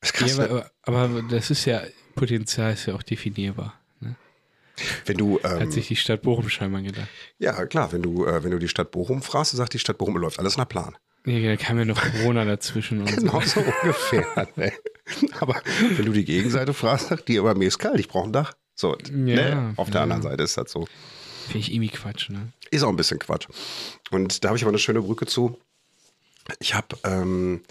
Das 0.02 0.12
ist 0.12 0.15
krass, 0.15 0.38
Ja, 0.38 0.43
ne? 0.48 0.71
aber, 0.84 0.98
aber 0.98 1.21
das 1.24 1.50
ist 1.50 1.65
ja, 1.65 1.82
Potenzial 2.15 2.74
ist 2.74 2.86
ja 2.86 2.95
auch 2.95 3.04
definierbar. 3.04 3.74
Ne? 4.00 4.15
wenn 5.06 5.17
du 5.17 5.41
Hat 5.41 5.62
ähm, 5.62 5.71
sich 5.71 5.88
die 5.88 5.95
Stadt 5.95 6.21
Bochum 6.21 6.50
scheinbar 6.50 6.82
gedacht. 6.82 7.08
Ja, 7.39 7.65
klar, 7.65 7.91
wenn 7.91 8.02
du, 8.02 8.26
äh, 8.26 8.43
wenn 8.43 8.52
du 8.52 8.60
die 8.60 8.67
Stadt 8.67 8.91
Bochum 8.91 9.21
fragst, 9.21 9.54
sagt 9.54 9.74
die 9.74 9.80
Stadt 9.80 9.98
Bochum, 9.98 10.17
läuft 10.17 10.39
alles 10.39 10.58
nach 10.58 10.67
Plan. 10.67 10.95
Ja, 11.26 11.39
da 11.39 11.56
kam 11.56 11.80
ja 11.80 11.86
noch 11.86 12.00
Corona 12.00 12.45
dazwischen 12.45 13.02
und 13.02 13.08
Genau 13.17 13.41
so. 13.41 13.62
so 13.62 13.65
ungefähr. 13.82 14.48
Ne? 14.56 14.71
Aber 15.39 15.62
wenn 15.95 16.06
du 16.06 16.12
die 16.12 16.26
Gegenseite 16.26 16.74
fragst, 16.74 17.08
sagt 17.08 17.28
die 17.28 17.39
aber 17.39 17.56
mir 17.56 17.67
ist 17.67 17.80
kalt, 17.80 18.00
ich 18.00 18.08
brauche 18.08 18.28
ein 18.28 18.34
Dach. 18.34 18.54
So, 18.76 18.98
ne? 19.12 19.74
auf 19.78 19.89
der 19.89 20.00
ja. 20.00 20.04
anderen 20.04 20.21
Seite 20.21 20.43
ist 20.43 20.58
das 20.58 20.71
so. 20.71 20.88
Finde 21.46 21.60
ich 21.60 21.74
irgendwie 21.74 21.90
Quatsch, 21.90 22.30
ne? 22.30 22.52
Ist 22.72 22.84
auch 22.84 22.90
ein 22.90 22.96
bisschen 22.96 23.20
Quatsch. 23.20 23.48
Und 24.12 24.44
da 24.44 24.50
habe 24.50 24.58
ich 24.58 24.64
aber 24.64 24.72
eine 24.72 24.80
schöne 24.80 25.02
Brücke 25.02 25.26
zu. 25.26 25.60
Ich 26.60 26.74
habe 26.74 26.98
ähm, 27.04 27.62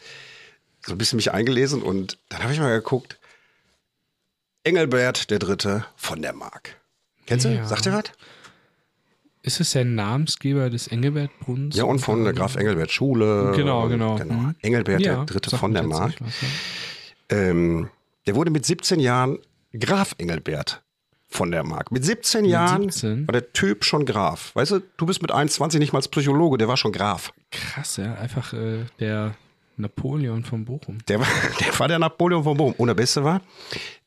so 0.87 0.93
ein 0.93 0.99
bisschen 0.99 1.17
mich 1.17 1.33
eingelesen 1.33 1.83
und 1.83 2.19
dann 2.29 2.43
habe 2.43 2.53
ich 2.53 2.59
mal 2.59 2.75
geguckt, 2.75 3.19
Engelbert 4.65 5.31
der 5.31 5.39
Dritte 5.39 5.85
von 5.97 6.23
der 6.23 6.33
Mark. 6.33 6.81
Kennst 7.27 7.45
du? 7.45 7.55
Ja. 7.55 7.67
Sagt 7.67 7.87
ihr 7.87 7.93
was? 7.93 8.05
Ist 9.43 9.61
es 9.61 9.73
der 9.73 9.85
Namensgeber 9.85 10.71
des 10.71 10.89
Engelbert-Brunnens? 10.89 11.77
Ja, 11.77 11.85
und 11.85 11.99
von 11.99 12.25
der 12.25 12.33
Graf 12.33 12.57
Engelbert 12.57 12.91
Schule. 12.91 13.53
Genau, 13.55 13.89
genau. 13.89 14.17
genau. 14.17 14.35
Mhm. 14.35 14.55
Engelbert 14.63 15.03
Ja, 15.03 15.17
der 15.17 15.25
Dritte 15.27 15.57
von 15.57 15.75
der 15.75 15.83
Mark. 15.83 16.15
was, 16.21 16.33
ja. 16.41 16.49
Ähm, 17.37 17.91
der 18.27 18.37
wurde 18.37 18.51
mit 18.51 18.65
17 18.65 19.01
Jahren 19.01 19.39
Graf 19.79 20.15
Engelbert 20.17 20.83
von 21.35 21.51
der 21.51 21.65
Mark. 21.65 21.91
Mit 21.91 22.05
17 22.05 22.45
Jahren 22.45 22.91
17? 22.91 23.27
war 23.27 23.33
der 23.33 23.53
Typ 23.53 23.85
schon 23.85 24.07
Graf. 24.07 24.55
Weißt 24.55 24.71
du, 24.71 24.81
du 24.97 25.07
bist 25.07 25.21
mit 25.21 25.33
21 25.33 25.81
nicht 25.81 25.93
mal 25.93 25.99
als 25.99 26.09
Psychologe, 26.09 26.59
der 26.59 26.69
war 26.69 26.77
schon 26.77 26.93
Graf. 26.93 27.33
Krass, 27.51 27.97
ja. 27.97 28.15
Einfach 28.15 28.53
äh, 28.53 28.85
der 29.01 29.35
Napoleon 29.77 30.45
von 30.45 30.65
Bochum. 30.65 30.99
Der 31.09 31.19
war 31.19 31.27
der, 31.61 31.79
war 31.79 31.89
der 31.89 31.99
Napoleon 31.99 32.45
von 32.45 32.57
Bochum. 32.57 32.75
Und 32.75 32.87
der 32.87 32.95
Beste 32.95 33.25
war, 33.25 33.41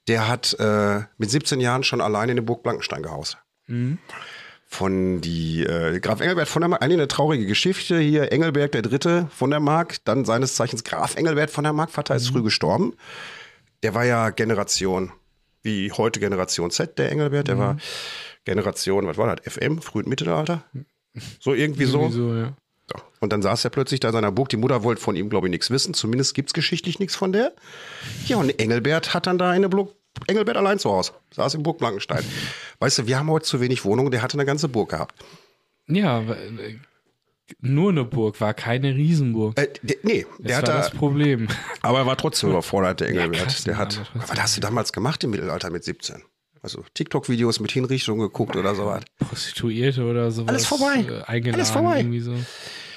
der 0.08 0.28
hat 0.30 0.56
äh, 0.60 1.02
mit 1.18 1.30
17 1.30 1.60
Jahren 1.60 1.84
schon 1.84 2.00
alleine 2.00 2.32
in 2.32 2.38
der 2.38 2.44
Burg 2.44 2.63
Blankenstein 2.63 3.04
gehaust. 3.04 3.38
Von 4.66 5.20
die 5.20 5.63
äh, 5.63 6.00
Graf 6.00 6.22
Engelbert 6.22 6.48
von 6.48 6.62
der 6.62 6.70
Mark, 6.70 6.82
eigentlich 6.82 6.98
eine 7.00 7.08
traurige 7.10 7.46
Geschichte. 7.46 8.00
Hier 8.00 8.32
Engelberg 8.32 8.72
der 8.72 8.82
Dritte 8.82 9.28
von 9.36 9.50
der 9.50 9.60
Mark, 9.60 9.98
dann 10.06 10.24
seines 10.24 10.56
Zeichens 10.56 10.86
Graf 10.86 11.16
Engelbert 11.16 11.52
von 11.52 11.66
der 11.66 11.74
Mark. 11.74 11.92
Vater 11.92 12.16
ist 12.16 12.30
früh 12.30 12.42
gestorben. 12.42 12.94
Der 13.84 13.94
war 13.94 14.06
ja 14.06 14.30
Generation, 14.30 15.12
wie 15.68 15.92
heute 15.92 16.20
Generation 16.20 16.72
Z, 16.72 16.98
der 16.98 17.12
Engelbert. 17.12 17.48
Der 17.48 17.60
war 17.60 17.78
Generation, 18.46 19.06
was 19.06 19.18
war 19.18 19.36
das, 19.36 19.54
FM, 19.54 19.82
frühen 19.82 20.10
Mittelalter? 20.10 20.64
So 21.40 21.54
irgendwie 21.54 21.86
so. 21.86 22.00
Irgendwie 22.00 22.18
so, 22.18 22.36
ja. 22.36 22.54
Ja. 22.94 23.02
Und 23.20 23.34
dann 23.34 23.42
saß 23.42 23.66
er 23.66 23.70
plötzlich 23.70 24.00
da 24.00 24.08
in 24.08 24.14
seiner 24.14 24.32
Burg. 24.32 24.50
Die 24.50 24.58
Mutter 24.58 24.84
wollte 24.84 25.02
von 25.02 25.16
ihm, 25.16 25.30
glaube 25.30 25.48
ich, 25.48 25.52
nichts 25.52 25.70
wissen. 25.70 25.94
Zumindest 25.94 26.34
gibt 26.34 26.50
es 26.50 26.54
geschichtlich 26.54 27.00
nichts 27.00 27.16
von 27.16 27.34
der. 27.34 27.52
Ja, 28.28 28.38
und 28.38 28.58
Engelbert 28.60 29.14
hat 29.14 29.28
dann 29.28 29.38
da 29.38 29.50
eine 29.50 29.68
Burg. 29.68 29.94
Engelbert 30.28 30.58
allein 30.58 30.80
zu 30.80 30.90
Hause. 30.90 31.12
Saß 31.36 31.56
in 31.56 31.64
Burg 31.64 31.78
Blankenstein. 31.80 32.24
Weißt 32.80 32.98
du, 33.00 33.08
wir 33.08 33.20
haben 33.20 33.30
heute 33.30 33.46
zu 33.46 33.60
wenig 33.60 33.84
Wohnungen. 33.84 34.10
Der 34.12 34.22
hatte 34.22 34.36
eine 34.36 34.46
ganze 34.46 34.70
Burg 34.70 34.90
gehabt. 34.90 35.16
Ja, 35.88 36.24
nur 37.60 37.92
eine 37.92 38.04
Burg, 38.04 38.40
war 38.42 38.54
keine 38.54 38.96
Riesenburg. 38.96 39.58
Äh, 39.60 39.68
der, 39.82 39.98
nee, 40.04 40.26
Das 40.40 40.48
der 40.48 40.50
war 40.50 40.58
hat 40.58 40.68
da, 40.68 40.78
das 40.78 40.92
Problem. 40.92 41.48
aber 41.82 42.00
er 42.00 42.06
war 42.06 42.18
trotzdem 42.18 42.50
überfordert, 42.50 43.00
der 43.00 43.10
Engelbert. 43.10 43.44
krass, 43.44 43.64
der 43.64 43.74
ja, 43.74 43.80
hat, 43.80 44.00
aber 44.14 44.22
was 44.28 44.42
hast 44.42 44.58
du 44.58 44.62
damals 44.62 44.92
gemacht 44.94 45.24
im 45.24 45.32
Mittelalter 45.32 45.70
mit 45.70 45.84
17? 45.84 46.24
Also 46.62 46.84
TikTok-Videos 46.94 47.60
mit 47.60 47.72
Hinrichtung 47.72 48.20
geguckt 48.20 48.56
oder 48.56 48.76
sowas. 48.76 49.04
Prostituierte 49.20 50.04
oder 50.04 50.32
sowas. 50.32 50.50
Alles 50.50 50.66
vorbei. 50.66 51.06
Äh, 51.08 51.24
eingeladen, 51.24 51.60
Alles 51.62 51.70
vorbei. 51.72 52.00
Irgendwie 52.00 52.20
so. 52.20 52.36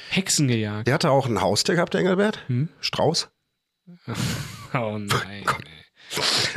Hexen 0.09 0.49
gejagt. 0.49 0.89
Der 0.89 0.95
hatte 0.95 1.11
auch 1.11 1.27
ein 1.27 1.41
Haustier 1.41 1.77
gehabt, 1.77 1.95
der 1.95 2.01
Engelbert. 2.01 2.41
Hm? 2.49 2.69
Strauß. 2.81 3.29
Oh 4.73 4.99
nein. 4.99 5.45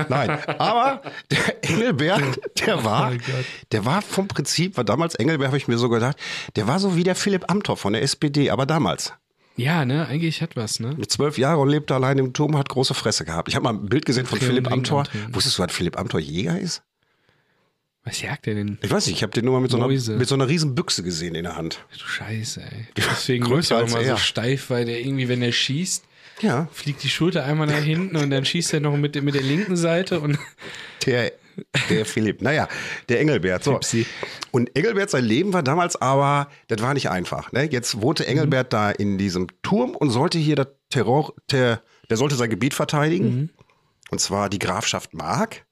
Nein, 0.09 0.31
aber 0.59 1.01
der 1.31 1.63
Engelbert, 1.63 2.39
der 2.65 2.83
war, 2.83 3.11
Oh 3.11 3.15
Gott. 3.17 3.45
der 3.71 3.85
war 3.85 4.01
vom 4.01 4.27
Prinzip, 4.27 4.77
war 4.77 4.83
damals 4.83 5.15
Engelbert, 5.15 5.47
habe 5.47 5.57
ich 5.57 5.67
mir 5.67 5.77
so 5.77 5.89
gedacht, 5.89 6.17
der 6.55 6.67
war 6.67 6.79
so 6.79 6.95
wie 6.95 7.03
der 7.03 7.15
Philipp 7.15 7.49
Amthor 7.51 7.77
von 7.77 7.93
der 7.93 8.01
SPD, 8.01 8.49
aber 8.49 8.65
damals. 8.65 9.13
Ja, 9.55 9.85
ne, 9.85 10.07
eigentlich 10.07 10.41
hat 10.41 10.55
was, 10.55 10.79
ne? 10.79 10.95
Mit 10.97 11.11
zwölf 11.11 11.37
Jahren 11.37 11.59
und 11.59 11.69
lebte 11.69 11.93
allein 11.93 12.17
im 12.17 12.33
Turm, 12.33 12.57
hat 12.57 12.69
große 12.69 12.95
Fresse 12.95 13.23
gehabt. 13.25 13.49
Ich 13.49 13.55
habe 13.55 13.63
mal 13.65 13.73
ein 13.73 13.85
Bild 13.85 14.05
gesehen 14.05 14.25
von 14.25 14.39
Okay, 14.39 14.47
Philipp 14.47 14.71
Amthor. 14.71 15.03
Wusstest 15.31 15.59
du, 15.59 15.63
dass 15.63 15.71
Philipp 15.71 15.99
Amthor 15.99 16.19
Jäger 16.19 16.57
ist? 16.59 16.81
Was 18.03 18.19
jagt 18.21 18.47
der 18.47 18.55
denn? 18.55 18.79
Ich 18.81 18.89
weiß 18.91 19.05
nicht, 19.05 19.15
ich 19.17 19.23
habe 19.23 19.31
den 19.31 19.45
nur 19.45 19.53
mal 19.53 19.61
mit 19.61 19.69
so, 19.71 19.77
einer, 19.77 19.87
mit 19.87 20.27
so 20.27 20.35
einer 20.35 20.47
riesen 20.49 20.75
Büchse 20.75 21.03
gesehen 21.03 21.35
in 21.35 21.43
der 21.43 21.55
Hand. 21.55 21.85
Du 21.97 22.05
Scheiße, 22.05 22.61
ey. 22.61 22.87
Deswegen 22.97 23.45
größer 23.45 23.75
er 23.75 23.81
als 23.83 23.91
immer 23.93 24.03
so 24.03 24.09
er. 24.09 24.17
steif, 24.17 24.69
weil 24.71 24.85
der 24.85 24.99
irgendwie, 24.99 25.29
wenn 25.29 25.41
er 25.43 25.51
schießt, 25.53 26.03
Ja, 26.41 26.67
fliegt 26.71 27.03
die 27.03 27.09
Schulter 27.09 27.45
einmal 27.45 27.67
nach 27.67 27.83
hinten 27.83 28.15
und 28.17 28.29
dann 28.29 28.45
schießt 28.45 28.73
er 28.73 28.79
noch 28.79 28.97
mit, 28.97 29.21
mit 29.21 29.35
der 29.35 29.41
linken 29.41 29.75
Seite 29.75 30.19
und 30.19 30.37
der, 31.05 31.31
der 31.89 32.05
Philipp. 32.05 32.41
Naja, 32.41 32.67
der 33.09 33.19
Engelbert. 33.19 33.63
So. 33.63 33.73
Fipsi. 33.73 34.05
Und 34.51 34.75
Engelbert, 34.75 35.09
sein 35.09 35.23
Leben 35.23 35.53
war 35.53 35.63
damals 35.63 35.95
aber, 35.95 36.49
das 36.67 36.81
war 36.81 36.93
nicht 36.93 37.09
einfach. 37.09 37.51
Ne? 37.51 37.69
Jetzt 37.71 38.01
wohnte 38.01 38.25
Engelbert 38.25 38.73
da 38.73 38.91
in 38.91 39.17
diesem 39.17 39.47
Turm 39.61 39.95
und 39.95 40.09
sollte 40.09 40.37
hier 40.37 40.55
der 40.55 40.67
Terror, 40.89 41.33
der, 41.51 41.81
der 42.09 42.17
sollte 42.17 42.35
sein 42.35 42.49
Gebiet 42.49 42.73
verteidigen. 42.73 43.51
Und 44.09 44.19
zwar 44.19 44.49
die 44.49 44.59
Grafschaft 44.59 45.13
Mark. 45.13 45.65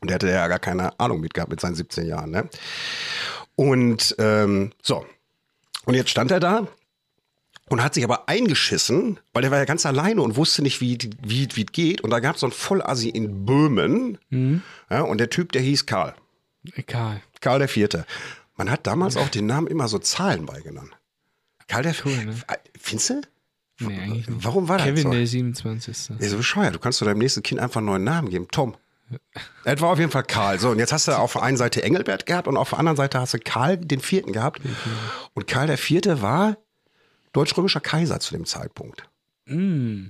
Und 0.00 0.10
der 0.10 0.14
hatte 0.16 0.30
ja 0.30 0.46
gar 0.48 0.58
keine 0.58 0.98
Ahnung 1.00 1.20
mit 1.20 1.34
gehabt 1.34 1.50
mit 1.50 1.60
seinen 1.60 1.74
17 1.74 2.06
Jahren. 2.06 2.30
Ne? 2.30 2.48
Und 3.56 4.14
ähm, 4.18 4.72
so. 4.82 5.06
Und 5.86 5.94
jetzt 5.94 6.10
stand 6.10 6.30
er 6.30 6.40
da 6.40 6.68
und 7.74 7.82
hat 7.82 7.92
sich 7.94 8.04
aber 8.04 8.28
eingeschissen, 8.28 9.18
weil 9.32 9.42
der 9.42 9.50
war 9.50 9.58
ja 9.58 9.64
ganz 9.64 9.84
alleine 9.84 10.22
und 10.22 10.36
wusste 10.36 10.62
nicht, 10.62 10.80
wie 10.80 10.96
wie 11.22 11.48
wie 11.54 11.64
es 11.64 11.72
geht. 11.72 12.02
Und 12.02 12.10
da 12.10 12.20
gab 12.20 12.36
es 12.36 12.40
so 12.42 12.46
einen 12.46 12.52
Vollassi 12.52 13.08
in 13.08 13.44
Böhmen. 13.44 14.18
Ja, 14.88 15.00
und 15.00 15.18
der 15.18 15.28
Typ, 15.28 15.50
der 15.50 15.60
hieß 15.62 15.84
Karl. 15.84 16.14
egal. 16.76 17.20
Karl 17.40 17.58
der 17.58 17.68
Vierte. 17.68 18.06
Man 18.56 18.70
hat 18.70 18.86
damals 18.86 19.16
auch 19.16 19.28
den 19.28 19.46
Namen 19.46 19.66
immer 19.66 19.88
so 19.88 19.98
Zahlen 19.98 20.46
beigenannt. 20.46 20.92
Karl 21.66 21.82
der 21.82 21.96
Cool, 22.04 22.24
ne? 22.24 22.36
Äh, 22.46 22.58
Findest 22.78 23.10
du? 23.10 23.20
Nee. 23.80 24.22
Warum 24.28 24.68
war 24.68 24.78
das 24.78 24.86
Kevin 24.86 25.02
so? 25.02 25.10
der 25.10 25.26
27. 25.26 26.10
Ey, 26.20 26.28
so 26.28 26.36
bescheuert. 26.36 26.76
Du 26.76 26.78
kannst 26.78 27.02
deinem 27.02 27.18
nächsten 27.18 27.42
Kind 27.42 27.60
einfach 27.60 27.78
einen 27.78 27.86
neuen 27.86 28.04
Namen 28.04 28.30
geben. 28.30 28.46
Tom. 28.52 28.76
Das 29.64 29.80
war 29.80 29.90
auf 29.90 29.98
jeden 29.98 30.12
Fall 30.12 30.22
Karl. 30.22 30.60
So, 30.60 30.70
und 30.70 30.78
jetzt 30.78 30.92
hast 30.92 31.08
du 31.08 31.12
auf 31.18 31.32
der 31.32 31.42
einen 31.42 31.56
Seite 31.56 31.82
Engelbert 31.82 32.24
gehabt 32.24 32.46
und 32.46 32.56
auf 32.56 32.70
der 32.70 32.78
anderen 32.78 32.96
Seite 32.96 33.18
hast 33.18 33.34
du 33.34 33.38
Karl 33.40 33.78
den 33.78 33.98
Vierten 33.98 34.32
gehabt. 34.32 34.60
Und 35.34 35.48
Karl 35.48 35.66
der 35.66 35.76
Vierte 35.78 36.22
war 36.22 36.56
deutsch-römischer 37.34 37.80
Kaiser 37.80 38.18
zu 38.20 38.32
dem 38.34 38.46
Zeitpunkt. 38.46 39.08
Mm. 39.46 40.06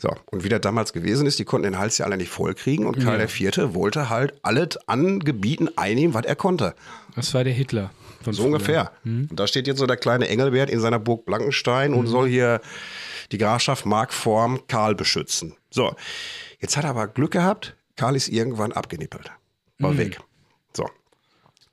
So, 0.00 0.10
und 0.26 0.44
wie 0.44 0.48
das 0.48 0.60
damals 0.60 0.92
gewesen 0.92 1.26
ist, 1.26 1.40
die 1.40 1.44
konnten 1.44 1.64
den 1.64 1.78
Hals 1.78 1.98
ja 1.98 2.06
alle 2.06 2.16
nicht 2.16 2.30
vollkriegen 2.30 2.86
und 2.86 3.00
Karl 3.00 3.18
Ja. 3.18 3.26
Vierte 3.26 3.74
wollte 3.74 4.08
halt 4.08 4.38
alles 4.42 4.76
an 4.86 5.18
Gebieten 5.18 5.68
einnehmen, 5.76 6.14
was 6.14 6.24
er 6.24 6.36
konnte. 6.36 6.76
Das 7.16 7.34
war 7.34 7.42
der 7.42 7.52
Hitler. 7.52 7.90
Von 8.22 8.32
So 8.32 8.42
früher. 8.42 8.46
ungefähr. 8.52 8.92
Und 9.04 9.34
da 9.34 9.48
steht 9.48 9.66
jetzt 9.66 9.78
so 9.78 9.86
der 9.86 9.96
kleine 9.96 10.28
Engelbert 10.28 10.70
in 10.70 10.78
seiner 10.78 11.00
Burg 11.00 11.24
Blankenstein 11.26 11.94
und 11.94 12.06
soll 12.06 12.28
hier 12.28 12.60
die 13.32 13.38
Grafschaft 13.38 13.86
Markform 13.86 14.60
Karl 14.68 14.94
beschützen. 14.94 15.56
So, 15.70 15.96
jetzt 16.60 16.76
hat 16.76 16.84
er 16.84 16.90
aber 16.90 17.08
Glück 17.08 17.32
gehabt. 17.32 17.76
Karl 17.96 18.14
ist 18.14 18.28
irgendwann 18.28 18.72
abgenippelt. 18.72 19.30
War 19.80 19.96
weg. 19.98 20.20
So. 20.76 20.88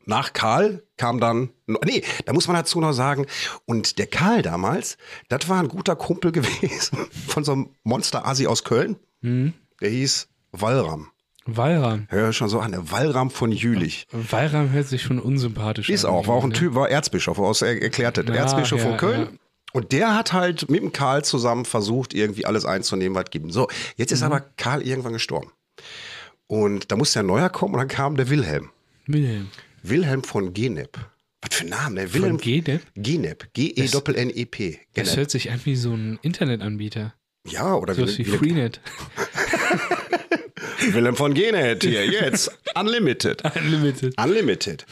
Nach 0.06 0.34
Karl 0.34 0.82
kam 0.98 1.20
dann, 1.20 1.50
nee, 1.68 2.04
da 2.26 2.34
muss 2.34 2.48
man 2.48 2.56
dazu 2.56 2.80
noch 2.80 2.94
sagen, 2.94 3.26
und 3.66 3.98
der 4.00 4.08
Karl 4.08 4.42
damals, 4.42 4.98
das 5.30 5.50
war 5.50 5.60
ein 5.60 5.68
guter 5.68 5.96
Kumpel 5.96 6.32
gewesen 6.34 6.98
von 7.28 7.44
so 7.44 7.52
einem 7.54 7.70
Monster-Asi 7.84 8.48
aus 8.48 8.64
Köln. 8.64 8.96
Der 9.22 9.90
hieß 9.90 10.28
Walram. 10.52 11.08
Walram. 11.48 12.08
Hör 12.10 12.32
schon 12.34 12.50
so 12.50 12.60
an, 12.60 12.72
der 12.72 12.92
Walram 12.92 13.30
von 13.30 13.52
Jülich. 13.52 14.08
Walram 14.12 14.72
hört 14.72 14.88
sich 14.88 15.02
schon 15.04 15.20
unsympathisch 15.20 15.90
Ist 15.90 16.06
an. 16.06 16.12
auch, 16.12 16.28
war 16.28 16.36
auch 16.36 16.44
ein? 16.44 16.54
Typ, 16.54 16.74
war 16.76 16.90
Erzbischof, 16.90 17.38
aus 17.40 17.62
er 17.62 17.82
erklärte, 17.82 18.24
Ja, 18.28 18.34
Erzbischof 18.34 18.80
ja, 18.82 18.88
von 18.90 18.98
Köln. 18.98 19.22
ja. 19.22 19.28
Und 19.74 19.92
der 19.92 20.16
hat 20.16 20.32
halt 20.32 20.70
mit 20.70 20.82
dem 20.82 20.94
Karl 20.94 21.26
zusammen 21.26 21.66
versucht, 21.66 22.14
irgendwie 22.14 22.46
alles 22.46 22.64
einzunehmen, 22.66 23.16
was 23.16 23.30
gibt. 23.30 23.52
So, 23.52 23.68
jetzt 23.98 24.12
Mhm. 24.12 24.16
ist 24.16 24.24
aber 24.24 24.40
Karl 24.40 24.82
irgendwann 24.84 25.14
gestorben. 25.14 25.52
Und 26.48 26.92
da 26.92 26.96
musste 26.96 27.20
ein 27.20 27.26
neuer 27.26 27.50
kommen 27.50 27.74
und 27.74 27.80
dann 27.80 27.88
kam 27.88 28.16
der 28.16 28.30
Wilhelm. 28.30 28.70
Wilhelm. 29.08 29.50
Wilhelm 29.90 30.24
von 30.24 30.54
Genep. 30.54 30.98
Was 31.42 31.56
für 31.58 31.64
ein 31.66 31.70
Name, 31.70 32.02
ne? 32.02 32.14
Wilhelm 32.14 32.38
Genep? 32.38 32.82
Genep. 32.96 33.54
G-E-N-N-E-P. 33.54 34.80
Das 34.94 35.06
Genep. 35.06 35.18
hört 35.18 35.32
sich 35.32 35.52
an 35.52 35.62
wie 35.64 35.76
so 35.76 35.94
ein 35.94 36.20
Internetanbieter. 36.22 37.14
Ja, 37.48 37.76
oder 37.76 37.94
So 37.94 38.04
was 38.04 38.18
wie 38.18 38.26
Wilhelm, 38.26 38.40
Freenet. 38.40 38.82
Wilhelm 40.94 41.16
von 41.16 41.34
Genep 41.34 41.84
hier, 41.84 42.06
jetzt. 42.06 42.52
Unlimited. 42.76 43.44
Unlimited. 43.56 44.20
Unlimited. 44.22 44.86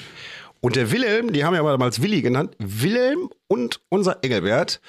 Und 0.62 0.76
der 0.76 0.92
Wilhelm, 0.92 1.34
die 1.34 1.44
haben 1.44 1.54
ja 1.56 1.60
aber 1.60 1.72
damals 1.72 2.02
Willi 2.02 2.22
genannt. 2.22 2.56
Wilhelm 2.60 3.30
und 3.48 3.82
unser 3.90 4.24
Engelbert, 4.24 4.80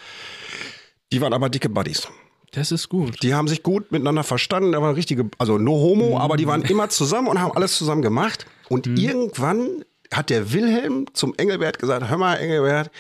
die 1.13 1.21
waren 1.21 1.33
aber 1.33 1.49
dicke 1.49 1.69
Buddies. 1.69 2.07
Das 2.53 2.71
ist 2.71 2.89
gut. 2.89 3.21
Die 3.23 3.35
haben 3.35 3.49
sich 3.49 3.65
gut 3.65 3.91
miteinander 3.91 4.23
verstanden. 4.23 4.73
Da 4.73 4.81
war 4.81 4.95
richtige, 4.95 5.29
also 5.39 5.59
no 5.59 5.73
homo, 5.73 6.19
aber 6.21 6.37
die 6.37 6.47
waren 6.47 6.63
immer 6.63 6.89
zusammen 6.89 7.27
und 7.27 7.41
haben 7.41 7.51
alles 7.57 7.77
zusammen 7.77 8.03
gemacht. 8.03 8.47
Und 8.69 8.87
irgendwann 8.87 9.85
hat 10.13 10.31
der 10.31 10.53
Wilhelm 10.53 11.07
zum 11.13 11.35
Engelbert 11.37 11.79
gesagt: 11.79 12.09
Hör 12.09 12.19
mal, 12.19 12.37
Engelbert, 12.37 12.91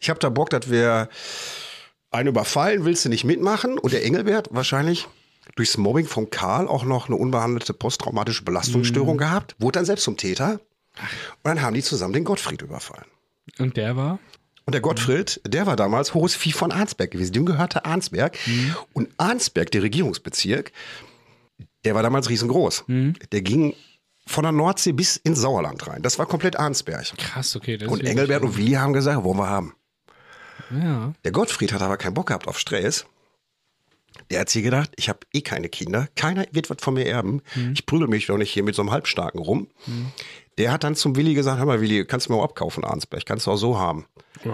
ich 0.00 0.10
habe 0.10 0.20
da 0.20 0.28
Bock, 0.28 0.50
dass 0.50 0.70
wir 0.70 1.08
einen 2.10 2.28
überfallen. 2.28 2.84
Willst 2.84 3.04
du 3.04 3.08
nicht 3.08 3.24
mitmachen? 3.24 3.78
Und 3.78 3.92
der 3.92 4.04
Engelbert 4.04 4.48
wahrscheinlich 4.50 5.08
durchs 5.54 5.76
Mobbing 5.76 6.06
von 6.06 6.30
Karl 6.30 6.68
auch 6.68 6.84
noch 6.84 7.06
eine 7.06 7.16
unbehandelte 7.16 7.72
posttraumatische 7.72 8.44
Belastungsstörung 8.44 9.16
gehabt, 9.16 9.54
wurde 9.58 9.78
dann 9.78 9.84
selbst 9.84 10.04
zum 10.04 10.16
Täter. 10.16 10.60
Und 10.94 11.44
dann 11.44 11.62
haben 11.62 11.74
die 11.74 11.82
zusammen 11.82 12.14
den 12.14 12.24
Gottfried 12.24 12.62
überfallen. 12.62 13.06
Und 13.58 13.76
der 13.76 13.96
war? 13.96 14.18
Und 14.64 14.72
der 14.72 14.80
Gottfried, 14.80 15.40
der 15.46 15.66
war 15.66 15.76
damals 15.76 16.14
hohes 16.14 16.34
Vieh 16.34 16.52
von 16.52 16.72
Arnsberg 16.72 17.12
gewesen. 17.12 17.32
Dem 17.32 17.46
gehörte 17.46 17.84
Arnsberg. 17.84 18.36
Und 18.92 19.08
Arnsberg, 19.16 19.70
der 19.70 19.82
Regierungsbezirk, 19.82 20.72
der 21.84 21.94
war 21.94 22.02
damals 22.02 22.28
riesengroß. 22.28 22.84
Der 23.30 23.42
ging 23.42 23.74
von 24.26 24.42
der 24.42 24.52
Nordsee 24.52 24.92
bis 24.92 25.16
ins 25.16 25.40
Sauerland 25.40 25.86
rein. 25.86 26.02
Das 26.02 26.18
war 26.18 26.26
komplett 26.26 26.58
Arnsberg. 26.58 27.16
Krass, 27.16 27.56
okay. 27.56 27.84
Und 27.86 28.04
Engelbert 28.04 28.42
und 28.42 28.56
Willi 28.56 28.72
haben 28.72 28.92
gesagt, 28.92 29.22
wollen 29.24 29.38
wir 29.38 29.48
haben. 29.48 29.74
Ja. 30.70 31.12
Der 31.24 31.32
Gottfried 31.32 31.72
hat 31.72 31.82
aber 31.82 31.96
keinen 31.96 32.14
Bock 32.14 32.26
gehabt 32.26 32.48
auf 32.48 32.58
Stress. 32.58 33.06
Der 34.30 34.40
hat 34.40 34.50
sich 34.50 34.64
gedacht, 34.64 34.90
ich 34.96 35.08
habe 35.08 35.20
eh 35.32 35.42
keine 35.42 35.68
Kinder, 35.68 36.08
keiner 36.16 36.46
wird 36.50 36.70
was 36.70 36.78
von 36.80 36.94
mir 36.94 37.06
erben. 37.06 37.42
Ich 37.74 37.86
prügel 37.86 38.08
mich 38.08 38.26
doch 38.26 38.38
nicht 38.38 38.50
hier 38.50 38.64
mit 38.64 38.74
so 38.74 38.82
einem 38.82 38.90
Halbstarken 38.90 39.40
rum. 39.40 39.68
Der 40.58 40.72
hat 40.72 40.84
dann 40.84 40.96
zum 40.96 41.14
Willi 41.16 41.34
gesagt, 41.34 41.58
hör 41.58 41.66
mal 41.66 41.80
Willi, 41.80 42.04
kannst 42.06 42.26
du 42.26 42.32
mir 42.32 42.38
auch 42.38 42.44
abkaufen, 42.44 42.82
Arnsberg, 42.82 43.26
kannst 43.26 43.46
du 43.46 43.52
auch 43.52 43.56
so 43.56 43.78
haben. 43.78 44.06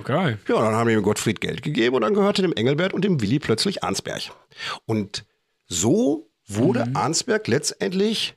Geil. 0.04 0.38
Ja, 0.48 0.61
dann 0.61 0.74
haben 0.74 0.88
die 0.88 0.94
dem 0.94 1.02
Gottfried 1.02 1.40
Geld 1.40 1.62
gegeben 1.62 1.94
und 1.96 2.02
dann 2.02 2.12
gehörte 2.12 2.42
dem 2.42 2.52
Engelbert 2.52 2.92
und 2.92 3.04
dem 3.04 3.20
Willi 3.22 3.38
plötzlich 3.38 3.82
Arnsberg. 3.82 4.32
Und 4.85 5.24
so 5.68 6.28
wurde 6.46 6.90
Arnsberg 6.94 7.46
letztendlich 7.46 8.35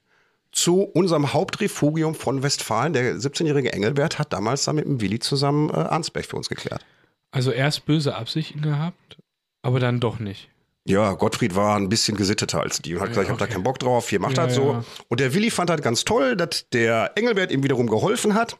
zu 0.55 0.81
unserem 0.81 1.33
Hauptrefugium 1.33 2.15
von 2.15 2.41
Westfalen. 2.41 2.93
Der 2.93 3.15
17-jährige 3.15 3.73
Engelbert 3.73 4.17
hat 4.17 4.33
damals 4.33 4.63
dann 4.63 4.77
mit 4.77 4.85
dem 4.85 5.01
Willi 5.01 5.19
zusammen 5.19 5.69
äh, 5.69 5.73
Arnsberg 5.73 6.25
für 6.25 6.37
uns 6.37 6.49
geklärt. 6.49 6.83
Also 7.29 7.51
erst 7.51 7.85
böse 7.85 8.15
Absichten 8.15 8.61
gehabt, 8.61 9.17
aber 9.61 9.79
dann 9.79 9.99
doch 9.99 10.19
nicht. 10.19 10.49
Ja, 10.87 11.13
Gottfried 11.13 11.55
war 11.55 11.75
ein 11.75 11.89
bisschen 11.89 12.15
gesitteter 12.15 12.61
als 12.61 12.81
die 12.81 12.95
und 12.95 13.01
hat 13.01 13.09
gesagt, 13.09 13.25
ich 13.25 13.29
habe 13.29 13.39
da 13.39 13.45
okay. 13.45 13.55
keinen 13.55 13.63
Bock 13.63 13.79
drauf, 13.79 14.09
hier 14.09 14.21
macht 14.21 14.37
Ja, 14.37 14.45
das 14.45 14.55
so. 14.55 14.71
ja. 14.71 14.83
Und 15.09 15.19
der 15.19 15.33
Willi 15.33 15.49
fand 15.49 15.69
das 15.69 15.81
ganz 15.81 16.05
toll, 16.05 16.37
dass 16.37 16.69
der 16.69 17.11
Engelbert 17.15 17.51
ihm 17.51 17.63
wiederum 17.63 17.87
geholfen 17.87 18.35
hat. 18.35 18.57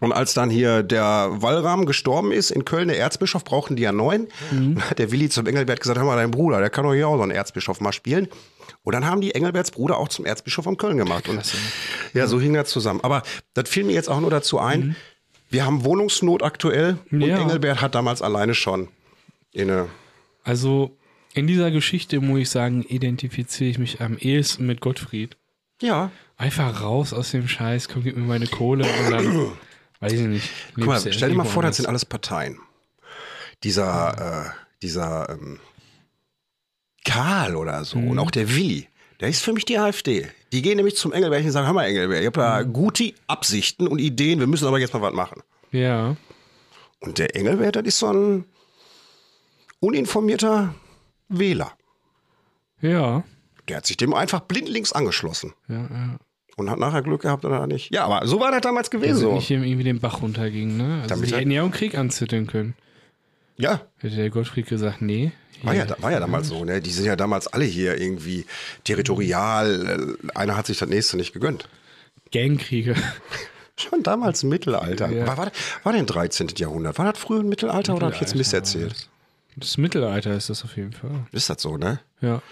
Und 0.00 0.12
als 0.12 0.34
dann 0.34 0.50
hier 0.50 0.82
der 0.84 1.30
Wallrahm 1.32 1.86
gestorben 1.86 2.30
ist 2.30 2.50
in 2.50 2.64
Köln, 2.64 2.88
der 2.88 2.98
Erzbischof, 2.98 3.42
brauchten 3.44 3.74
die 3.74 3.82
ja 3.82 3.92
neun. 3.92 4.28
Und 4.52 4.76
dann 4.76 4.90
hat 4.90 4.98
der 5.00 5.10
Willi 5.10 5.30
zum 5.30 5.46
Engelbert 5.46 5.80
gesagt, 5.80 5.98
hör 5.98 6.06
mal, 6.06 6.16
dein 6.16 6.30
Bruder, 6.30 6.60
der 6.60 6.70
kann 6.70 6.84
doch 6.84 6.92
hier 6.94 7.08
auch 7.08 7.16
so 7.16 7.22
einen 7.22 7.32
Erzbischof 7.32 7.80
mal 7.80 7.92
spielen. 7.92 8.28
Und 8.88 8.94
dann 8.94 9.04
haben 9.04 9.20
die 9.20 9.34
Engelberts 9.34 9.70
Bruder 9.70 9.98
auch 9.98 10.08
zum 10.08 10.24
Erzbischof 10.24 10.64
von 10.64 10.78
Köln 10.78 10.96
gemacht. 10.96 11.28
Und 11.28 11.42
ja, 12.14 12.26
so 12.26 12.40
hing 12.40 12.54
das 12.54 12.70
zusammen. 12.70 13.02
Aber 13.02 13.22
das 13.52 13.68
fiel 13.68 13.84
mir 13.84 13.92
jetzt 13.92 14.08
auch 14.08 14.18
nur 14.18 14.30
dazu 14.30 14.58
ein, 14.58 14.96
wir 15.50 15.66
haben 15.66 15.84
Wohnungsnot 15.84 16.42
aktuell 16.42 16.96
und 17.12 17.20
Ja. 17.20 17.38
Engelbert 17.38 17.82
hat 17.82 17.94
damals 17.94 18.22
alleine 18.22 18.54
schon 18.54 18.88
in 19.52 19.70
eine 19.70 19.88
Also 20.42 20.96
in 21.34 21.46
dieser 21.46 21.70
Geschichte, 21.70 22.18
muss 22.22 22.40
ich 22.40 22.48
sagen, 22.48 22.82
identifiziere 22.82 23.68
ich 23.68 23.78
mich 23.78 24.00
am 24.00 24.16
ehesten 24.16 24.64
mit 24.64 24.80
Gottfried. 24.80 25.36
ja, 25.82 26.10
Einfach 26.38 26.80
raus 26.80 27.12
aus 27.12 27.32
dem 27.32 27.46
Scheiß, 27.46 27.88
komm, 27.90 28.04
gib 28.04 28.16
mir 28.16 28.24
meine 28.24 28.46
Kohle 28.46 28.86
und 28.86 29.10
dann, 29.10 29.52
weiß 30.00 30.12
ich 30.14 30.20
nicht. 30.20 30.48
Guck 30.76 30.86
mal, 30.86 31.12
stell 31.12 31.28
dir 31.28 31.36
mal 31.36 31.44
vor, 31.44 31.62
das 31.62 31.76
sind 31.76 31.84
alles 31.84 32.06
Parteien. 32.06 32.58
Dieser, 33.64 34.46
äh, 34.46 34.50
dieser 34.80 35.28
ähm, 35.28 35.60
Karl 37.04 37.56
oder 37.56 37.84
so 37.84 37.98
Mhm. 37.98 38.10
und 38.10 38.18
auch 38.18 38.30
der 38.30 38.54
Willi, 38.54 38.88
der 39.20 39.28
ist 39.28 39.42
für 39.42 39.52
mich 39.52 39.64
die 39.64 39.78
AfD. 39.78 40.26
Die 40.52 40.62
gehen 40.62 40.76
nämlich 40.76 40.96
zum 40.96 41.12
Engelbert 41.12 41.44
und 41.44 41.50
sagen, 41.50 41.66
hör 41.66 41.74
mal 41.74 41.84
Engelbert, 41.86 42.20
ich 42.20 42.26
habe 42.26 42.40
da 42.40 42.62
Mhm. 42.64 42.72
gute 42.72 43.12
Absichten 43.26 43.86
und 43.88 43.98
Ideen, 43.98 44.40
wir 44.40 44.46
müssen 44.46 44.66
aber 44.66 44.78
jetzt 44.78 44.94
mal 44.94 45.02
was 45.02 45.14
machen. 45.14 45.42
Ja, 45.72 46.16
Und 47.00 47.18
der 47.18 47.36
Engelbert, 47.36 47.76
das 47.76 47.84
ist 47.84 47.98
so 48.00 48.12
ein 48.12 48.44
uninformierter 49.80 50.74
Wähler. 51.28 51.72
ja, 52.80 53.22
Der 53.68 53.76
hat 53.78 53.86
sich 53.86 53.96
dem 53.98 54.14
einfach 54.14 54.40
blindlings 54.40 54.92
angeschlossen 54.92 55.52
ja, 55.68 55.76
ja. 55.76 56.16
und 56.56 56.70
hat 56.70 56.78
nachher 56.78 57.02
Glück 57.02 57.22
gehabt 57.22 57.44
oder 57.44 57.66
nicht. 57.66 57.92
Ja, 57.94 58.04
aber 58.06 58.26
so 58.26 58.40
war 58.40 58.50
das 58.50 58.62
damals 58.62 58.90
gewesen. 58.90 59.12
Also 59.16 59.30
So. 59.30 59.34
nicht 59.36 59.50
irgendwie 59.50 59.84
den 59.84 60.00
Bach 60.00 60.22
runterging, 60.22 60.76
ne? 60.78 61.02
Also 61.02 61.14
Damit 61.14 61.30
die 61.30 61.34
hätten 61.36 61.50
ja 61.50 61.60
auch 61.60 61.66
einen 61.66 61.72
Krieg 61.74 61.96
anzetteln 61.98 62.46
können. 62.46 62.74
Ja, 63.58 63.82
Hätte 63.98 64.16
der 64.16 64.30
Gottfried 64.30 64.66
gesagt, 64.66 65.02
nee. 65.02 65.32
War 65.62 65.74
ja, 65.74 65.86
war 66.00 66.12
ja 66.12 66.20
damals 66.20 66.48
so, 66.48 66.64
ne? 66.64 66.80
Die 66.80 66.90
sind 66.90 67.04
ja 67.04 67.16
damals 67.16 67.46
alle 67.48 67.64
hier 67.64 68.00
irgendwie 68.00 68.46
territorial. 68.84 70.16
Äh, 70.24 70.36
Einer 70.38 70.56
hat 70.56 70.66
sich 70.66 70.78
das 70.78 70.88
nächste 70.88 71.16
nicht 71.16 71.32
gegönnt. 71.32 71.68
Gangkriege. 72.32 72.94
Schon 73.76 74.02
damals 74.02 74.42
im 74.42 74.48
Mittelalter. 74.48 75.10
Ja. 75.10 75.26
War, 75.26 75.36
war, 75.36 75.52
war 75.84 75.92
denn 75.92 76.06
13. 76.06 76.48
Jahrhundert? 76.56 76.98
War 76.98 77.12
das 77.12 77.20
früher 77.20 77.40
ein 77.40 77.48
Mittelalter 77.48 77.94
oder 77.94 78.06
habe 78.06 78.14
ich 78.14 78.20
jetzt 78.20 78.34
Mist 78.34 78.52
erzählt? 78.52 79.08
Das 79.56 79.78
Mittelalter 79.78 80.34
ist 80.34 80.50
das 80.50 80.64
auf 80.64 80.76
jeden 80.76 80.92
Fall. 80.92 81.26
Ist 81.32 81.48
das 81.50 81.62
so, 81.62 81.76
ne? 81.76 82.00
Ja. 82.20 82.42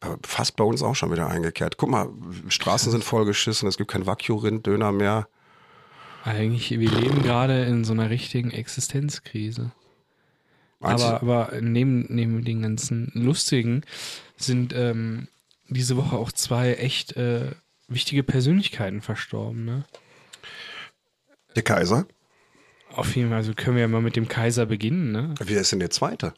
Aber 0.00 0.18
Fast 0.24 0.56
bei 0.56 0.64
uns 0.64 0.82
auch 0.82 0.94
schon 0.94 1.12
wieder 1.12 1.28
eingekehrt. 1.28 1.76
Guck 1.76 1.90
mal, 1.90 2.08
Straßen 2.48 2.90
sind 2.90 3.04
vollgeschissen, 3.04 3.68
es 3.68 3.76
gibt 3.76 3.90
kein 3.90 4.06
Wagyu-Rind-Döner 4.06 4.92
mehr. 4.92 5.28
Eigentlich, 6.24 6.70
wir 6.70 6.90
leben 6.90 7.22
gerade 7.22 7.64
in 7.64 7.84
so 7.84 7.92
einer 7.92 8.10
richtigen 8.10 8.50
Existenzkrise. 8.50 9.72
Aber, 10.80 11.20
aber 11.20 11.60
neben, 11.60 12.06
neben 12.08 12.44
den 12.44 12.62
ganzen 12.62 13.12
lustigen 13.14 13.82
sind 14.36 14.72
ähm, 14.74 15.28
diese 15.68 15.96
Woche 15.96 16.16
auch 16.16 16.32
zwei 16.32 16.74
echt 16.74 17.16
äh, 17.16 17.50
wichtige 17.88 18.22
Persönlichkeiten 18.22 19.02
verstorben. 19.02 19.64
Ne? 19.64 19.84
Der 21.54 21.62
Kaiser? 21.62 22.06
Auf 22.92 23.14
jeden 23.14 23.28
Fall, 23.28 23.38
also 23.38 23.54
können 23.54 23.76
wir 23.76 23.82
ja 23.82 23.88
mal 23.88 24.00
mit 24.00 24.16
dem 24.16 24.28
Kaiser 24.28 24.66
beginnen. 24.66 25.12
Ne? 25.12 25.34
Wer 25.38 25.60
ist 25.60 25.72
denn 25.72 25.80
der 25.80 25.90
Zweite? 25.90 26.34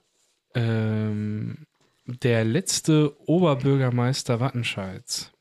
Ähm, 0.55 1.67
der 2.05 2.45
letzte 2.45 3.17
Oberbürgermeister 3.27 4.41
Wattenscheids, 4.41 5.33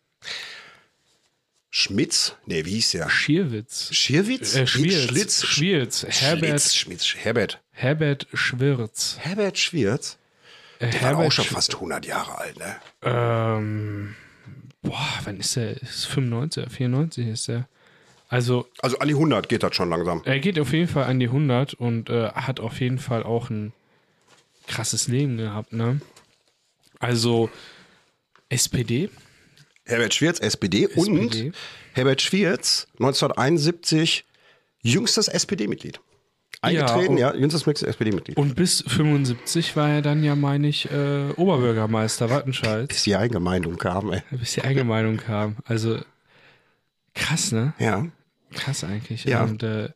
Schmitz? 1.74 2.36
Nee, 2.46 2.66
wie 2.66 2.72
hieß 2.72 2.92
der? 2.92 3.10
Schierwitz. 3.10 3.94
Schierwitz? 3.94 4.56
Äh, 4.56 4.68
Schwirz. 4.68 5.04
Schlitz? 5.10 5.44
Schwirz. 5.46 6.06
Herbert, 6.10 6.50
Schlitz, 6.50 6.76
Schmitz, 6.76 7.16
Herbert. 7.16 7.62
Herbert 7.72 8.28
Schwirz. 8.34 9.16
Herbert 9.20 9.58
Schwirz? 9.58 10.18
Äh, 10.80 10.90
Der 10.90 11.02
war 11.02 11.18
auch 11.20 11.32
schon 11.32 11.46
Sch- 11.46 11.54
fast 11.54 11.74
100 11.76 12.06
Jahre 12.06 12.38
alt, 12.38 12.58
ne? 12.60 12.76
Ähm, 13.04 14.16
boah, 14.82 15.08
wann 15.24 15.40
ist 15.40 15.56
der? 15.56 15.82
Ist 15.82 16.08
95, 16.08 16.70
94 16.70 17.28
ist 17.28 17.48
der. 17.48 17.68
Also, 18.28 18.68
Also 18.82 18.98
an 19.00 19.08
die 19.08 19.14
100 19.14 19.48
geht 19.48 19.64
das 19.64 19.76
schon 19.76 19.90
langsam. 19.90 20.22
er 20.26 20.40
geht 20.40 20.60
auf 20.60 20.74
jeden 20.74 20.88
Fall 20.90 21.06
an 21.06 21.20
die 21.20 21.28
100 21.28 21.74
und 21.74 22.10
äh, 22.10 22.30
hat 22.32 22.60
auf 22.60 22.80
jeden 22.82 23.00
Fall 23.00 23.24
auch 23.24 23.50
ein 23.50 23.72
krasses 24.68 25.08
Leben 25.08 25.38
gehabt, 25.38 25.72
ne? 25.74 26.02
Also, 27.00 27.50
SPD. 28.50 29.10
Herbert 29.92 30.14
Schwirz, 30.14 30.40
SPD, 30.40 30.88
und 30.88 31.18
SPD. 31.26 31.52
Herbert 31.94 32.22
Schwirz, 32.22 32.88
1971, 33.00 34.26
jüngstes 34.82 35.28
SPD-Mitglied. 35.28 36.00
Eingetreten, 36.64 37.14
und- 37.14 37.18
ja, 37.18 37.34
jüngstes 37.36 37.66
SPD-Mitglied. 37.66 38.38
Und 38.38 38.56
bis 38.56 38.84
75 38.88 39.76
war 39.76 39.90
er 39.90 40.02
dann 40.02 40.24
ja, 40.24 40.36
meine 40.36 40.68
ich, 40.68 40.90
äh, 40.92 41.32
Oberbürgermeister 41.36 42.30
Wattenscheid, 42.30 42.88
Bis 42.90 43.04
die 43.04 43.16
Eingemeindung 43.16 43.78
kam, 43.78 44.12
ey. 44.14 44.22
bis 44.32 44.54
die 44.54 44.62
Allgemeinung 44.62 45.18
kam. 45.18 45.56
Also, 45.66 46.00
krass, 47.14 47.52
ne? 47.52 47.74
Ja. 47.80 48.06
Krass 48.54 48.84
eigentlich. 48.84 49.24
Ja. 49.26 49.44
Und 49.44 49.64
äh, 49.64 49.90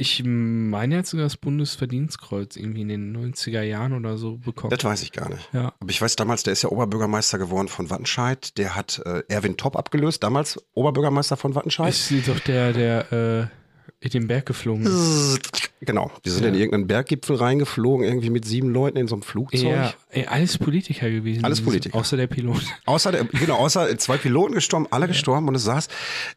ich 0.00 0.22
meine, 0.24 0.96
hat 0.96 1.06
sogar 1.06 1.26
das 1.26 1.36
Bundesverdienstkreuz 1.36 2.56
irgendwie 2.56 2.80
in 2.80 2.88
den 2.88 3.34
90er 3.34 3.60
Jahren 3.60 3.92
oder 3.92 4.16
so 4.16 4.38
bekommen. 4.38 4.70
Das 4.70 4.82
weiß 4.82 5.02
ich 5.02 5.12
gar 5.12 5.28
nicht. 5.28 5.46
Ja. 5.52 5.74
Aber 5.78 5.90
ich 5.90 6.00
weiß 6.00 6.16
damals, 6.16 6.42
der 6.42 6.54
ist 6.54 6.62
ja 6.62 6.70
Oberbürgermeister 6.70 7.36
geworden 7.36 7.68
von 7.68 7.90
Wattenscheid. 7.90 8.56
Der 8.56 8.74
hat 8.74 9.02
äh, 9.04 9.22
Erwin 9.28 9.58
Topp 9.58 9.76
abgelöst, 9.76 10.22
damals 10.22 10.58
Oberbürgermeister 10.72 11.36
von 11.36 11.54
Wattenscheid. 11.54 11.90
Ist 11.90 12.10
doch 12.26 12.40
der, 12.40 12.72
der 12.72 13.12
äh, 13.12 13.59
in 14.00 14.10
den 14.10 14.26
Berg 14.28 14.46
geflogen 14.46 14.86
ist. 14.86 15.40
Genau, 15.82 16.10
die 16.26 16.28
sind 16.28 16.42
Ja. 16.42 16.50
in 16.50 16.56
irgendeinen 16.56 16.86
Berggipfel 16.88 17.36
reingeflogen, 17.36 18.04
irgendwie 18.04 18.28
mit 18.28 18.44
sieben 18.44 18.68
Leuten 18.68 18.98
in 18.98 19.08
so 19.08 19.14
einem 19.14 19.22
Flugzeug. 19.22 19.62
Ja, 19.62 19.94
alles 20.26 20.58
Politiker 20.58 21.08
gewesen. 21.08 21.42
Alles 21.42 21.62
Politiker. 21.62 21.96
Außer 21.96 22.18
der 22.18 22.26
Pilot. 22.26 22.60
Außer, 22.84 23.12
der, 23.12 23.24
genau, 23.24 23.56
außer 23.56 23.96
zwei 23.98 24.18
Piloten 24.18 24.52
gestorben, 24.52 24.86
alle 24.90 25.08
gestorben 25.08 25.48
und 25.48 25.54
es 25.54 25.64
saß. 25.64 25.88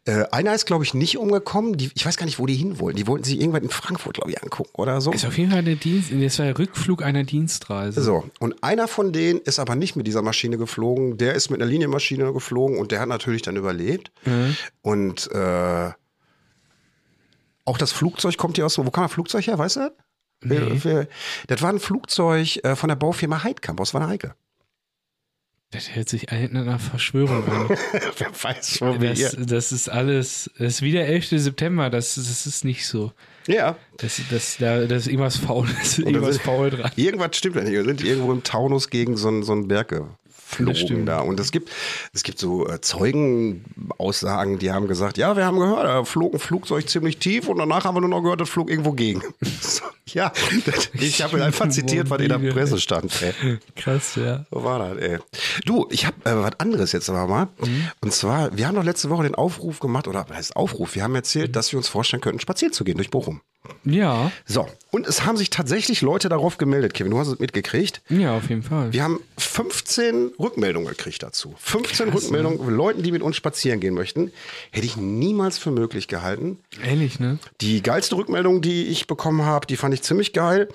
Äh, 0.06 0.24
einer 0.32 0.56
ist, 0.56 0.66
glaube 0.66 0.86
ich, 0.86 0.94
nicht 0.94 1.18
umgekommen. 1.18 1.76
Die, 1.76 1.92
ich 1.94 2.06
weiß 2.06 2.16
gar 2.16 2.26
nicht, 2.26 2.40
wo 2.40 2.46
die 2.46 2.56
hin 2.56 2.80
wollten. 2.80 2.96
Die 2.96 3.06
wollten 3.06 3.26
sich 3.26 3.38
irgendwann 3.38 3.64
in 3.64 3.70
Frankfurt, 3.70 4.14
glaube 4.14 4.32
ich, 4.32 4.42
angucken 4.42 4.72
oder 4.76 5.02
so. 5.02 5.12
Ist 5.12 5.26
auf 5.26 5.38
jeden 5.38 5.52
Fall 5.52 5.62
der 5.62 5.76
Dienst, 5.76 6.10
das 6.18 6.40
war 6.40 6.46
der 6.46 6.58
Rückflug 6.58 7.04
einer 7.04 7.26
Dienstreise. 7.26 8.02
So, 8.02 8.24
und 8.40 8.64
einer 8.64 8.88
von 8.88 9.12
denen 9.12 9.42
ist 9.42 9.60
aber 9.60 9.76
nicht 9.76 9.98
mit 9.98 10.08
dieser 10.08 10.22
Maschine 10.22 10.58
geflogen. 10.58 11.18
Der 11.18 11.34
ist 11.36 11.50
mit 11.50 11.62
einer 11.62 11.70
Linienmaschine 11.70 12.32
geflogen 12.32 12.78
und 12.78 12.94
der 12.94 13.02
hat 13.02 13.10
natürlich 13.10 13.42
dann 13.42 13.58
überlebt. 13.58 14.10
Und 14.82 15.30
äh, 15.34 15.90
auch 17.66 17.78
das 17.78 17.92
Flugzeug 17.92 18.38
kommt 18.38 18.58
hier 18.58 18.66
aus. 18.66 18.78
Wo 18.78 18.90
kam 18.92 19.04
das 19.06 19.14
Flugzeug 19.14 19.48
her, 19.48 19.58
weißt 19.58 19.78
du? 19.78 19.96
Wer- 20.42 21.08
Das 21.48 21.62
war 21.62 21.70
ein 21.72 21.80
Flugzeug 21.80 22.64
äh, 22.66 22.76
von 22.76 22.90
der 22.90 22.96
Baufirma 22.98 23.44
Heidkamp 23.44 23.80
aus 23.80 23.94
Wanne-Eickel. 23.94 24.34
Das 25.72 25.96
hört 25.96 26.08
sich 26.08 26.32
an 26.32 26.56
einer 26.56 26.78
Verschwörung 26.78 27.48
an. 27.48 27.70
Wer 28.18 28.44
weiß 28.44 28.78
schon, 28.78 29.02
wie 29.02 29.08
Das, 29.08 29.36
das 29.40 29.72
ist 29.72 29.90
alles, 29.90 30.52
das 30.60 30.74
ist 30.76 30.82
wie 30.84 30.92
der 30.92 31.08
11. 31.08 31.30
September, 31.30 31.90
das, 31.90 32.14
das 32.14 32.46
ist 32.46 32.64
nicht 32.64 32.86
so. 32.86 33.12
Ja, 33.48 33.76
Das, 33.98 34.22
das, 34.30 34.58
da, 34.60 34.86
das 34.86 35.04
ist 35.04 35.08
irgendwas 35.08 35.38
faul, 35.38 35.68
das 35.80 35.98
ist 35.98 36.00
irgendwas 36.06 36.38
faul 36.38 36.70
dran. 36.70 36.92
irgendwas 36.96 37.36
stimmt 37.38 37.56
da 37.56 37.62
nicht. 37.62 37.72
Wir 37.72 37.84
sind 37.86 38.04
irgendwo 38.04 38.32
im 38.34 38.44
Taunus 38.44 38.90
gegen 38.92 39.18
so, 39.18 39.30
einen- 39.30 39.42
so 39.44 39.54
einen 39.54 39.68
Berg 39.68 39.90
geflogen 40.58 41.06
da. 41.06 41.20
Und 41.20 41.40
es 41.40 41.52
gibt, 41.52 41.70
es 42.14 42.24
gibt 42.24 42.40
so 42.40 42.68
äh, 42.68 42.82
Zeugenaussagen, 42.82 44.60
die 44.60 44.72
haben 44.72 44.88
gesagt, 44.88 45.18
ja, 45.18 45.36
wir 45.36 45.46
haben 45.46 45.60
gehört, 45.60 45.86
da 45.86 46.04
flog 46.04 46.34
ein 46.34 46.40
Flugzeug 46.40 46.90
ziemlich 46.90 47.18
tief 47.18 47.48
und 47.48 47.58
danach 47.58 47.86
haben 47.86 47.96
wir 47.96 48.02
nur 48.02 48.10
noch 48.10 48.22
gehört, 48.22 48.42
das 48.42 48.50
flog 48.50 48.70
irgendwo 48.70 48.92
gegen. 48.92 49.22
ja, 50.16 50.32
das, 50.66 50.90
ich 50.94 51.22
habe 51.22 51.44
einfach 51.44 51.70
zitiert, 51.70 52.10
was 52.10 52.22
in 52.22 52.30
der 52.30 52.38
Presse 52.38 52.80
stand. 52.80 53.12
Ey. 53.22 53.60
Krass, 53.76 54.16
ja. 54.16 54.46
So 54.52 54.64
war 54.64 54.80
das, 54.80 54.98
ey. 55.02 55.20
Du, 55.66 55.88
ich 55.90 56.06
habe 56.06 56.18
äh, 56.30 56.36
was 56.36 56.60
anderes 56.60 56.92
jetzt 56.92 57.10
aber 57.10 57.28
mal. 57.28 57.48
Mhm. 57.60 57.88
Und 58.02 58.14
zwar, 58.14 58.56
wir 58.56 58.68
haben 58.68 58.76
doch 58.76 58.84
letzte 58.84 59.10
Woche 59.10 59.24
den 59.24 59.36
Aufruf 59.36 59.80
gemacht, 59.80 60.08
oder 60.08 60.26
was 60.30 60.38
heißt 60.38 60.56
Aufruf? 60.56 60.96
Wir 60.96 61.04
haben 61.04 61.16
erzählt, 61.16 61.56
dass 61.56 61.72
wir 61.72 61.78
uns 61.78 61.88
vorstellen 61.88 62.22
könnten, 62.22 62.40
spazieren 62.40 62.74
zu 62.74 62.84
gehen 62.84 62.98
durch 62.98 63.10
Bochum. 63.10 63.42
Ja, 63.86 64.30
So, 64.46 64.68
und 64.92 65.08
es 65.08 65.24
haben 65.26 65.38
sich 65.38 65.50
tatsächlich 65.50 66.02
Leute 66.02 66.28
darauf 66.28 66.58
gemeldet, 66.58 66.94
Kevin, 66.94 67.12
du 67.12 67.20
hast 67.20 67.30
es 67.30 67.40
mitgekriegt. 67.40 68.02
ja, 68.10 68.36
auf 68.36 68.50
jeden 68.50 68.62
Fall. 68.62 68.92
Wir 68.92 69.04
haben 69.04 69.22
15 69.38 70.32
Rückmeldungen 70.38 70.90
gekriegt 70.90 71.24
dazu. 71.24 71.54
15 71.60 72.10
Rückmeldungen 72.10 72.58
von 72.60 72.76
Leuten, 72.76 73.04
die 73.04 73.12
mit 73.14 73.22
uns 73.22 73.38
spazieren 73.38 73.80
gehen 73.80 73.94
möchten. 73.94 74.32
Hätte 74.72 74.86
ich 74.86 74.98
niemals 74.98 75.58
für 75.58 75.72
möglich 75.72 76.10
gehalten. 76.10 76.60
Ehrlich, 76.86 77.20
ne? 77.22 77.40
Die 77.62 77.82
geilste 77.82 78.18
Rückmeldung, 78.18 78.62
die 78.62 78.88
ich 78.88 79.08
bekommen 79.08 79.44
habe, 79.46 79.66
die 79.66 79.78
fand 79.78 79.94
ich 79.94 80.03
ziemlich 80.04 80.34
geil. 80.34 80.70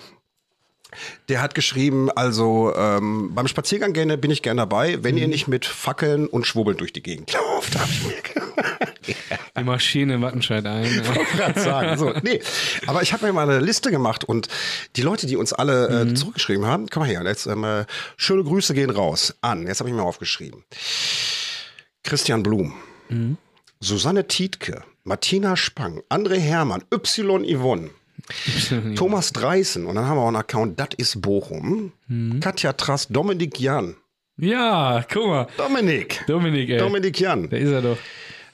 Der 1.28 1.42
hat 1.42 1.54
geschrieben, 1.54 2.10
also 2.10 2.74
ähm, 2.74 3.34
beim 3.34 3.46
Spaziergang 3.46 3.92
gerne 3.92 4.16
bin 4.16 4.30
ich 4.30 4.42
gerne 4.42 4.62
dabei, 4.62 5.02
wenn 5.04 5.18
ihr 5.18 5.28
nicht 5.28 5.46
mit 5.46 5.66
Fackeln 5.66 6.26
und 6.26 6.46
Schwubbeln 6.46 6.78
durch 6.78 6.94
die 6.94 7.02
Gegend 7.02 7.30
lauft. 7.34 7.78
Hab 7.78 7.88
ich 7.90 8.06
mir 8.06 8.14
Die 9.58 9.64
Maschine 9.64 10.14
in 10.14 10.22
Wattenscheid 10.22 10.64
ein. 10.64 11.02
Gerade 11.36 11.60
sagen. 11.60 11.98
So, 11.98 12.12
nee. 12.22 12.40
Aber 12.86 13.02
ich 13.02 13.12
habe 13.12 13.26
mir 13.26 13.32
mal 13.32 13.48
eine 13.48 13.60
Liste 13.60 13.90
gemacht 13.90 14.24
und 14.24 14.48
die 14.96 15.02
Leute, 15.02 15.26
die 15.26 15.36
uns 15.36 15.52
alle 15.52 16.10
äh, 16.10 16.14
zurückgeschrieben 16.14 16.66
haben, 16.66 16.88
komm 16.88 17.02
mal 17.02 17.08
her, 17.08 17.22
jetzt 17.24 17.46
ähm, 17.46 17.64
äh, 17.64 17.84
schöne 18.16 18.44
Grüße 18.44 18.72
gehen 18.74 18.90
raus 18.90 19.34
an. 19.40 19.66
Jetzt 19.66 19.80
habe 19.80 19.90
ich 19.90 19.96
mir 19.96 20.02
aufgeschrieben. 20.02 20.64
Christian 22.02 22.42
Blum, 22.42 22.74
Susanne 23.80 24.26
Tietke, 24.28 24.82
Martina 25.04 25.56
Spang, 25.56 26.02
André 26.08 26.38
Hermann, 26.38 26.84
Y 26.92 27.44
Yvonne, 27.44 27.90
Thomas 28.96 29.32
Dreißen 29.32 29.86
und 29.86 29.94
dann 29.94 30.06
haben 30.06 30.16
wir 30.16 30.22
auch 30.22 30.28
einen 30.28 30.36
Account, 30.36 30.78
das 30.78 30.88
ist 30.96 31.20
Bochum, 31.22 31.92
Katja 32.40 32.72
Trass, 32.74 33.08
Dominik 33.08 33.58
Jan. 33.60 33.96
Ja, 34.36 35.04
guck 35.12 35.26
mal. 35.26 35.46
Dominik. 35.56 36.24
Dominik, 36.26 36.70
ey. 36.70 36.78
Dominik 36.78 37.18
Jan. 37.18 37.48
Da 37.50 37.56
ist 37.56 37.70
er 37.70 37.82
doch. 37.82 37.98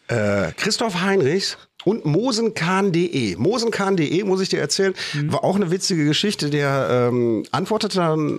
Äh, 0.08 0.52
Christoph 0.56 1.02
Heinrichs 1.02 1.58
und 1.84 2.04
mosenkahn.de. 2.06 3.36
Mosenkahn.de, 3.36 4.24
muss 4.24 4.40
ich 4.40 4.48
dir 4.48 4.60
erzählen, 4.60 4.94
war 5.26 5.44
auch 5.44 5.56
eine 5.56 5.70
witzige 5.70 6.04
Geschichte. 6.06 6.48
Der 6.48 7.08
ähm, 7.10 7.44
antwortete 7.50 7.98
dann 7.98 8.38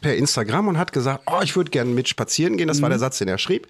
per 0.00 0.14
Instagram 0.14 0.68
und 0.68 0.78
hat 0.78 0.92
gesagt, 0.92 1.24
oh, 1.26 1.40
ich 1.42 1.56
würde 1.56 1.70
gerne 1.70 1.90
mit 1.90 2.08
spazieren 2.08 2.56
gehen. 2.56 2.68
Das 2.68 2.82
war 2.82 2.88
der 2.90 2.98
Satz, 2.98 3.18
den 3.18 3.28
er 3.28 3.38
schrieb. 3.38 3.66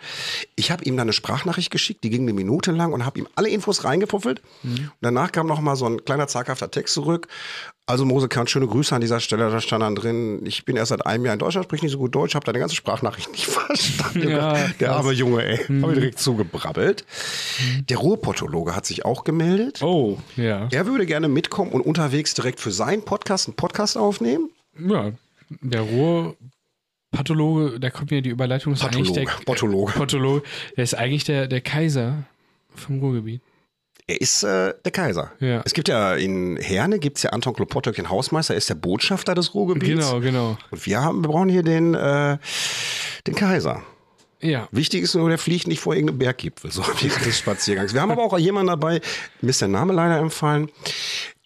Ich 0.56 0.70
habe 0.70 0.84
ihm 0.84 0.96
dann 0.96 1.06
eine 1.06 1.12
Sprachnachricht 1.14 1.70
geschickt, 1.70 2.04
die 2.04 2.10
ging 2.10 2.22
eine 2.22 2.34
Minute 2.34 2.72
lang 2.72 2.92
und 2.92 3.06
habe 3.06 3.18
ihm 3.20 3.28
alle 3.34 3.48
Infos 3.48 3.84
reingepuffelt. 3.84 4.42
Und 4.62 4.90
danach 5.00 5.32
kam 5.32 5.46
noch 5.46 5.60
mal 5.60 5.76
so 5.76 5.86
ein 5.86 6.04
kleiner 6.04 6.26
zaghafter 6.26 6.70
Text 6.70 6.94
zurück. 6.94 7.28
Also 7.86 8.06
Mose 8.06 8.28
Kahn, 8.28 8.46
schöne 8.46 8.66
Grüße 8.66 8.94
an 8.94 9.02
dieser 9.02 9.20
Stelle. 9.20 9.50
Da 9.50 9.60
stand 9.60 9.82
dann 9.82 9.94
drin, 9.94 10.40
ich 10.46 10.64
bin 10.64 10.74
erst 10.74 10.88
seit 10.88 11.04
einem 11.04 11.26
Jahr 11.26 11.34
in 11.34 11.38
Deutschland, 11.38 11.66
sprich 11.66 11.82
nicht 11.82 11.92
so 11.92 11.98
gut 11.98 12.14
Deutsch, 12.14 12.34
habe 12.34 12.46
deine 12.46 12.58
ganze 12.58 12.74
Sprachnachricht 12.74 13.30
nicht 13.30 13.46
verstanden. 13.46 14.30
Ja, 14.30 14.56
der 14.80 14.92
arme 14.92 15.12
Junge, 15.12 15.44
ey. 15.44 15.58
Hab 15.82 15.90
ich 15.90 15.94
direkt 15.98 16.18
zugebrabbelt. 16.18 17.04
Der 17.90 17.98
Ruhrpottologe 17.98 18.74
hat 18.74 18.86
sich 18.86 19.03
auch 19.04 19.24
gemeldet. 19.24 19.82
Oh, 19.82 20.18
ja. 20.36 20.68
Er 20.70 20.86
würde 20.86 21.06
gerne 21.06 21.28
mitkommen 21.28 21.72
und 21.72 21.82
unterwegs 21.82 22.34
direkt 22.34 22.60
für 22.60 22.70
seinen 22.70 23.04
Podcast 23.04 23.48
einen 23.48 23.56
Podcast 23.56 23.96
aufnehmen. 23.96 24.50
Ja, 24.78 25.12
der 25.60 25.82
Ruhrpathologe, 25.82 27.78
da 27.80 27.90
kommt 27.90 28.10
mir 28.10 28.22
die 28.22 28.30
Überleitung, 28.30 28.72
ist 28.72 28.84
eigentlich 28.84 29.12
der 29.12 29.24
Pathologe, 29.24 29.44
Pathologe. 29.44 29.92
Pathologe, 29.92 30.42
der 30.76 30.84
ist 30.84 30.94
eigentlich 30.94 31.24
der, 31.24 31.46
der 31.46 31.60
Kaiser 31.60 32.24
vom 32.74 32.98
Ruhrgebiet. 32.98 33.42
Er 34.06 34.20
ist 34.20 34.42
äh, 34.42 34.74
der 34.84 34.92
Kaiser. 34.92 35.32
Ja. 35.40 35.62
Es 35.64 35.72
gibt 35.72 35.88
ja 35.88 36.14
in 36.14 36.58
Herne 36.58 36.98
gibt's 36.98 37.22
ja 37.22 37.30
Anton 37.30 37.54
Klopotök, 37.54 37.96
den 37.96 38.10
Hausmeister, 38.10 38.52
er 38.52 38.58
ist 38.58 38.68
der 38.68 38.74
Botschafter 38.74 39.34
des 39.34 39.54
Ruhrgebiets. 39.54 40.10
Genau, 40.10 40.20
genau. 40.20 40.58
Und 40.70 40.86
wir 40.86 41.00
haben, 41.00 41.22
wir 41.22 41.28
brauchen 41.28 41.48
hier 41.48 41.62
den, 41.62 41.94
äh, 41.94 42.36
den 43.26 43.34
Kaiser. 43.34 43.82
Ja. 44.44 44.68
Wichtig 44.72 45.02
ist 45.02 45.14
nur, 45.14 45.28
der 45.30 45.38
fliegt 45.38 45.66
nicht 45.66 45.80
vor 45.80 45.94
irgendeinem 45.94 46.18
Berggipfel, 46.18 46.70
so 46.70 46.82
während 47.00 47.24
des 47.24 47.38
Spaziergangs. 47.38 47.94
Wir 47.94 48.02
haben 48.02 48.10
aber 48.10 48.22
auch 48.22 48.38
jemanden 48.38 48.68
dabei, 48.68 49.00
mir 49.40 49.50
ist 49.50 49.60
der 49.62 49.68
Name 49.68 49.94
leider 49.94 50.18
empfallen, 50.18 50.70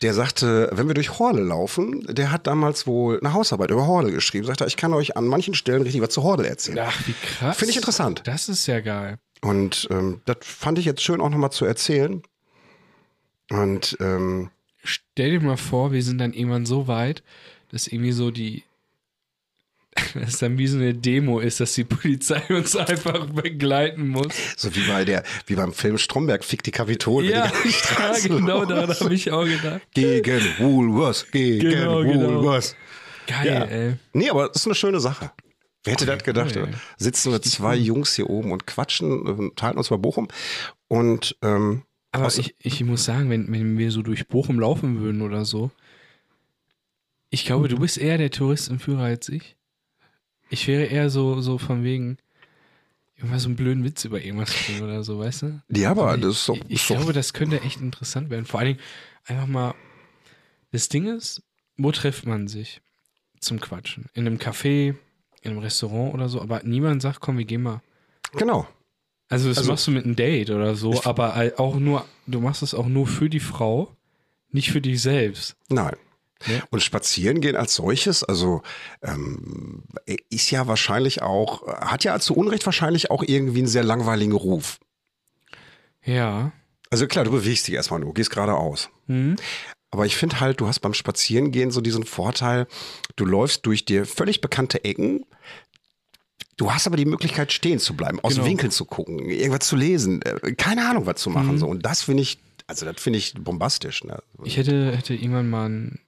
der 0.02 0.14
sagte, 0.14 0.68
wenn 0.72 0.88
wir 0.88 0.94
durch 0.94 1.18
Horde 1.18 1.40
laufen, 1.40 2.04
der 2.08 2.32
hat 2.32 2.48
damals 2.48 2.88
wohl 2.88 3.20
eine 3.20 3.32
Hausarbeit 3.34 3.70
über 3.70 3.86
Horde 3.86 4.10
geschrieben. 4.10 4.46
Sagt 4.46 4.62
er, 4.62 4.66
ich 4.66 4.76
kann 4.76 4.92
euch 4.94 5.16
an 5.16 5.26
manchen 5.26 5.54
Stellen 5.54 5.82
richtig 5.82 6.02
was 6.02 6.10
zu 6.10 6.24
Horde 6.24 6.48
erzählen. 6.48 6.80
Ach, 6.80 7.06
wie 7.06 7.14
krass. 7.14 7.56
Finde 7.56 7.70
ich 7.70 7.76
interessant. 7.76 8.22
Das 8.24 8.48
ist 8.48 8.66
ja 8.66 8.80
geil. 8.80 9.18
Und 9.42 9.86
ähm, 9.92 10.20
das 10.24 10.38
fand 10.40 10.78
ich 10.80 10.84
jetzt 10.84 11.02
schön 11.02 11.20
auch 11.20 11.30
nochmal 11.30 11.52
zu 11.52 11.64
erzählen. 11.64 12.22
Und 13.50 13.96
ähm, 14.00 14.50
Stell 14.82 15.30
dir 15.30 15.40
mal 15.40 15.56
vor, 15.56 15.92
wir 15.92 16.02
sind 16.02 16.18
dann 16.18 16.32
irgendwann 16.32 16.66
so 16.66 16.88
weit, 16.88 17.22
dass 17.70 17.86
irgendwie 17.86 18.12
so 18.12 18.30
die, 18.30 18.64
es 20.14 20.38
dann 20.38 20.58
wie 20.58 20.66
so 20.66 20.76
eine 20.76 20.94
Demo 20.94 21.40
ist, 21.40 21.60
dass 21.60 21.72
die 21.74 21.84
Polizei 21.84 22.42
uns 22.50 22.76
einfach 22.76 23.26
begleiten 23.26 24.08
muss. 24.08 24.28
so 24.56 24.74
wie 24.74 24.86
bei 24.86 25.04
der, 25.04 25.22
wie 25.46 25.54
beim 25.54 25.72
Film 25.72 25.98
Stromberg 25.98 26.44
fickt 26.44 26.66
die 26.66 26.70
Kapitol. 26.70 27.24
Ja, 27.24 27.50
die 27.64 27.68
ja 27.98 28.12
genau, 28.36 28.64
daran 28.64 28.88
habe 28.90 29.14
ich 29.14 29.30
auch 29.32 29.44
gedacht. 29.44 29.82
Gegen 29.94 30.42
Woolworths, 30.58 31.30
gegen 31.30 31.70
Genau, 31.70 32.02
genau. 32.02 32.28
Woolworths. 32.28 32.76
Geil, 33.26 33.46
Ja. 33.46 33.64
ey. 33.64 33.94
Nee, 34.12 34.30
aber 34.30 34.48
das 34.48 34.56
ist 34.62 34.66
eine 34.66 34.74
schöne 34.74 35.00
Sache. 35.00 35.30
Wer 35.84 35.92
hätte 35.92 36.06
das 36.06 36.22
gedacht? 36.24 36.56
cool. 36.56 36.68
Sitzen 36.96 37.32
wir 37.32 37.40
zwei 37.42 37.76
Jungs 37.76 38.14
hier 38.14 38.28
oben 38.28 38.52
und 38.52 38.66
quatschen, 38.66 39.50
äh, 39.50 39.50
teilen 39.56 39.78
uns 39.78 39.88
bei 39.88 39.96
Bochum 39.96 40.28
und 40.88 41.36
ähm, 41.42 41.82
Aber 42.12 42.26
ich, 42.36 42.54
ich 42.58 42.82
muss 42.84 43.04
sagen, 43.04 43.30
wenn, 43.30 43.50
wenn 43.52 43.78
wir 43.78 43.90
so 43.90 44.02
durch 44.02 44.28
Bochum 44.28 44.58
laufen 44.60 45.00
würden 45.00 45.22
oder 45.22 45.44
so, 45.44 45.70
ich 47.30 47.44
glaube, 47.44 47.68
du 47.68 47.78
bist 47.78 47.98
eher 47.98 48.16
der 48.18 48.30
Touristenführer 48.30 49.02
als 49.02 49.28
ich. 49.28 49.56
Ich 50.50 50.66
wäre 50.66 50.84
eher 50.84 51.10
so, 51.10 51.40
so 51.40 51.58
von 51.58 51.84
wegen, 51.84 52.18
irgendwas 53.16 53.42
so 53.42 53.48
einen 53.48 53.56
blöden 53.56 53.84
Witz 53.84 54.04
über 54.04 54.20
irgendwas 54.22 54.52
bringen 54.64 54.82
oder 54.82 55.02
so, 55.02 55.18
weißt 55.18 55.42
du? 55.42 55.62
ja, 55.70 55.90
aber 55.90 56.14
ich, 56.14 56.20
das 56.22 56.36
ist 56.36 56.48
doch, 56.48 56.56
ich, 56.56 56.62
ich 56.68 56.72
ist 56.82 56.90
doch 56.90 56.96
glaube, 56.96 57.12
das 57.12 57.32
könnte 57.32 57.60
echt 57.62 57.80
interessant 57.80 58.30
werden. 58.30 58.44
Vor 58.46 58.60
allen 58.60 58.68
Dingen 58.74 58.80
einfach 59.26 59.46
mal, 59.46 59.74
das 60.72 60.88
Ding 60.88 61.06
ist, 61.06 61.42
wo 61.76 61.92
trifft 61.92 62.26
man 62.26 62.48
sich 62.48 62.80
zum 63.40 63.60
Quatschen? 63.60 64.06
In 64.14 64.26
einem 64.26 64.38
Café, 64.38 64.94
in 65.42 65.50
einem 65.50 65.58
Restaurant 65.60 66.14
oder 66.14 66.28
so, 66.28 66.40
aber 66.40 66.62
niemand 66.64 67.02
sagt, 67.02 67.20
komm, 67.20 67.38
wir 67.38 67.44
gehen 67.44 67.62
mal. 67.62 67.80
genau. 68.32 68.66
Also 69.30 69.48
das 69.50 69.58
Also- 69.58 69.70
machst 69.72 69.86
du 69.86 69.90
mit 69.90 70.06
einem 70.06 70.16
Date 70.16 70.48
oder 70.50 70.74
so, 70.74 70.92
Ich- 70.94 71.06
aber 71.06 71.52
auch 71.58 71.76
nur, 71.76 72.06
du 72.26 72.40
machst 72.40 72.62
es 72.62 72.72
auch 72.72 72.86
nur 72.86 73.06
für 73.06 73.28
die 73.28 73.40
Frau, 73.40 73.94
nicht 74.50 74.70
für 74.70 74.80
dich 74.80 75.02
selbst. 75.02 75.54
Nein. 75.68 75.94
Ja. 76.46 76.62
Und 76.70 76.82
spazieren 76.82 77.40
gehen 77.40 77.56
als 77.56 77.74
solches, 77.74 78.22
also 78.22 78.62
ähm, 79.02 79.82
ist 80.30 80.50
ja 80.50 80.66
wahrscheinlich 80.68 81.20
auch, 81.20 81.66
hat 81.66 82.04
ja 82.04 82.18
zu 82.20 82.34
Unrecht 82.34 82.64
wahrscheinlich 82.64 83.10
auch 83.10 83.24
irgendwie 83.26 83.58
einen 83.58 83.66
sehr 83.66 83.82
langweiligen 83.82 84.32
Ruf. 84.32 84.78
Ja. 86.04 86.52
Also 86.90 87.06
klar, 87.06 87.24
du 87.24 87.32
bewegst 87.32 87.66
dich 87.66 87.74
erstmal 87.74 88.00
nur, 88.00 88.14
gehst 88.14 88.30
geradeaus. 88.30 88.88
Hm? 89.06 89.36
Aber 89.90 90.06
ich 90.06 90.16
finde 90.16 90.40
halt, 90.40 90.60
du 90.60 90.68
hast 90.68 90.80
beim 90.80 90.94
Spazierengehen 90.94 91.70
so 91.70 91.80
diesen 91.80 92.04
Vorteil, 92.04 92.66
du 93.16 93.24
läufst 93.24 93.66
durch 93.66 93.84
dir 93.84 94.06
völlig 94.06 94.40
bekannte 94.40 94.84
Ecken. 94.84 95.24
Du 96.56 96.72
hast 96.72 96.86
aber 96.86 96.96
die 96.96 97.04
Möglichkeit, 97.04 97.52
stehen 97.52 97.78
zu 97.78 97.94
bleiben, 97.94 98.20
aus 98.20 98.34
Genau. 98.34 98.46
Winkeln 98.46 98.70
zu 98.70 98.84
gucken, 98.84 99.28
irgendwas 99.28 99.66
zu 99.68 99.76
lesen, 99.76 100.22
äh, 100.22 100.52
keine 100.52 100.88
Ahnung, 100.88 101.06
was 101.06 101.20
zu 101.20 101.30
machen. 101.30 101.52
Mhm. 101.52 101.58
So. 101.58 101.66
Und 101.66 101.84
das 101.84 102.02
finde 102.02 102.22
ich, 102.22 102.38
also 102.66 102.84
das 102.84 103.00
finde 103.00 103.18
ich 103.18 103.34
bombastisch. 103.34 104.04
Ne? 104.04 104.18
Ich 104.44 104.56
hätte, 104.56 104.94
hätte 104.96 105.14
irgendwann 105.14 105.48
mal 105.48 105.68
ein, 105.68 106.00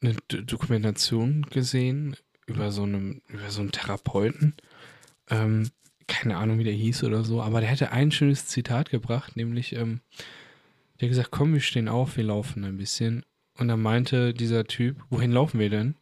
eine 0.00 0.14
Dokumentation 0.28 1.42
gesehen 1.42 2.16
über 2.46 2.70
so 2.72 2.84
einen, 2.84 3.22
über 3.28 3.50
so 3.50 3.60
einen 3.60 3.72
Therapeuten. 3.72 4.54
Ähm, 5.28 5.70
keine 6.06 6.38
Ahnung, 6.38 6.58
wie 6.58 6.64
der 6.64 6.72
hieß 6.72 7.04
oder 7.04 7.22
so, 7.22 7.42
aber 7.42 7.60
der 7.60 7.68
hätte 7.68 7.92
ein 7.92 8.10
schönes 8.10 8.46
Zitat 8.46 8.90
gebracht, 8.90 9.36
nämlich, 9.36 9.74
ähm, 9.74 10.00
der 11.00 11.06
hat 11.06 11.10
gesagt, 11.10 11.30
komm, 11.30 11.52
wir 11.52 11.60
stehen 11.60 11.88
auf, 11.88 12.16
wir 12.16 12.24
laufen 12.24 12.64
ein 12.64 12.78
bisschen. 12.78 13.24
Und 13.58 13.68
dann 13.68 13.82
meinte 13.82 14.32
dieser 14.32 14.64
Typ, 14.64 14.96
wohin 15.10 15.32
laufen 15.32 15.60
wir 15.60 15.68
denn? 15.68 15.96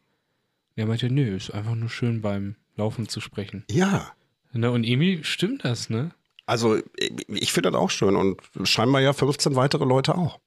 Der 0.77 0.85
meinte, 0.85 1.11
nö, 1.11 1.35
ist 1.35 1.51
einfach 1.51 1.75
nur 1.75 1.89
schön 1.89 2.21
beim 2.21 2.55
Laufen 2.75 3.09
zu 3.09 3.19
sprechen. 3.19 3.65
Ja. 3.69 4.13
Ne? 4.53 4.71
Und 4.71 4.83
irgendwie 4.83 5.23
stimmt 5.23 5.65
das, 5.65 5.89
ne? 5.89 6.11
Also 6.45 6.77
ich, 6.95 7.11
ich 7.27 7.51
finde 7.51 7.71
das 7.71 7.79
auch 7.79 7.89
schön 7.89 8.15
und 8.15 8.41
scheinbar 8.63 9.01
ja 9.01 9.11
15 9.11 9.55
weitere 9.55 9.85
Leute 9.85 10.15
auch. 10.15 10.39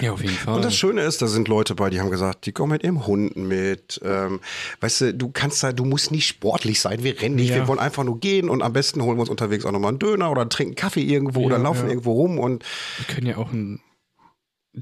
Ja, 0.00 0.12
auf 0.12 0.22
jeden 0.22 0.34
Fall. 0.34 0.54
Und 0.54 0.64
das 0.64 0.76
Schöne 0.76 1.02
ist, 1.02 1.20
da 1.22 1.26
sind 1.26 1.48
Leute 1.48 1.74
bei, 1.74 1.90
die 1.90 2.00
haben 2.00 2.10
gesagt, 2.10 2.46
die 2.46 2.52
kommen 2.52 2.72
mit 2.72 2.84
ihrem 2.84 3.06
Hund 3.06 3.36
mit. 3.36 4.00
Ähm, 4.04 4.40
weißt 4.80 5.00
du, 5.00 5.14
du 5.14 5.30
kannst 5.30 5.62
da, 5.62 5.72
du 5.72 5.84
musst 5.84 6.10
nicht 6.12 6.26
sportlich 6.26 6.80
sein, 6.80 7.02
wir 7.02 7.20
rennen 7.20 7.36
nicht, 7.36 7.50
Ja. 7.50 7.56
wir 7.56 7.68
wollen 7.68 7.78
einfach 7.80 8.04
nur 8.04 8.20
gehen 8.20 8.48
und 8.48 8.62
am 8.62 8.72
besten 8.72 9.02
holen 9.02 9.16
wir 9.16 9.22
uns 9.22 9.30
unterwegs 9.30 9.64
auch 9.64 9.72
nochmal 9.72 9.90
einen 9.90 9.98
Döner 9.98 10.30
oder 10.30 10.48
trinken 10.48 10.74
Kaffee 10.76 11.02
irgendwo 11.02 11.40
Ja, 11.40 11.46
oder 11.46 11.58
laufen 11.58 11.84
ja. 11.84 11.88
irgendwo 11.90 12.12
rum 12.12 12.38
und 12.38 12.64
Wir 12.98 13.14
können 13.14 13.26
ja 13.26 13.36
auch 13.38 13.52
einen 13.52 13.80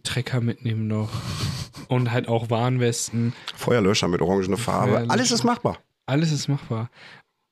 Trecker 0.02 0.40
mitnehmen 0.40 0.86
noch. 0.88 1.10
Und 1.88 2.10
halt 2.12 2.28
auch 2.28 2.50
Warnwesten. 2.50 3.32
Feuerlöscher 3.54 4.08
mit 4.08 4.20
orangene 4.20 4.56
Farbe. 4.56 5.06
Alles 5.08 5.30
ist 5.30 5.44
machbar. 5.44 5.78
Alles 6.06 6.32
ist 6.32 6.48
machbar. 6.48 6.90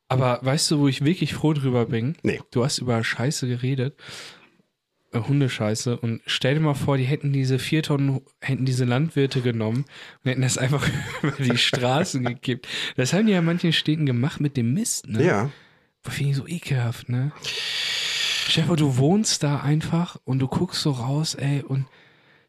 Aber 0.08 0.40
weißt 0.42 0.70
du, 0.70 0.80
wo 0.80 0.88
ich 0.88 1.04
wirklich 1.04 1.32
froh 1.34 1.54
drüber 1.54 1.86
bin? 1.86 2.16
Nee. 2.22 2.40
Du 2.50 2.62
hast 2.64 2.78
über 2.78 3.02
Scheiße 3.02 3.46
geredet. 3.48 3.96
Hundescheiße. 5.14 5.96
Und 5.98 6.20
stell 6.26 6.54
dir 6.54 6.60
mal 6.60 6.74
vor, 6.74 6.96
die 6.96 7.04
hätten 7.04 7.32
diese 7.32 7.58
vier 7.58 7.82
Tonnen, 7.82 8.20
hätten 8.40 8.64
diese 8.64 8.84
Landwirte 8.84 9.40
genommen 9.40 9.84
und 10.22 10.30
hätten 10.30 10.42
das 10.42 10.58
einfach 10.58 10.86
über 11.22 11.32
die 11.38 11.58
Straßen 11.58 12.24
gekippt. 12.24 12.68
Das 12.96 13.12
haben 13.12 13.26
die 13.26 13.32
ja 13.32 13.38
in 13.38 13.44
manchen 13.44 13.72
Städten 13.72 14.06
gemacht 14.06 14.40
mit 14.40 14.56
dem 14.56 14.72
Mist, 14.72 15.08
ne? 15.08 15.24
Ja. 15.24 15.50
Finde 16.02 16.30
ich 16.32 16.36
so 16.36 16.46
ekelhaft, 16.46 17.08
ne? 17.08 17.32
Vor, 18.66 18.76
du 18.76 18.98
wohnst 18.98 19.42
da 19.42 19.60
einfach 19.60 20.16
und 20.24 20.38
du 20.38 20.48
guckst 20.48 20.82
so 20.82 20.90
raus, 20.90 21.34
ey, 21.34 21.62
und 21.62 21.86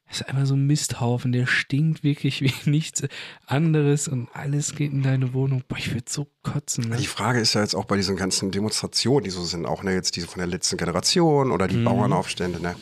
es 0.08 0.22
ist 0.22 0.30
einfach 0.30 0.45
so 0.45 0.53
ein 0.56 0.66
Misthaufen, 0.68 1.32
der 1.32 1.45
stinkt 1.47 2.03
wirklich 2.03 2.41
wie 2.41 2.53
nichts 2.70 3.03
anderes 3.47 4.08
und 4.08 4.30
alles 4.34 4.76
geht 4.76 4.91
in 4.91 5.03
deine 5.03 5.34
Wohnung. 5.34 5.64
Boah, 5.68 5.78
ich 5.78 5.93
würde 5.93 6.06
so 6.10 6.28
kotzen, 6.43 6.89
ne? 6.89 6.97
Die 6.97 7.08
Frage 7.08 7.39
ist 7.39 7.53
ja 7.53 7.62
jetzt 7.62 7.76
auch 7.76 7.86
bei 7.86 7.97
diesen 7.97 8.16
ganzen 8.16 8.51
Demonstrationen, 8.51 9.24
die 9.24 9.30
so 9.32 9.43
sind, 9.43 9.66
auch 9.66 9.84
ne, 9.84 9.93
jetzt 9.93 10.16
diese 10.16 10.28
von 10.28 10.39
der 10.39 10.47
letzten 10.47 10.78
Generation 10.78 11.51
oder 11.51 11.66
Mhm. 11.66 11.70
die 11.72 11.84
Bauernaufstände, 11.84 12.62
ne? 12.62 12.76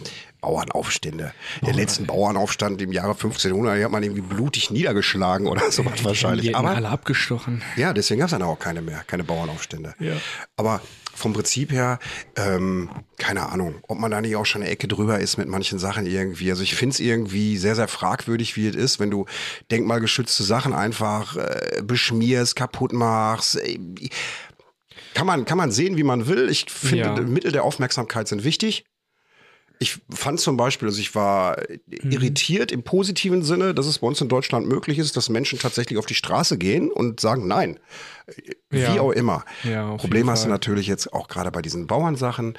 Bauernaufstände. 0.44 1.34
Der 1.66 1.74
letzten 1.74 2.06
Bauernaufstand 2.06 2.82
im 2.82 2.92
Jahre 2.92 3.12
1500, 3.12 3.78
die 3.80 3.84
hat 3.86 3.92
man 3.92 4.04
irgendwie 4.04 4.22
blutig 4.22 4.70
niedergeschlagen 4.72 5.48
oder 5.48 5.72
sowas 5.72 5.94
Die 6.00 6.06
wahrscheinlich. 6.06 6.48
hätten 6.48 6.56
Aber 6.58 6.72
alle 6.76 6.90
abgestochen. 6.90 7.64
Ja, 7.78 7.94
deswegen 7.94 8.20
gab 8.20 8.28
es 8.28 8.32
dann 8.32 8.42
auch 8.44 8.60
keine 8.60 8.82
mehr, 8.82 9.04
keine 9.08 9.24
Bauernaufstände. 9.24 9.96
Ja. 10.00 10.14
Aber 10.58 10.82
vom 11.16 11.32
Prinzip 11.32 11.72
her, 11.72 12.00
ähm, 12.36 12.90
keine 13.18 13.50
Ahnung, 13.50 13.76
ob 13.88 14.00
man 14.00 14.12
da 14.12 14.20
nicht 14.20 14.36
auch 14.36 14.46
schon 14.46 14.64
eine 14.64 14.72
Ecke 14.72 14.88
drüber 14.88 15.20
ist 15.20 15.38
mit 15.38 15.48
manchen 15.48 15.80
Sachen 15.80 16.06
irgendwie. 16.06 16.50
Also 16.52 16.64
ich 16.64 16.76
finde 16.76 16.94
es 16.94 17.00
irgendwie 17.00 17.58
sehr, 17.58 17.76
sehr 17.76 17.88
fragwürdig, 17.88 18.58
wie 18.58 18.68
es 18.68 18.76
ist, 18.76 19.00
wenn 19.00 19.12
du 19.12 19.26
denkmalgeschützte 19.72 20.44
Sachen 20.44 20.74
einfach 20.74 21.38
äh, 21.38 21.82
beschmierst, 21.84 22.56
kaputt 22.56 22.92
machst. 22.94 23.56
Äh, 23.62 23.80
Kann 25.14 25.28
man, 25.28 25.46
kann 25.46 25.58
man 25.60 25.72
sehen, 25.72 25.96
wie 25.98 26.04
man 26.04 26.28
will. 26.28 26.50
Ich 26.50 26.66
finde, 26.70 27.04
Ja. 27.06 27.22
Mittel 27.22 27.52
der 27.52 27.64
Aufmerksamkeit 27.64 28.28
sind 28.28 28.44
wichtig. 28.44 28.84
Ich 29.84 30.00
fand 30.10 30.40
zum 30.40 30.56
Beispiel, 30.56 30.88
also 30.88 31.02
ich 31.02 31.14
war 31.14 31.58
irritiert 31.90 32.72
im 32.72 32.84
positiven 32.84 33.44
Sinne, 33.44 33.74
dass 33.74 33.86
es 33.86 34.00
bei 34.00 34.08
uns 34.08 34.22
in 34.22 34.30
Deutschland 34.30 34.66
möglich 34.66 34.98
ist, 34.98 35.18
dass 35.18 35.28
Menschen 35.28 35.60
tatsächlich 35.60 36.00
auf 36.00 36.06
die 36.06 36.16
Straße 36.16 36.58
gehen 36.58 36.90
und 36.90 37.20
sagen 37.20 37.48
Nein. 37.48 37.80
Wie 38.70 38.80
Ja. 38.80 39.02
auch 39.02 39.12
immer. 39.12 39.44
Ja, 39.64 39.96
Problem 39.98 40.30
hast 40.30 40.46
du 40.46 40.50
natürlich 40.50 40.88
jetzt 40.88 41.14
auch 41.14 41.28
gerade 41.28 41.52
bei 41.52 41.62
diesen 41.62 41.86
Bauernsachen, 41.86 42.58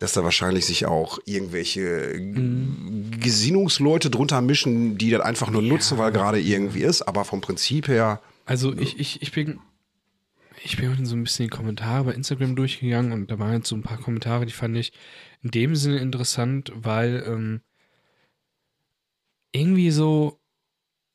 dass 0.00 0.12
da 0.12 0.22
wahrscheinlich 0.22 0.66
sich 0.66 0.84
auch 0.84 1.18
irgendwelche 1.24 2.12
Mhm. 2.18 3.10
Gesinnungsleute 3.20 4.10
drunter 4.10 4.42
mischen, 4.42 4.98
die 4.98 5.08
das 5.10 5.22
einfach 5.22 5.48
nur 5.50 5.62
nutzen, 5.62 5.96
weil 5.96 6.12
gerade 6.12 6.40
irgendwie 6.40 6.82
ist. 6.82 7.00
Aber 7.02 7.24
vom 7.24 7.40
Prinzip 7.40 7.88
her, 7.88 8.20
Also 8.44 8.74
ich, 8.76 9.00
ich, 9.00 9.22
ich 9.22 9.32
bin 9.32 9.60
ich 10.64 10.78
bin 10.78 10.90
heute 10.90 11.04
so 11.04 11.14
ein 11.14 11.22
bisschen 11.22 11.44
die 11.44 11.50
Kommentare 11.50 12.04
bei 12.04 12.12
Instagram 12.12 12.56
durchgegangen 12.56 13.12
und 13.12 13.30
da 13.30 13.38
waren 13.38 13.52
jetzt 13.52 13.68
so 13.68 13.76
ein 13.76 13.82
paar 13.82 13.98
Kommentare, 13.98 14.46
die 14.46 14.52
fand 14.52 14.76
ich 14.78 14.92
in 15.42 15.50
dem 15.50 15.76
Sinne 15.76 15.98
interessant, 15.98 16.72
weil 16.74 17.22
ähm, 17.26 17.60
irgendwie 19.52 19.90
so 19.90 20.40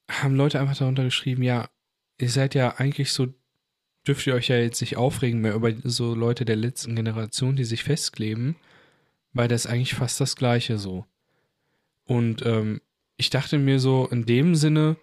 haben 0.07 0.35
Leute 0.35 0.59
einfach 0.59 0.77
darunter 0.77 1.03
geschrieben, 1.03 1.41
ja, 1.41 1.67
ihr 2.19 2.29
seid 2.29 2.53
ja 2.53 2.75
eigentlich 2.77 3.11
so, 3.11 3.33
dürft 4.07 4.27
ihr 4.27 4.35
euch 4.35 4.49
ja 4.49 4.57
jetzt 4.57 4.81
nicht 4.81 4.97
aufregen 4.97 5.41
mehr 5.41 5.55
über 5.55 5.73
so 5.83 6.13
Leute 6.13 6.45
der 6.45 6.55
letzten 6.55 6.95
Generation, 6.95 7.55
die 7.55 7.65
sich 7.65 7.83
festkleben, 7.83 8.55
weil 9.33 9.47
das 9.47 9.65
ist 9.65 9.71
eigentlich 9.71 9.95
fast 9.95 10.21
das 10.21 10.35
Gleiche 10.35 10.77
so. 10.77 11.05
Und 12.05 12.45
ähm, 12.45 12.81
ich 13.17 13.31
dachte 13.31 13.57
mir 13.57 13.79
so, 13.79 14.07
in 14.07 14.27
dem 14.27 14.53
Sinne, 14.53 14.97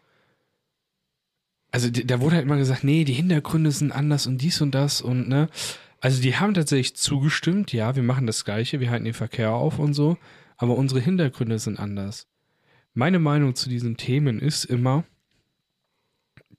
also 1.72 1.90
da 1.90 2.20
wurde 2.20 2.36
halt 2.36 2.44
immer 2.44 2.56
gesagt, 2.56 2.84
nee, 2.84 3.04
die 3.04 3.12
Hintergründe 3.12 3.70
sind 3.70 3.92
anders 3.92 4.26
und 4.26 4.38
dies 4.42 4.60
und 4.60 4.74
das 4.74 5.00
und 5.00 5.28
ne. 5.28 5.48
Also 6.00 6.22
die 6.22 6.36
haben 6.36 6.54
tatsächlich 6.54 6.94
zugestimmt, 6.96 7.72
ja, 7.72 7.96
wir 7.96 8.02
machen 8.02 8.26
das 8.26 8.44
Gleiche, 8.44 8.80
wir 8.80 8.90
halten 8.90 9.04
den 9.06 9.14
Verkehr 9.14 9.52
auf 9.52 9.78
und 9.78 9.94
so, 9.94 10.16
aber 10.56 10.76
unsere 10.76 11.00
Hintergründe 11.00 11.58
sind 11.58 11.78
anders. 11.78 12.28
Meine 12.94 13.18
Meinung 13.18 13.54
zu 13.54 13.68
diesen 13.68 13.96
Themen 13.96 14.38
ist 14.40 14.64
immer, 14.64 15.04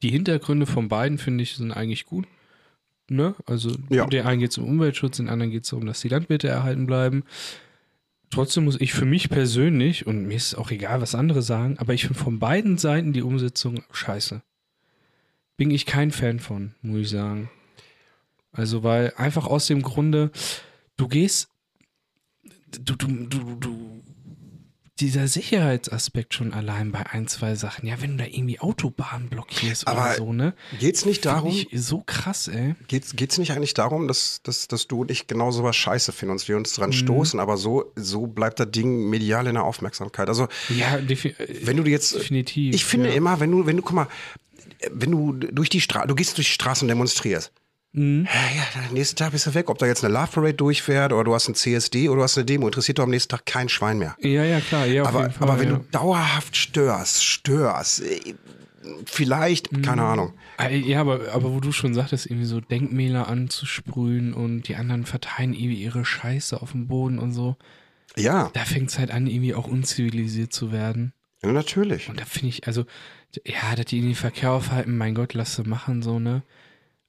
die 0.03 0.09
Hintergründe 0.09 0.65
von 0.65 0.87
beiden 0.89 1.17
finde 1.17 1.43
ich 1.43 1.55
sind 1.55 1.71
eigentlich 1.71 2.05
gut. 2.05 2.27
ne? 3.09 3.35
Also 3.45 3.71
Ja. 3.89 4.05
der 4.05 4.25
einen 4.25 4.41
geht 4.41 4.51
es 4.51 4.57
um 4.57 4.65
Umweltschutz, 4.65 5.17
den 5.17 5.29
anderen 5.29 5.51
geht 5.51 5.63
es 5.63 5.69
darum, 5.69 5.85
dass 5.85 6.01
die 6.01 6.09
Landwirte 6.09 6.49
erhalten 6.49 6.85
bleiben. 6.85 7.23
Trotzdem 8.29 8.65
muss 8.65 8.79
ich 8.81 8.91
für 8.93 9.05
mich 9.05 9.29
persönlich, 9.29 10.05
und 10.05 10.25
mir 10.27 10.35
ist 10.35 10.55
auch 10.55 10.71
egal, 10.71 10.99
was 10.99 11.15
andere 11.15 11.41
sagen, 11.41 11.77
aber 11.79 11.93
ich 11.93 12.05
finde 12.05 12.19
von 12.19 12.39
beiden 12.39 12.77
Seiten 12.77 13.13
die 13.13 13.21
Umsetzung 13.21 13.81
scheiße. 13.93 14.41
Bin 15.57 15.71
ich 15.71 15.85
kein 15.85 16.11
Fan 16.11 16.39
von, 16.39 16.75
muss 16.81 16.99
ich 17.01 17.09
sagen. 17.09 17.49
Also, 18.51 18.83
weil 18.83 19.13
einfach 19.17 19.45
aus 19.47 19.67
dem 19.67 19.81
Grunde, 19.81 20.31
du 20.97 21.07
gehst, 21.07 21.49
du, 22.79 22.95
du, 22.95 23.07
du, 23.07 23.55
du, 23.59 24.01
dieser 24.99 25.27
Sicherheitsaspekt 25.27 26.33
schon 26.33 26.53
allein 26.53 26.91
bei 26.91 27.05
ein, 27.07 27.27
zwei 27.27 27.53
Sachen. 27.53 27.85
Ja, 27.87 28.01
wenn 28.01 28.17
du 28.17 28.23
da 28.23 28.29
irgendwie 28.29 28.59
Autobahnen 28.59 29.29
blockierst 29.29 29.85
Aber 29.87 30.01
oder 30.01 30.15
so, 30.15 30.33
ne? 30.33 30.53
Geht's 30.79 31.05
nicht 31.05 31.23
darum, 31.25 31.55
so 31.71 32.01
krass, 32.03 32.47
ey. 32.47 32.73
geht's, 32.87 33.15
geht's 33.15 33.37
nicht 33.37 33.51
eigentlich 33.51 33.75
darum, 33.75 34.07
dass, 34.07 34.41
dass, 34.41 34.67
dass 34.67 34.87
du 34.87 35.01
und 35.01 35.11
ich 35.11 35.27
genau 35.27 35.51
sowas 35.51 35.75
scheiße 35.75 36.11
finden 36.11 36.31
und 36.33 36.47
wir 36.47 36.57
uns 36.57 36.75
Mhm. 36.75 36.81
dran 36.81 36.93
stoßen, 36.93 37.39
aber 37.39 37.57
so, 37.57 37.91
so 37.95 38.25
bleibt 38.25 38.59
das 38.59 38.71
Ding 38.71 39.07
medial 39.09 39.45
in 39.45 39.53
der 39.53 39.65
Aufmerksamkeit. 39.65 40.29
Also, 40.29 40.47
Ja, 40.69 40.97
wenn 41.61 41.77
du 41.77 41.83
jetzt, 41.83 42.15
definitiv. 42.15 42.73
ich 42.73 42.85
finde 42.85 43.09
ja. 43.09 43.15
immer, 43.15 43.39
wenn 43.39 43.51
du, 43.51 43.67
wenn 43.67 43.77
du, 43.77 43.83
guck 43.83 43.93
mal, 43.95 44.07
wenn 44.91 45.11
du 45.11 45.33
durch 45.33 45.69
die 45.69 45.81
Straße, 45.81 46.07
du 46.07 46.15
gehst 46.15 46.37
durch 46.37 46.47
die 46.47 46.53
Straße 46.53 46.83
und 46.85 46.89
demonstrierst. 46.89 47.51
Mhm. 47.93 48.25
Ja, 48.25 48.81
ja, 48.81 48.91
nächsten 48.93 49.15
Tag 49.15 49.31
bist 49.31 49.47
du 49.47 49.53
weg. 49.53 49.69
Ob 49.69 49.77
da 49.79 49.85
jetzt 49.87 50.03
eine 50.03 50.13
Love 50.13 50.27
Parade 50.31 50.53
durchfährt 50.53 51.13
oder 51.13 51.23
du 51.23 51.33
hast 51.33 51.47
ein 51.47 51.55
CSD 51.55 52.09
oder 52.09 52.17
du 52.17 52.23
hast 52.23 52.37
eine 52.37 52.45
Demo, 52.45 52.67
interessiert 52.67 52.99
doch 52.99 53.03
am 53.05 53.09
nächsten 53.09 53.29
Tag 53.31 53.45
kein 53.45 53.69
Schwein 53.69 53.97
mehr. 53.97 54.15
Ja, 54.19 54.43
ja, 54.43 54.59
klar, 54.59 54.85
ja, 54.85 55.05
Aber, 55.05 55.29
Fall. 55.31 55.49
aber 55.49 55.59
wenn 55.59 55.69
ja. 55.69 55.75
du 55.77 55.85
dauerhaft 55.91 56.55
störst, 56.57 57.23
störst, 57.23 58.01
äh, 58.03 58.35
vielleicht, 59.05 59.71
Mhm. 59.71 59.81
keine 59.81 60.03
Ahnung. 60.03 60.33
Ah, 60.57 60.69
Ja, 60.69 61.01
aber, 61.01 61.31
aber 61.33 61.53
wo 61.53 61.59
du 61.59 61.71
schon 61.71 61.93
sagtest, 61.93 62.25
irgendwie 62.27 62.45
so 62.45 62.59
Denkmäler 62.61 63.27
anzusprühen 63.27 64.33
und 64.33 64.63
die 64.67 64.75
anderen 64.75 65.05
verteilen 65.05 65.53
irgendwie 65.53 65.81
ihre 65.81 66.05
Scheiße 66.05 66.61
auf 66.61 66.71
dem 66.71 66.87
Boden 66.87 67.19
und 67.19 67.31
so, 67.31 67.55
Ja, 68.15 68.49
da 68.53 68.65
fängt 68.65 68.89
es 68.89 68.99
halt 68.99 69.11
an, 69.11 69.27
irgendwie 69.27 69.53
auch 69.55 69.67
unzivilisiert 69.67 70.53
zu 70.53 70.71
werden. 70.71 71.13
ja, 71.43 71.51
natürlich. 71.51 72.09
Und 72.09 72.19
da 72.19 72.25
finde 72.25 72.49
ich, 72.49 72.67
also, 72.67 72.85
ja, 73.45 73.75
dass 73.75 73.85
die 73.85 73.99
in 73.99 74.05
den 74.05 74.15
Verkehr 74.15 74.51
aufhalten, 74.51 74.97
mein 74.97 75.15
Gott, 75.15 75.33
lass 75.33 75.55
sie 75.55 75.63
machen, 75.63 76.01
so, 76.01 76.19
ne? 76.19 76.43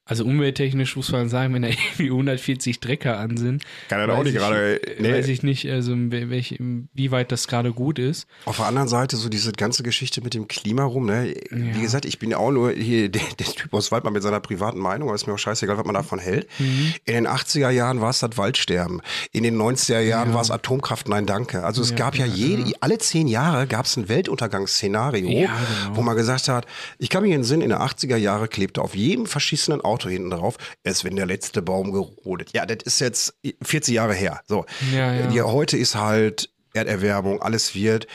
Also 0.08 0.24
umwelttechnisch 0.24 0.96
muss 0.96 1.12
man 1.12 1.28
sagen, 1.28 1.54
wenn 1.54 1.62
da 1.62 1.68
irgendwie 1.98 2.06
140 2.10 2.80
Drecker 2.80 3.18
an 3.18 3.36
sind, 3.36 3.62
Kann 3.88 4.00
er 4.00 4.06
da 4.08 4.14
auch 4.16 4.24
nicht 4.24 4.32
ich- 4.34 4.38
gerade- 4.40 4.80
nee. 4.98 5.12
weiß 5.12 5.28
ich 5.28 5.42
nicht, 5.42 5.70
also 5.70 5.92
welch, 5.96 6.56
wie 6.94 7.10
weit 7.10 7.30
das 7.30 7.46
gerade 7.46 7.72
gut 7.72 7.98
ist. 7.98 8.26
Auf 8.46 8.56
der 8.56 8.66
anderen 8.66 8.88
Seite 8.88 9.16
so 9.16 9.28
diese 9.28 9.52
ganze 9.52 9.82
Geschichte 9.82 10.22
mit 10.22 10.34
dem 10.34 10.48
Klima 10.48 10.84
rum, 10.84 11.06
ne? 11.06 11.34
Wie 11.50 11.76
Ja. 11.76 11.80
gesagt, 11.82 12.04
ich 12.06 12.18
bin 12.18 12.30
ja 12.30 12.38
auch 12.38 12.50
nur 12.50 12.72
hier 12.72 13.08
der, 13.10 13.22
der 13.38 13.46
Typ 13.46 13.72
aus 13.74 13.92
Waldmann 13.92 14.14
mit 14.14 14.22
seiner 14.22 14.40
privaten 14.40 14.78
Meinung, 14.78 15.08
aber 15.08 15.14
ist 15.14 15.26
mir 15.26 15.34
auch 15.34 15.38
scheißegal, 15.38 15.76
was 15.76 15.84
man 15.84 15.94
davon 15.94 16.18
hält. 16.18 16.48
Mhm. 16.58 16.94
In 17.04 17.14
den 17.14 17.26
80er 17.28 17.70
Jahren 17.70 18.00
war 18.00 18.10
es 18.10 18.20
das 18.20 18.36
Waldsterben. 18.38 19.02
In 19.32 19.42
den 19.42 19.56
90er 19.60 20.00
Jahren 20.00 20.30
Ja. 20.30 20.34
war 20.34 20.40
es 20.42 20.50
Atomkraft, 20.50 21.08
nein, 21.08 21.26
danke. 21.26 21.64
Also 21.64 21.82
es 21.82 21.90
Ja, 21.90 21.96
gab 21.96 22.16
ja, 22.16 22.24
jede, 22.24 22.72
alle 22.80 22.96
zehn 22.98 23.28
Jahre 23.28 23.66
gab 23.66 23.84
es 23.84 23.96
ein 23.98 24.08
Weltuntergangsszenario, 24.08 25.28
genau. 25.28 25.50
wo 25.92 26.02
man 26.02 26.16
gesagt 26.16 26.48
hat, 26.48 26.66
ich 26.98 27.10
kann 27.10 27.24
in 27.24 27.30
den 27.30 27.44
Sinn, 27.44 27.60
in 27.60 27.68
den 27.70 27.78
80er 27.78 28.16
Jahre 28.16 28.48
klebte 28.48 28.80
auf 28.80 28.94
jedem 28.94 29.26
verschissenen 29.26 29.80
Auto 29.82 29.97
hinten 30.08 30.30
drauf, 30.30 30.56
es 30.82 31.04
wenn 31.04 31.16
der 31.16 31.26
letzte 31.26 31.62
Baum 31.62 31.92
gerodet. 31.92 32.50
Ja, 32.52 32.66
das 32.66 32.78
ist 32.84 33.00
jetzt 33.00 33.34
40 33.62 33.94
Jahre 33.94 34.14
her. 34.14 34.40
So. 34.46 34.64
Ja, 34.92 35.14
ja. 35.14 35.26
Die, 35.28 35.42
heute 35.42 35.76
ist 35.76 35.94
halt 35.96 36.50
Erderwärmung, 36.74 37.42
alles 37.42 37.74
wird. 37.74 38.06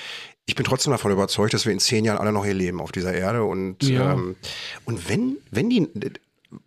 Ich 0.46 0.56
bin 0.56 0.66
trotzdem 0.66 0.92
davon 0.92 1.12
überzeugt, 1.12 1.54
dass 1.54 1.66
wir 1.66 1.74
in 1.74 1.80
zehn 1.80 2.06
Jahren 2.06 2.18
alle 2.18 2.32
noch 2.32 2.46
hier 2.46 2.54
leben 2.54 2.82
auf 2.82 2.92
dieser 2.92 3.14
Erde. 3.14 3.44
Und, 3.44 3.84
Ja. 3.84 4.14
ähm, 4.14 4.36
und 4.86 5.08
wenn, 5.10 5.38
wenn 5.52 5.70
die, 5.70 5.88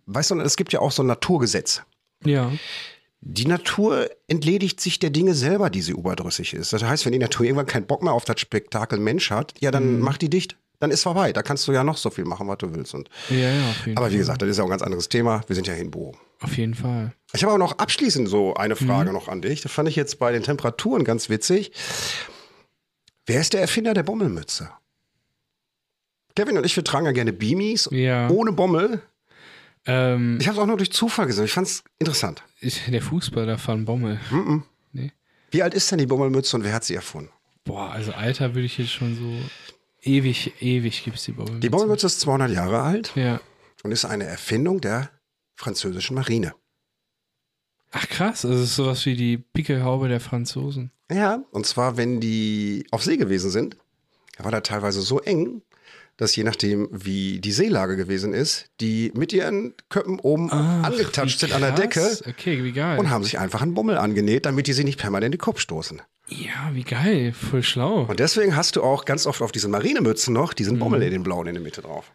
weißt 0.05 0.31
du, 0.31 0.39
es 0.41 0.57
gibt 0.57 0.73
ja 0.73 0.79
auch 0.79 0.91
so 0.91 1.03
ein 1.03 1.07
Naturgesetz. 1.07 1.81
Ja. 2.25 2.51
Die 3.21 3.45
Natur 3.45 4.09
entledigt 4.27 4.79
sich 4.79 4.99
der 4.99 5.09
Dinge 5.09 5.33
selber, 5.33 5.69
die 5.69 5.81
sie 5.81 5.91
überdrüssig 5.91 6.53
ist. 6.53 6.71
Das 6.73 6.83
heißt, 6.83 7.05
wenn 7.05 7.13
die 7.13 7.19
Natur 7.19 7.45
irgendwann 7.45 7.65
keinen 7.65 7.87
Bock 7.87 8.03
mehr 8.03 8.13
auf 8.13 8.25
das 8.25 8.39
Spektakel 8.39 8.99
Mensch 8.99 9.31
hat, 9.31 9.53
ja, 9.59 9.71
dann 9.71 9.95
Mhm. 9.97 9.99
macht 10.01 10.21
die 10.21 10.29
dicht. 10.29 10.55
Dann 10.79 10.91
ist 10.91 11.01
vorbei. 11.03 11.33
Da 11.33 11.41
kannst 11.41 11.67
du 11.67 11.71
ja 11.71 11.83
noch 11.83 11.97
so 11.97 12.09
viel 12.11 12.25
machen, 12.25 12.47
was 12.47 12.59
du 12.59 12.73
willst. 12.73 12.93
Und, 12.93 13.09
Ja, 13.29 13.37
ja, 13.37 13.69
auf 13.69 13.85
jeden 13.87 13.97
aber 13.97 14.11
wie 14.11 14.17
gesagt, 14.17 14.41
das 14.41 14.49
ist 14.49 14.57
ja 14.57 14.63
auch 14.63 14.67
ein 14.67 14.71
ganz 14.71 14.83
anderes 14.83 15.09
Thema. 15.09 15.41
Wir 15.47 15.55
sind 15.55 15.65
ja 15.67 15.73
hier 15.73 15.81
in 15.83 15.89
Bochum. 15.91 16.17
Auf 16.41 16.55
jeden 16.55 16.75
Fall. 16.75 17.13
Ich 17.33 17.41
habe 17.43 17.51
aber 17.53 17.57
noch 17.59 17.79
abschließend 17.79 18.29
so 18.29 18.53
eine 18.53 18.75
Mhm. 18.75 18.85
Frage 18.87 19.11
noch 19.11 19.27
an 19.27 19.41
dich. 19.41 19.61
Das 19.61 19.71
fand 19.71 19.89
ich 19.89 19.95
jetzt 19.95 20.19
bei 20.19 20.31
den 20.31 20.43
Temperaturen 20.43 21.03
ganz 21.03 21.29
witzig. 21.29 21.71
Wer 23.25 23.41
ist 23.41 23.53
der 23.53 23.61
Erfinder 23.61 23.93
der 23.95 24.03
Bommelmütze? 24.03 24.69
Kevin 26.35 26.57
und 26.57 26.65
ich, 26.65 26.75
wir 26.75 26.83
tragen 26.83 27.05
ja 27.07 27.11
gerne 27.11 27.33
Beamies 27.33 27.89
Ja. 27.91 28.29
ohne 28.29 28.51
Bommel. 28.51 29.01
Ähm, 29.87 30.37
Ich 30.39 30.47
habe 30.47 30.57
es 30.57 30.61
auch 30.61 30.67
nur 30.67 30.77
durch 30.77 30.91
Zufall 30.91 31.25
gesehen. 31.25 31.45
Ich 31.45 31.53
fand 31.53 31.67
es 31.67 31.83
interessant. 31.97 32.43
der 32.87 33.01
Fußballer 33.01 33.57
von 33.57 33.85
Bommel. 33.85 34.19
Mhm. 34.29 34.63
Nee. 34.93 35.11
Wie 35.51 35.63
alt 35.63 35.73
ist 35.73 35.91
denn 35.91 35.97
die 35.97 36.05
Bommelmütze 36.05 36.55
und 36.55 36.63
wer 36.63 36.73
hat 36.73 36.83
sie 36.83 36.93
erfunden? 36.95 37.31
Boah, 37.63 37.91
also 37.91 38.11
Alter 38.13 38.53
würde 38.53 38.65
ich 38.65 38.77
jetzt 38.77 38.91
schon 38.91 39.15
so 39.15 39.31
ewig, 40.01 40.53
ewig 40.61 41.03
gibt's 41.03 41.25
die 41.25 41.31
Bommelmütze. 41.31 41.59
Die 41.61 41.69
Bommelmütze 41.69 42.07
ist 42.07 42.19
200 42.21 42.51
Jahre 42.51 42.81
alt 42.81 43.11
Ja. 43.15 43.39
und 43.83 43.91
ist 43.91 44.05
eine 44.05 44.25
Erfindung 44.25 44.81
der 44.81 45.09
französischen 45.55 46.15
Marine. 46.15 46.53
Ach 47.91 48.07
krass, 48.09 48.45
also 48.45 48.57
es 48.57 48.69
ist 48.69 48.75
sowas 48.75 49.05
wie 49.05 49.15
die 49.15 49.37
Pickelhaube 49.37 50.07
der 50.09 50.19
Franzosen. 50.19 50.91
Ja, 51.11 51.43
und 51.51 51.65
zwar, 51.65 51.95
wenn 51.97 52.19
die 52.19 52.85
auf 52.91 53.03
See 53.03 53.17
gewesen 53.17 53.49
sind, 53.49 53.77
war 54.37 54.51
da 54.51 54.61
teilweise 54.61 55.01
so 55.01 55.19
eng, 55.21 55.61
dass 56.17 56.35
je 56.35 56.43
nachdem, 56.43 56.89
wie 56.91 57.39
die 57.39 57.51
Seelage 57.51 57.95
gewesen 57.95 58.33
ist, 58.33 58.69
die 58.81 59.11
mit 59.15 59.31
ihren 59.33 59.73
Köppen 59.89 60.19
oben 60.19 60.49
Ach, 60.51 60.83
angetatscht 60.83 61.39
sind 61.39 61.53
an 61.53 61.61
der 61.61 61.71
Decke. 61.71 62.19
Okay, 62.27 62.97
und 62.97 63.09
haben 63.09 63.23
sich 63.23 63.39
einfach 63.39 63.61
einen 63.61 63.73
Bummel 63.75 63.97
angenäht, 63.97 64.45
damit 64.45 64.67
die 64.67 64.73
sie 64.73 64.83
nicht 64.83 64.99
permanent 64.99 65.33
in 65.33 65.37
den 65.37 65.41
Kopf 65.43 65.59
stoßen. 65.59 66.01
Ja, 66.29 66.71
wie 66.73 66.83
geil, 66.83 67.33
voll 67.33 67.63
schlau. 67.63 68.01
Und 68.03 68.19
deswegen 68.19 68.55
hast 68.55 68.75
du 68.75 68.83
auch 68.83 69.05
ganz 69.05 69.25
oft 69.25 69.41
auf 69.41 69.51
diesen 69.51 69.71
Marinemützen 69.71 70.33
noch 70.33 70.51
Mhm. 70.51 70.55
diesen 70.55 70.79
Bummel 70.79 71.01
in 71.03 71.11
den 71.11 71.23
blauen 71.23 71.47
in 71.47 71.53
der 71.55 71.63
Mitte 71.63 71.81
drauf. 71.81 72.11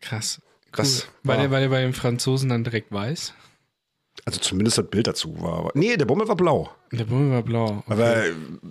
Krass. 0.00 0.40
Cool. 0.42 0.70
Das 0.76 1.08
war, 1.24 1.36
der, 1.36 1.50
war 1.50 1.60
der 1.60 1.68
bei 1.68 1.82
den 1.82 1.92
Franzosen 1.92 2.48
dann 2.48 2.64
direkt 2.64 2.92
weiß? 2.92 3.34
Also 4.24 4.38
zumindest 4.40 4.78
das 4.78 4.88
Bild 4.88 5.06
dazu 5.06 5.40
war. 5.40 5.70
Nee, 5.74 5.96
der 5.96 6.04
Bummel 6.04 6.28
war 6.28 6.36
blau. 6.36 6.70
Der 6.92 7.04
Bummel 7.04 7.32
war 7.32 7.42
blau. 7.42 7.82
Okay. 7.86 7.92
Aber 7.92 8.24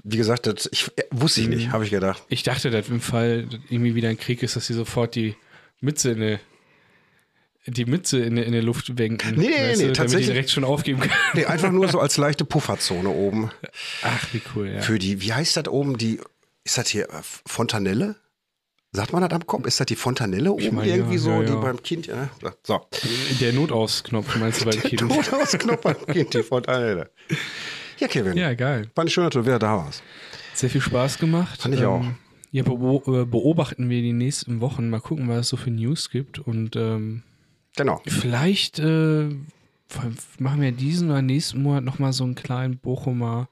wie 0.03 0.17
gesagt, 0.17 0.45
das 0.45 0.69
ich, 0.71 0.87
äh, 0.97 1.03
wusste 1.11 1.41
ich 1.41 1.47
Mhm. 1.47 1.55
nicht, 1.55 1.71
habe 1.71 1.83
ich 1.83 1.89
gedacht. 1.89 2.23
ich 2.29 2.43
dachte, 2.43 2.69
dass 2.69 2.87
im 2.89 3.01
Fall 3.01 3.47
irgendwie 3.69 3.95
wieder 3.95 4.09
ein 4.09 4.17
Krieg 4.17 4.43
ist, 4.43 4.55
dass 4.55 4.67
sie 4.67 4.73
sofort 4.73 5.15
die 5.15 5.35
Mütze 5.81 6.11
in 6.11 6.19
der 6.19 6.39
die 7.65 7.85
Mütze 7.85 8.19
in 8.19 8.35
der, 8.35 8.45
in 8.45 8.53
der 8.53 8.61
Luft 8.61 8.97
wenken. 8.97 9.35
Nee, 9.35 9.47
nee, 9.47 9.49
nee, 9.49 9.73
du, 9.73 9.79
Damit 9.79 9.95
tatsächlich- 9.95 10.27
die 10.27 10.33
direkt 10.33 10.49
schon 10.49 10.63
aufgeben 10.63 11.01
können. 11.01 11.13
Nee, 11.33 11.45
einfach 11.45 11.71
nur 11.71 11.87
so 11.87 11.99
als 11.99 12.17
leichte 12.17 12.45
Pufferzone 12.45 13.09
oben. 13.09 13.51
Ach, 14.03 14.33
wie 14.33 14.41
cool, 14.55 14.69
ja. 14.69 14.81
Für 14.81 14.99
die, 14.99 15.21
wie 15.21 15.33
heißt 15.33 15.57
das 15.57 15.67
oben, 15.67 15.97
die, 15.97 16.19
ist 16.63 16.77
das 16.77 16.89
hier 16.89 17.09
äh, 17.09 17.21
Fontanelle? 17.45 18.15
Sagt 18.91 19.13
man 19.13 19.21
das 19.21 19.31
am 19.31 19.45
Kopf? 19.45 19.67
Ist 19.67 19.79
das 19.79 19.85
die 19.85 19.95
Fontanelle 19.95 20.51
oben 20.51 20.75
meine, 20.75 20.91
irgendwie 20.91 21.15
ja, 21.15 21.19
so, 21.19 21.29
ja, 21.29 21.43
die 21.43 21.53
ja. 21.53 21.59
beim 21.59 21.83
Kind, 21.83 22.07
ja? 22.07 22.29
So. 22.63 22.81
Der 23.39 23.53
Notausknopf 23.53 24.35
meinst 24.37 24.61
du 24.61 24.65
beim 24.65 24.81
Kind? 24.81 25.01
Todausknopf 25.01 25.81
beim 25.81 26.05
Kind, 26.07 26.33
die 26.33 26.41
Fontanelle. 26.41 27.11
Ja, 27.99 28.07
Kevin. 28.07 28.35
Ja, 28.35 28.53
geil. 28.55 28.89
Fand 28.95 29.09
ich 29.09 29.13
schön, 29.13 29.25
dass 29.25 29.33
du 29.33 29.45
wieder 29.45 29.59
da 29.59 29.77
warst. 29.77 30.01
Sehr 30.55 30.71
viel 30.71 30.81
Spaß 30.81 31.19
gemacht. 31.19 31.59
Ähm, 31.59 31.61
Fand 31.61 31.75
ich 31.75 31.85
auch. 31.85 32.03
Ja, 32.51 32.63
äh, 32.63 33.25
beobachten 33.25 33.89
wir 33.89 34.01
die 34.01 34.13
nächsten 34.13 34.59
Wochen. 34.59 34.89
Mal 34.89 35.01
gucken, 35.01 35.29
was 35.29 35.41
es 35.41 35.49
so 35.49 35.57
für 35.57 35.69
News 35.69 36.09
gibt. 36.09 36.39
Und 36.39 36.75
ähm, 36.75 37.21
Genau. 37.79 38.01
vielleicht 38.05 38.79
äh, 38.79 39.29
machen 40.37 40.61
wir 40.61 40.71
diesen 40.71 41.09
oder 41.09 41.21
nächsten 41.21 41.61
Monat 41.63 41.83
nochmal 41.83 42.13
so 42.13 42.23
einen 42.23 42.35
kleinen 42.35 42.77
Bochumer 42.77 43.47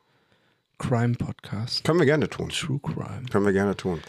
Crime-Podcast. 0.80 1.84
Können 1.84 2.00
wir 2.00 2.06
gerne 2.06 2.30
tun. 2.30 2.50
True 2.50 2.80
Crime. 2.80 3.24
Können 3.32 3.46
wir 3.46 3.54
gerne 3.54 3.76
tun. 3.76 4.00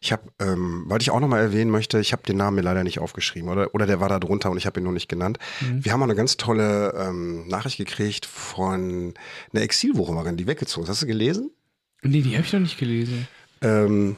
Ich 0.00 0.12
habe, 0.12 0.22
ähm, 0.38 0.84
weil 0.86 1.02
ich 1.02 1.10
auch 1.10 1.20
nochmal 1.20 1.40
erwähnen 1.40 1.70
möchte, 1.70 1.98
ich 2.00 2.12
habe 2.12 2.22
den 2.22 2.36
Namen 2.36 2.54
mir 2.56 2.62
leider 2.62 2.82
nicht 2.82 2.98
aufgeschrieben 2.98 3.50
oder, 3.50 3.74
oder 3.74 3.86
der 3.86 4.00
war 4.00 4.08
da 4.08 4.18
drunter 4.18 4.50
und 4.50 4.56
ich 4.56 4.64
habe 4.64 4.80
ihn 4.80 4.84
nur 4.84 4.92
nicht 4.92 5.08
genannt. 5.08 5.38
Wir 5.60 5.92
haben 5.92 6.00
auch 6.00 6.06
eine 6.06 6.14
ganz 6.14 6.36
tolle 6.36 6.94
ähm, 6.96 7.46
Nachricht 7.48 7.76
gekriegt 7.76 8.26
von 8.26 9.12
einer 9.52 9.62
Exilwocherin, 9.62 10.36
die 10.36 10.46
weggezogen 10.46 10.84
ist. 10.84 10.90
Hast 10.90 11.02
du 11.02 11.06
gelesen? 11.06 11.50
Nee, 12.02 12.22
die 12.22 12.36
habe 12.36 12.46
ich 12.46 12.52
noch 12.52 12.60
nicht 12.60 12.78
gelesen. 12.78 13.28
Ähm, 13.60 14.16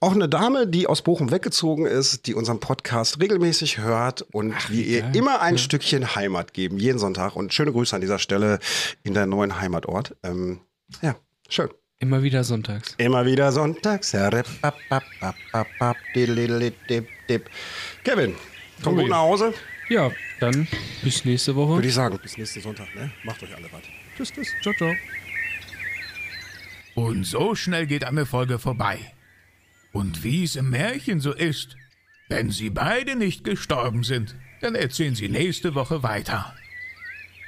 auch 0.00 0.12
eine 0.12 0.28
Dame, 0.28 0.66
die 0.66 0.86
aus 0.86 1.02
Bochum 1.02 1.30
weggezogen 1.30 1.86
ist, 1.86 2.26
die 2.26 2.34
unseren 2.34 2.60
Podcast 2.60 3.20
regelmäßig 3.20 3.78
hört 3.78 4.22
und 4.32 4.54
wir 4.70 4.86
ihr 4.86 5.02
geil. 5.02 5.16
immer 5.16 5.40
ein 5.40 5.58
Stückchen 5.58 6.14
Heimat 6.14 6.54
geben, 6.54 6.78
jeden 6.78 6.98
Sonntag. 6.98 7.34
Und 7.34 7.52
schöne 7.52 7.72
Grüße 7.72 7.94
an 7.94 8.00
dieser 8.00 8.18
Stelle 8.18 8.60
in 9.02 9.14
deinen 9.14 9.30
neuen 9.30 9.60
Heimatort. 9.60 10.16
Ähm, 10.22 10.60
ja, 11.02 11.16
schön. 11.48 11.68
Immer 12.00 12.22
wieder 12.22 12.44
sonntags. 12.44 12.94
Immer 12.98 13.26
wieder 13.26 13.50
sonntags. 13.50 14.12
Kevin, 18.04 18.36
komm 18.84 18.96
gut 18.96 19.08
nach 19.08 19.18
Hause. 19.18 19.52
Ja, 19.88 20.12
dann 20.38 20.68
bis 21.02 21.24
nächste 21.24 21.56
Woche. 21.56 21.74
Würde 21.74 21.88
ich 21.88 21.94
sagen, 21.94 22.18
bis 22.22 22.38
nächsten 22.38 22.60
Sonntag. 22.60 22.86
Ne? 22.94 23.10
Macht 23.24 23.42
euch 23.42 23.52
alle 23.52 23.66
was. 23.72 23.80
Tschüss, 24.16 24.32
tschüss. 24.32 24.48
Ciao, 24.62 24.74
ciao. 24.74 24.92
Und 26.94 27.24
so 27.24 27.56
schnell 27.56 27.86
geht 27.86 28.04
eine 28.04 28.26
Folge 28.26 28.60
vorbei. 28.60 28.98
Und 29.92 30.22
wie 30.24 30.44
es 30.44 30.56
im 30.56 30.70
Märchen 30.70 31.20
so 31.20 31.32
ist, 31.32 31.76
Wenn 32.28 32.50
Sie 32.50 32.68
beide 32.68 33.16
nicht 33.16 33.42
gestorben 33.42 34.04
sind, 34.04 34.34
dann 34.60 34.74
erzählen 34.74 35.14
Sie 35.14 35.28
nächste 35.28 35.74
Woche 35.74 36.02
weiter. 36.02 36.54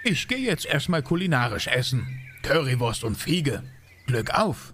Ich 0.04 0.26
gehe 0.26 0.38
jetzt 0.38 0.64
erstmal 0.64 1.02
kulinarisch 1.02 1.66
essen. 1.66 2.06
Currywurst 2.42 3.04
und 3.04 3.16
Fiege. 3.16 3.62
Glück 4.06 4.30
auf! 4.30 4.72